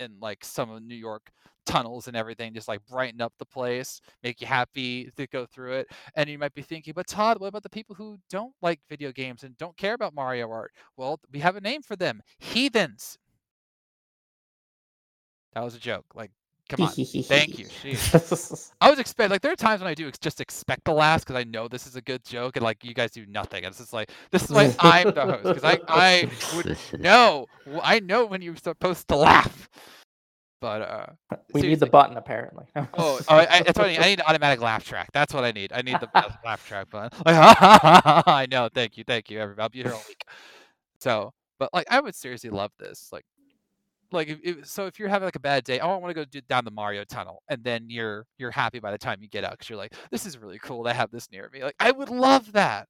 [0.00, 1.30] And like some of New York
[1.64, 5.74] tunnels and everything, just like brighten up the place, make you happy to go through
[5.74, 5.88] it.
[6.16, 9.12] And you might be thinking, but Todd, what about the people who don't like video
[9.12, 10.72] games and don't care about Mario art?
[10.96, 13.18] Well, we have a name for them heathens.
[15.54, 16.06] That was a joke.
[16.14, 16.30] Like,
[16.68, 16.98] come on.
[17.28, 17.66] Thank you.
[18.80, 21.24] I was expect like there are times when I do ex- just expect the last
[21.24, 23.64] because I know this is a good joke and like you guys do nothing.
[23.64, 26.68] And it's just like this is why I'm the host because I I would
[26.98, 27.46] know
[27.82, 29.68] I know when you're supposed to laugh.
[30.64, 31.06] But uh
[31.52, 32.64] we need the button apparently.
[32.76, 33.98] oh, oh I, I, that's what I need.
[33.98, 35.10] I need an automatic laugh track.
[35.12, 35.74] That's what I need.
[35.74, 36.08] I need the
[36.42, 37.10] laugh track button.
[37.26, 37.36] Like,
[38.26, 38.70] I know.
[38.72, 39.04] Thank you.
[39.06, 39.40] Thank you.
[39.40, 39.62] Everybody.
[39.62, 40.24] I'll be here all week.
[41.00, 43.10] So, but like I would seriously love this.
[43.12, 43.26] Like
[44.10, 46.14] like if, if, so if you're having like a bad day, oh, I want to
[46.14, 49.28] go do, down the Mario tunnel, and then you're you're happy by the time you
[49.28, 50.82] get out because you're like, this is really cool.
[50.84, 51.62] to have this near me.
[51.62, 52.88] Like I would love that.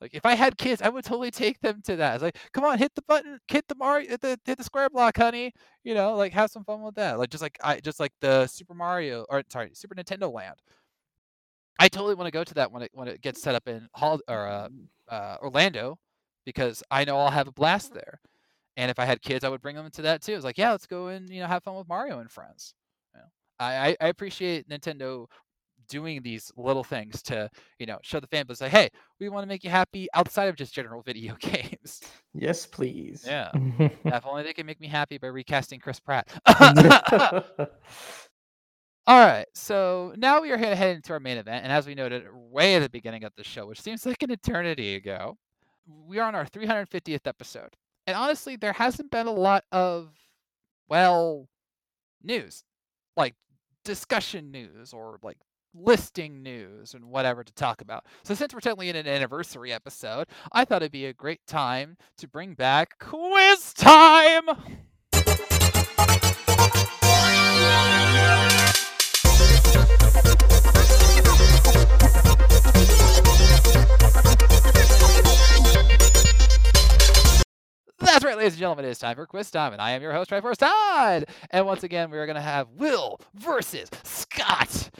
[0.00, 2.14] Like if I had kids, I would totally take them to that.
[2.14, 4.88] It's like, come on, hit the button, hit the Mario, hit the hit the square
[4.88, 5.52] block, honey.
[5.84, 7.18] You know, like have some fun with that.
[7.18, 10.56] Like just like I just like the Super Mario or sorry, Super Nintendo Land.
[11.78, 13.88] I totally want to go to that when it when it gets set up in
[13.94, 14.68] Hol- or uh,
[15.08, 15.98] uh, Orlando
[16.44, 18.20] because I know I'll have a blast there.
[18.76, 20.34] And if I had kids, I would bring them to that too.
[20.34, 22.74] It's like, yeah, let's go and you know have fun with Mario and friends.
[23.14, 23.26] You know,
[23.58, 25.26] I, I I appreciate Nintendo
[25.90, 28.88] doing these little things to you know show the fan base like, hey,
[29.18, 32.00] we want to make you happy outside of just general video games.
[32.32, 33.24] yes, please.
[33.26, 33.50] Yeah.
[33.78, 36.28] if only they can make me happy by recasting Chris Pratt.
[39.06, 41.86] All right, so now we are going to head into our main event, and as
[41.86, 45.36] we noted way at the beginning of the show, which seems like an eternity ago,
[46.06, 47.74] we are on our 350th episode,
[48.06, 50.10] and honestly, there hasn't been a lot of,
[50.88, 51.48] well,
[52.22, 52.62] news,
[53.16, 53.34] like
[53.84, 55.38] discussion news or like
[55.74, 58.04] listing news and whatever to talk about.
[58.22, 61.96] So since we're technically in an anniversary episode, I thought it'd be a great time
[62.18, 64.48] to bring back quiz time.
[78.02, 80.12] That's right, ladies and gentlemen, it is time for quiz time, and I am your
[80.12, 81.26] host, Triforce Todd.
[81.50, 84.90] And once again, we are going to have Will versus Scott.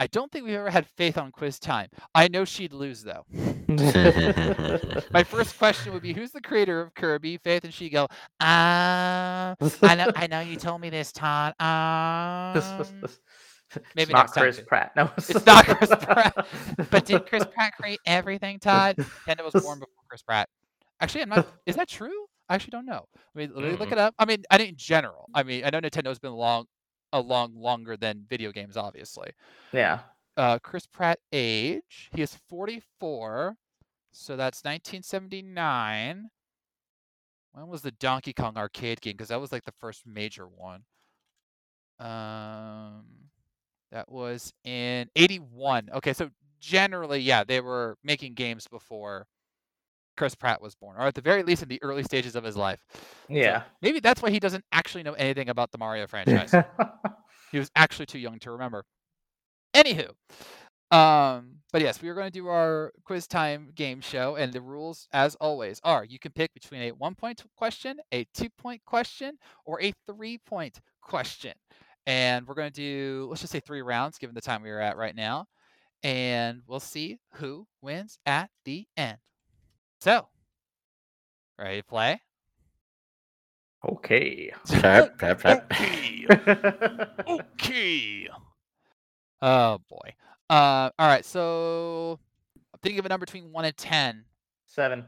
[0.00, 1.88] I don't think we've ever had faith on quiz time.
[2.14, 3.24] I know she'd lose though.
[5.12, 8.08] My first question would be, "Who's the creator of Kirby?" Faith and she go,
[8.40, 11.54] "Ah, I know, I know you told me this, Todd.
[11.60, 12.54] Um,
[13.94, 14.66] maybe it's not time, Chris Faith.
[14.66, 14.96] Pratt.
[14.96, 16.46] No, It's not Chris Pratt.
[16.90, 18.96] But did Chris Pratt create everything, Todd?
[18.96, 20.48] Nintendo was born before Chris Pratt.
[21.00, 21.46] Actually, I'm not.
[21.66, 22.26] Is that true?
[22.48, 23.06] I actually don't know.
[23.16, 24.14] I mean, let me look it up.
[24.18, 25.28] I mean, I in general.
[25.34, 26.66] I mean, I know Nintendo's been long,
[27.14, 29.30] a long longer than video games, obviously.
[29.72, 30.00] Yeah.
[30.36, 32.10] Uh, Chris Pratt age.
[32.12, 33.56] He is 44,
[34.10, 36.28] so that's 1979.
[37.52, 39.12] When was the Donkey Kong arcade game?
[39.12, 40.82] Because that was like the first major one.
[42.00, 43.04] Um,
[43.92, 45.90] that was in 81.
[45.94, 46.30] Okay, so
[46.60, 49.28] generally, yeah, they were making games before
[50.16, 52.56] Chris Pratt was born, or at the very least in the early stages of his
[52.56, 52.80] life.
[52.90, 52.94] So
[53.28, 53.62] Yeah.
[53.82, 56.52] maybe that's why he doesn't actually know anything about the Mario franchise.
[57.52, 58.84] he was actually too young to remember.
[59.74, 60.10] Anywho,
[60.90, 64.60] um, but yes, we are going to do our quiz time game show, and the
[64.60, 68.82] rules, as always, are you can pick between a one point question, a two point
[68.84, 71.52] question, or a three point question.
[72.06, 74.78] And we're going to do, let's just say three rounds, given the time we are
[74.80, 75.46] at right now.
[76.02, 79.16] And we'll see who wins at the end.
[80.00, 80.26] So,
[81.58, 82.20] ready to play?
[83.86, 84.50] okay.
[84.66, 85.72] Clap, clap, clap.
[85.72, 86.26] Okay.
[87.28, 88.28] Okay.
[89.42, 90.14] Oh boy.
[90.48, 91.24] Uh, all right.
[91.24, 92.18] So
[92.72, 94.24] I'm thinking of a number between one and ten.
[94.66, 95.04] Seven.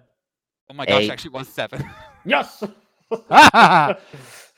[0.70, 1.10] Oh my gosh, Eight.
[1.10, 1.84] actually was seven.
[2.24, 2.62] Yes.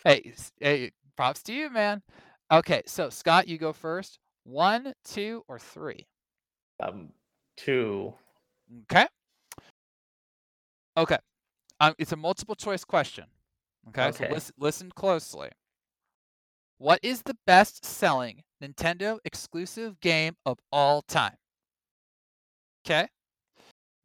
[0.05, 2.02] hey, hey, props to you, man.
[2.50, 4.18] Okay, so Scott, you go first.
[4.44, 6.06] One, two, or three.
[6.80, 7.10] um,
[7.59, 8.14] two.
[8.90, 9.06] Okay.
[10.99, 11.19] Okay.
[11.81, 13.27] Um, it's a multiple choice question.
[13.89, 14.35] Okay, so Okay.
[14.35, 15.51] listen, listen closely.
[16.79, 21.37] What is the best selling Nintendo exclusive game of all time?
[22.87, 23.09] Okay.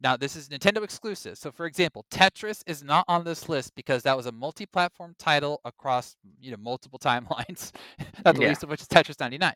[0.04, 1.38] Now, this is Nintendo exclusive.
[1.38, 5.14] So, for example, Tetris is not on this list because that was a multi platform
[5.18, 7.72] title across you know multiple timelines,
[8.24, 8.48] not the Yeah.
[8.50, 9.54] least of which is Tetris 99.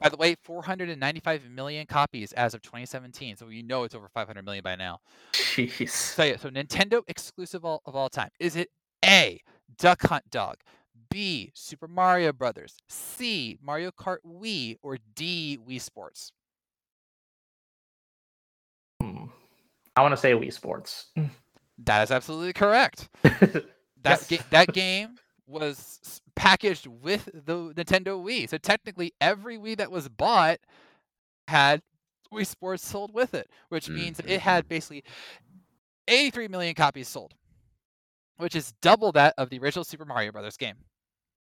[0.00, 3.36] By the way, 495 million copies as of 2017.
[3.36, 5.00] So, you know it's over 500 million by now.
[5.34, 5.90] Jeez.
[5.90, 8.30] So yeah, so Nintendo exclusive all, of all time.
[8.40, 8.70] Is it
[9.04, 9.38] A,
[9.78, 10.56] Duck Hunt Dog,
[11.10, 16.32] B, Super Mario Brothers, C, Mario Kart Wii, or D, Wii Sports?
[19.02, 19.26] Hmm.
[19.96, 21.06] I want to say Wii Sports.
[21.84, 23.08] That is absolutely correct.
[24.04, 24.26] That Yes.
[24.26, 25.14] ga- that game
[25.46, 28.48] was packaged with the Nintendo Wii.
[28.48, 30.58] So technically every Wii that was bought
[31.46, 31.82] had
[32.32, 35.04] Wii Sports sold with it, which means that it had basically
[36.08, 37.34] 83 million copies sold,
[38.38, 40.74] which is double that of the original Super Mario Brothers game.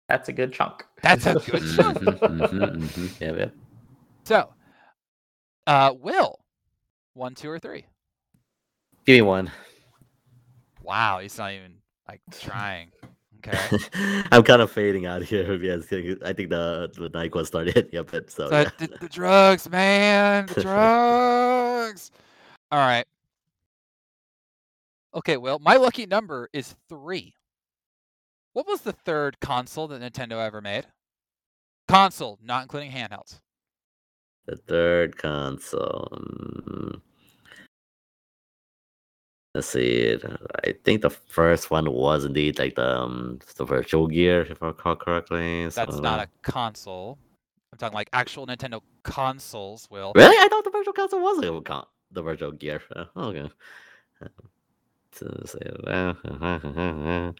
[0.09, 0.83] That's a good chunk.
[1.01, 1.97] That's a good chunk.
[1.99, 3.21] Mhm, mhm, mhm.
[3.21, 3.53] Yep, yep.
[4.25, 4.53] So,
[5.65, 6.39] uh, Will,
[7.13, 7.85] one, two, or three?
[9.05, 9.51] Give me one.
[10.81, 11.73] Wow, he's not even
[12.07, 12.91] like trying.
[13.45, 13.77] Okay.
[14.31, 15.53] I'm kind of fading out here.
[15.61, 15.85] Yes,
[16.23, 17.89] I think the the night was started.
[17.93, 18.13] Yep.
[18.13, 18.69] it- So, So yeah.
[18.77, 22.11] the, the drugs, man, the drugs.
[22.71, 23.05] All right.
[25.15, 27.35] Okay, Well, my lucky number is three.
[28.53, 30.85] What was the third console that Nintendo ever made?
[31.87, 33.39] Console, not including handhelds.
[34.47, 36.07] The third console.
[36.13, 37.01] Mm,
[39.53, 40.17] Let's see.
[40.65, 44.67] I think the first one was indeed like the um, the Virtual Gear, if I
[44.67, 45.67] recall correctly.
[45.69, 47.19] That's not a console.
[47.71, 50.11] I'm talking like actual Nintendo consoles, Will.
[50.15, 50.35] Really?
[50.39, 52.81] I thought the Virtual Console was a con- the Virtual Gear.
[52.95, 53.49] Uh, okay.
[54.21, 54.27] Uh,
[55.11, 57.35] so say that.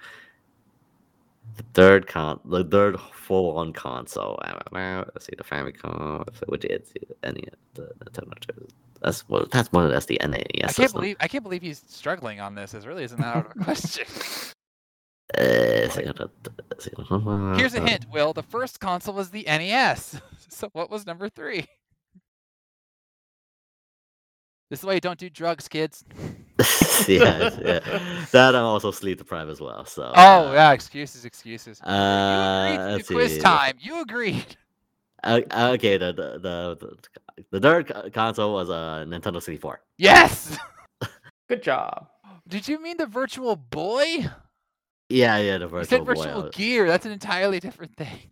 [1.57, 4.39] The third con, the third full-on console.
[4.71, 6.93] Let's see the Famicom, which is
[7.23, 7.43] any
[7.75, 8.67] the Nintendo.
[9.01, 9.89] That's what that's one.
[9.89, 10.33] That's the NES.
[10.33, 11.01] I can't system.
[11.01, 12.73] believe I can't believe he's struggling on this.
[12.73, 14.05] It really isn't that out of a question.
[15.35, 18.33] Here's a uh, hint, Will.
[18.33, 20.21] The first console was the NES.
[20.49, 21.65] So what was number three?
[24.73, 26.03] This is why you don't do drugs, kids.
[27.07, 28.25] yeah, yeah.
[28.31, 29.85] That I'm also sleep deprived as well.
[29.85, 30.11] So.
[30.15, 31.79] Oh uh, yeah, excuses, excuses.
[31.79, 33.39] you Uh, agreed to quiz see.
[33.39, 33.75] time.
[33.79, 34.57] You agreed.
[35.23, 35.41] Uh,
[35.75, 36.97] okay, the the the the,
[37.51, 39.79] the third console was a Nintendo 64.
[39.97, 40.57] Yes.
[41.47, 42.07] Good job.
[42.47, 44.25] Did you mean the Virtual Boy?
[45.07, 46.15] Yeah, yeah, the You virtual said boy.
[46.15, 46.87] Virtual uh, Gear.
[46.87, 48.31] That's an entirely different thing.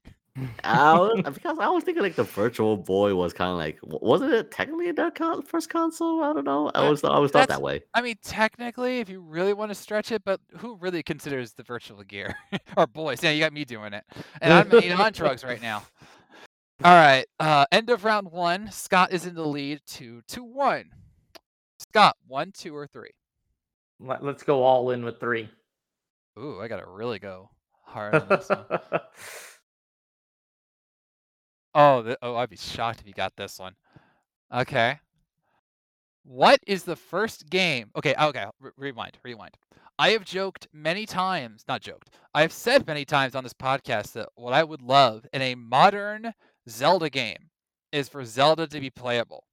[0.63, 4.33] I was, because I was thinking like the Virtual Boy was kind of like, wasn't
[4.33, 6.23] it technically their con- first console?
[6.23, 6.71] I don't know.
[6.73, 7.83] I always thought, I always thought that way.
[7.93, 11.63] I mean, technically, if you really want to stretch it, but who really considers the
[11.63, 12.33] virtual gear?
[12.77, 13.21] or boys?
[13.21, 14.05] Yeah, you got me doing it,
[14.41, 15.83] and I'm you know, on drugs right now.
[16.83, 18.71] All right, uh, end of round one.
[18.71, 20.85] Scott is in the lead, two to one.
[21.79, 23.11] Scott, one, two, or three.
[23.99, 25.49] Let, us go all in with three.
[26.39, 27.49] Ooh, I gotta really go
[27.85, 28.65] hard on this one.
[31.73, 33.75] Oh, th- oh, I'd be shocked if you got this one.
[34.53, 34.99] Okay.
[36.23, 37.89] What is the first game?
[37.95, 39.57] Okay, ah, okay, re- rewind, rewind.
[39.97, 42.09] I have joked many times, not joked.
[42.33, 45.55] I have said many times on this podcast that what I would love in a
[45.55, 46.33] modern
[46.69, 47.49] Zelda game
[47.91, 49.45] is for Zelda to be playable.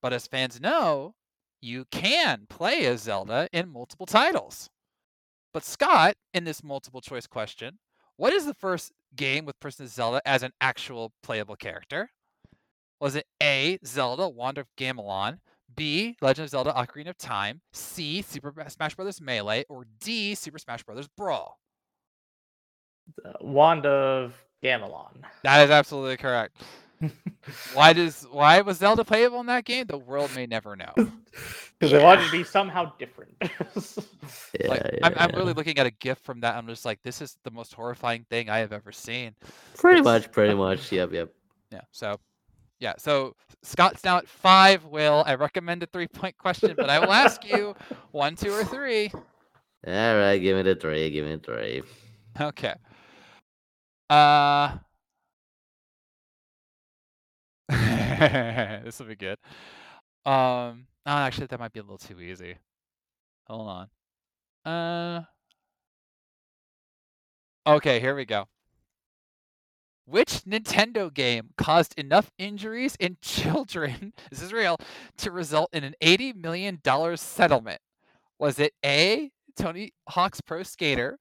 [0.00, 1.14] But as fans know,
[1.60, 4.70] you can play as Zelda in multiple titles.
[5.52, 7.78] But Scott, in this multiple choice question,
[8.18, 12.10] what is the first game with Princess Zelda as an actual playable character?
[13.00, 15.38] Was it A, Zelda Wand of Gamelon,
[15.76, 19.20] B, Legend of Zelda Ocarina of Time, C, Super Smash Bros.
[19.20, 21.08] Melee, or D, Super Smash Bros.
[21.16, 21.58] Brawl?
[23.40, 25.22] Wand of Gamelon.
[25.44, 26.60] That is absolutely correct.
[27.74, 29.86] Why does why was Zelda playable in that game?
[29.86, 30.92] The world may never know.
[31.78, 33.36] Because they wanted to be somehow different.
[33.40, 36.56] Yeah, Like yeah, I'm, I'm really looking at a gift from that.
[36.56, 39.34] I'm just like, this is the most horrifying thing I have ever seen.
[39.76, 40.90] pretty much, pretty much.
[40.90, 41.32] Yep, yep.
[41.70, 41.82] Yeah.
[41.92, 42.18] So,
[42.80, 42.94] yeah.
[42.98, 44.84] So Scott's now at five.
[44.86, 46.74] Will I recommend a three point question?
[46.76, 47.76] But I will ask you
[48.10, 49.12] one, two, or three.
[49.14, 51.08] All right, give me the three.
[51.10, 51.82] Give me the three.
[52.40, 52.74] Okay.
[54.10, 54.78] Uh.
[58.84, 59.38] this will be good.
[60.24, 60.86] Um.
[61.06, 62.56] Oh, actually, that might be a little too easy.
[63.46, 63.88] Hold
[64.64, 64.72] on.
[64.72, 65.24] Uh.
[67.66, 68.46] Okay, here we go.
[70.06, 74.78] Which Nintendo game caused enough injuries in children, this is real,
[75.18, 76.80] to result in an $80 million
[77.16, 77.80] settlement?
[78.38, 81.18] Was it A, Tony Hawk's Pro Skater,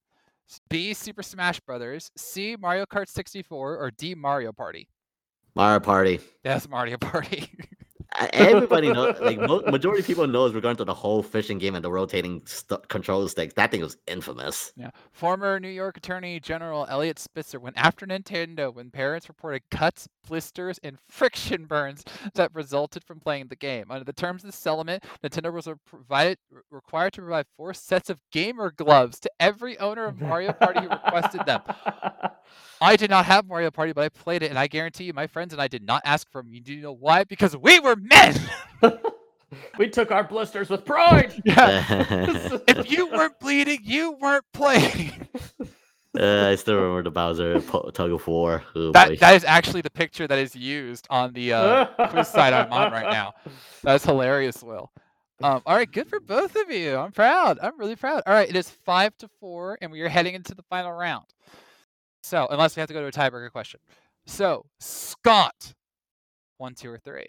[0.69, 4.87] B, Super Smash Brothers, C, Mario Kart 64, or D, Mario Party?
[5.55, 6.19] Mario Party.
[6.43, 7.51] That's Mario Party.
[8.33, 11.91] Everybody knows, like majority of people knows regarding to the whole fishing game and the
[11.91, 13.53] rotating st- control sticks.
[13.53, 14.73] That thing was infamous.
[14.75, 14.89] Yeah.
[15.11, 20.79] Former New York Attorney General Eliot Spitzer went after Nintendo when parents reported cuts, blisters,
[20.83, 22.03] and friction burns
[22.33, 23.85] that resulted from playing the game.
[23.91, 28.09] Under the terms of the settlement, Nintendo was provided, re- required to provide four sets
[28.09, 31.61] of gamer gloves to every owner of Mario Party who requested them.
[32.79, 35.27] I did not have Mario Party, but I played it, and I guarantee you, my
[35.27, 36.53] friends and I did not ask for them.
[36.53, 37.23] You know why?
[37.23, 38.39] Because we were men.
[39.77, 41.33] we took our blisters with pride.
[41.45, 42.57] yeah.
[42.67, 45.27] If you weren't bleeding, you weren't playing.
[46.19, 47.61] Uh, I still remember the Bowser
[47.91, 48.63] tug of war.
[48.75, 48.91] Oh, boy.
[48.91, 52.71] That that is actually the picture that is used on the uh, quiz site I'm
[52.71, 53.33] on right now.
[53.83, 54.91] That's hilarious, Will.
[55.43, 56.95] Um, all right, good for both of you.
[56.95, 57.59] I'm proud.
[57.61, 58.23] I'm really proud.
[58.25, 61.25] All right, it is five to four, and we are heading into the final round.
[62.23, 63.79] So, unless we have to go to a tiebreaker question.
[64.25, 65.75] So, Scott,
[66.57, 67.27] one, two, or three.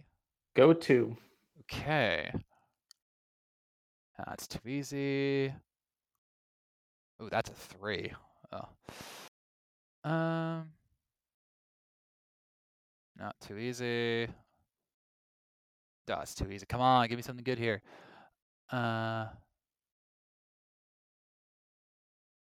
[0.59, 1.17] Go to.
[1.61, 2.33] Okay.
[4.27, 5.55] That's too easy.
[7.21, 8.13] Oh, that's a three.
[8.51, 10.11] Oh.
[10.11, 10.65] Um.
[13.17, 14.27] Not too easy.
[16.09, 16.67] That's too easy.
[16.67, 17.81] Come on, give me something good here.
[18.73, 19.27] Uh.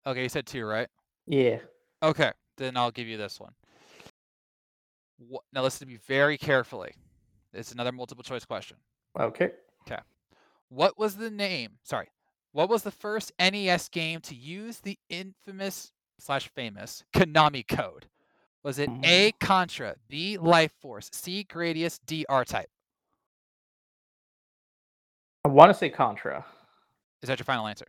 [0.07, 0.87] Okay, you said two, right?
[1.27, 1.57] Yeah.
[2.01, 3.51] Okay, then I'll give you this one.
[5.51, 6.93] Now listen to me very carefully.
[7.53, 8.77] It's another multiple choice question.
[9.19, 9.51] Okay.
[9.87, 10.01] Okay.
[10.69, 11.71] What was the name?
[11.83, 12.07] Sorry.
[12.51, 18.07] What was the first NES game to use the infamous slash famous Konami code?
[18.63, 22.69] Was it A Contra, B Life Force, C Gradius, D R Type?
[25.45, 26.45] I want to say Contra.
[27.21, 27.87] Is that your final answer?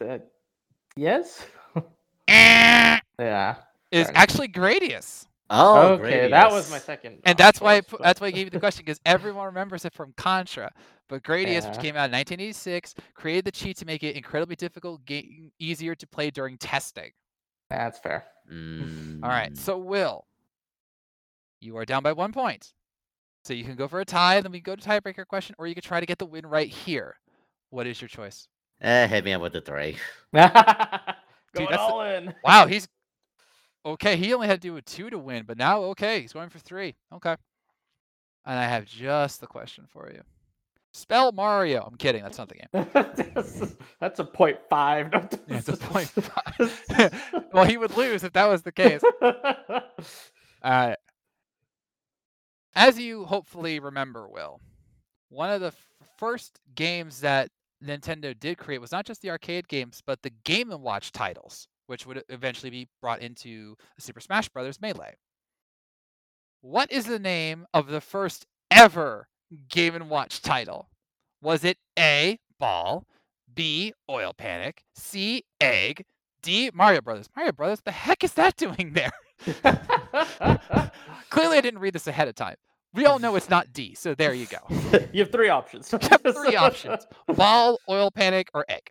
[0.00, 0.18] Uh,
[0.96, 1.46] yes.
[2.28, 3.56] Eh, Yeah.
[3.90, 5.26] Is actually Gradius.
[5.52, 7.20] Oh, okay, that was my second.
[7.24, 9.00] And that's why I choice, put, but- that's why I gave you the question because
[9.06, 10.70] everyone remembers it from Contra.
[11.08, 15.04] But Gradius, which came out in 1986, created the cheat to make it incredibly difficult,
[15.04, 17.10] game easier to play during testing.
[17.70, 18.24] That's fair.
[18.50, 20.24] All right, Mm, so Will,
[21.60, 22.72] you are down by one point.
[23.44, 25.74] So you can go for a tie, then we go to tiebreaker question, or you
[25.74, 27.16] could try to get the win right here.
[27.70, 28.48] What is your choice?
[28.80, 29.96] eh, hit me up with the three.
[30.32, 32.34] Going that's the- all in.
[32.44, 32.88] Wow, he's
[33.84, 34.16] okay.
[34.16, 36.58] He only had to do a two to win, but now okay, he's going for
[36.58, 36.94] three.
[37.12, 37.36] Okay,
[38.46, 40.22] and I have just the question for you.
[40.94, 41.82] Spell Mario.
[41.82, 42.22] I'm kidding.
[42.22, 42.68] That's not the game.
[42.92, 45.08] that's, that's a point five.
[45.12, 47.48] Yeah, it's a point five.
[47.52, 49.02] well, he would lose if that was the case.
[49.22, 49.80] All
[50.64, 50.96] right.
[52.74, 54.60] As you hopefully remember, Will,
[55.28, 55.86] one of the f-
[56.18, 57.50] first games that
[57.82, 61.68] Nintendo did create was not just the arcade games, but the Game and Watch titles,
[61.86, 64.80] which would eventually be brought into Super Smash Bros.
[64.80, 65.16] Melee.
[66.60, 69.28] What is the name of the first ever
[69.68, 70.88] Game and Watch title?
[71.40, 72.38] Was it A.
[72.58, 73.04] Ball,
[73.52, 73.92] B.
[74.08, 75.44] Oil Panic, C.
[75.60, 76.04] Egg,
[76.42, 76.70] D.
[76.72, 77.28] Mario Brothers?
[77.34, 79.10] Mario Brothers, the heck is that doing there?
[81.30, 82.56] Clearly, I didn't read this ahead of time.
[82.94, 84.58] We all know it's not D, so there you go.
[85.12, 85.90] you have three options.
[85.90, 88.90] You have three options: ball, oil panic, or egg.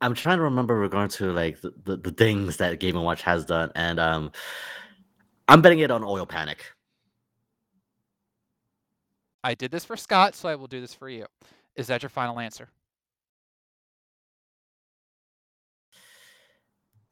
[0.00, 3.22] I'm trying to remember regarding to like the, the, the things that Game and Watch
[3.22, 4.32] has done, and um,
[5.48, 6.64] I'm betting it on Oil Panic.
[9.42, 11.26] I did this for Scott, so I will do this for you.
[11.76, 12.68] Is that your final answer?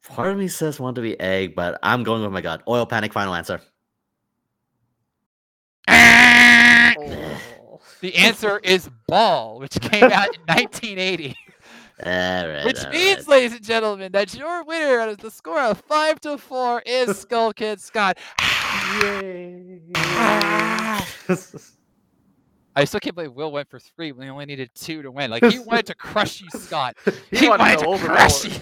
[0.03, 2.61] Part of me says want to be egg, but I'm going with my gut.
[2.67, 3.13] Oil Panic.
[3.13, 3.61] Final answer.
[5.87, 7.39] Oh.
[8.01, 11.37] The answer is ball, which came out in 1980.
[12.03, 13.27] All right, Which all means, right.
[13.27, 17.17] ladies and gentlemen, that your winner out of the score of five to four is
[17.21, 18.17] Skull Kid Scott.
[19.01, 19.79] Yay.
[22.75, 25.29] I still can't believe Will went for three when he only needed two to win.
[25.29, 26.97] Like he wanted to crush you, Scott.
[27.29, 28.53] He wanted to crush you.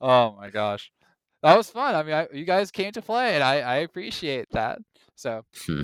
[0.00, 0.92] Oh my gosh,
[1.42, 1.94] that was fun.
[1.96, 4.78] I mean, I, you guys came to play, and I, I appreciate that.
[5.16, 5.82] So Hmm.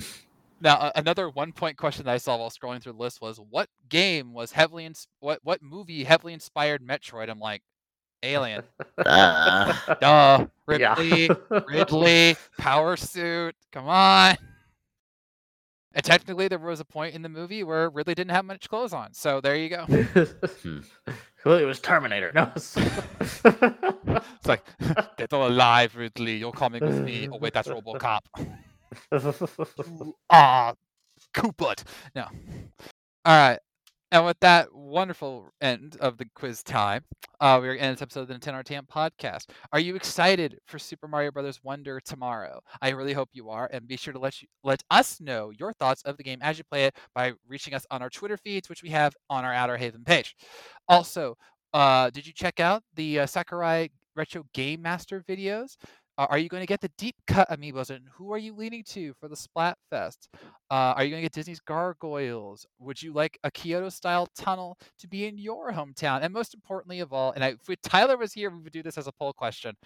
[0.61, 3.39] Now uh, another one point question that I saw while scrolling through the list was,
[3.51, 7.29] what game was heavily ins- what what movie heavily inspired Metroid?
[7.29, 7.63] I'm like,
[8.23, 8.63] Alien.
[9.07, 9.97] Ah.
[10.01, 10.95] Duh, Yeah.
[11.69, 13.55] Ridley, Power Suit.
[13.73, 14.37] Come on.
[15.95, 18.93] And technically, there was a point in the movie where Ridley didn't have much clothes
[18.93, 19.15] on.
[19.15, 19.85] So there you go.
[21.45, 22.31] well, it was Terminator.
[22.35, 22.53] No.
[22.55, 22.77] It's
[24.47, 24.65] like,
[25.17, 26.37] get all alive, Ridley.
[26.37, 27.29] You're coming with me.
[27.33, 28.21] Oh wait, that's RoboCop.
[30.31, 30.75] Are
[31.35, 31.85] Coopert.
[32.15, 32.27] No.
[33.25, 33.59] All right.
[34.11, 37.05] And with that wonderful end of the quiz time,
[37.41, 39.51] uh, we're in this episode of the Nintendo RTM podcast.
[39.71, 42.61] Are you excited for Super Mario Brothers Wonder tomorrow?
[42.81, 45.75] I really hope you are, and be sure to let you let us know your
[45.75, 48.71] thoughts of the game as you play it by reaching us on our Twitter feeds,
[48.71, 50.35] which we have on our Outer Haven page.
[50.89, 51.37] Also,
[51.75, 55.77] uh, did you check out the uh, Sakurai Retro Game Master videos?
[56.19, 57.91] Are you going to get the deep cut amiibos?
[57.91, 60.29] And who are you leaning to for the Splatfest?
[60.69, 62.67] Uh, are you going to get Disney's Gargoyles?
[62.81, 66.23] Would you like a Kyoto style tunnel to be in your hometown?
[66.23, 68.99] And most importantly of all, and I, if Tyler was here, we would do this
[68.99, 69.77] as a poll question.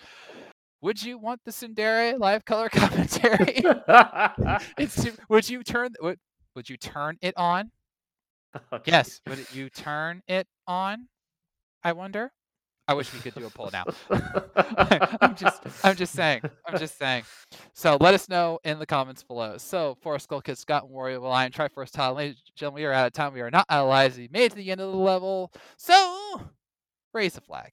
[0.80, 3.62] Would you want the tsundere live color commentary?
[4.78, 6.18] it's too, would you turn would,
[6.56, 7.70] would you turn it on?
[8.84, 9.20] Yes.
[9.26, 11.08] Would you turn it on?
[11.82, 12.32] I wonder.
[12.88, 13.84] I wish we could do a poll now.
[15.20, 16.42] I'm just I'm just saying.
[16.66, 17.24] I'm just saying.
[17.72, 19.56] So let us know in the comments below.
[19.58, 22.16] So for Skull Kid, Scott and Warrior Lion, try first time.
[22.16, 23.32] Ladies and gentlemen, we are out of time.
[23.34, 24.18] We are not out of lives.
[24.18, 25.52] We made it to the end of the level.
[25.76, 26.42] So
[27.12, 27.72] raise the flag.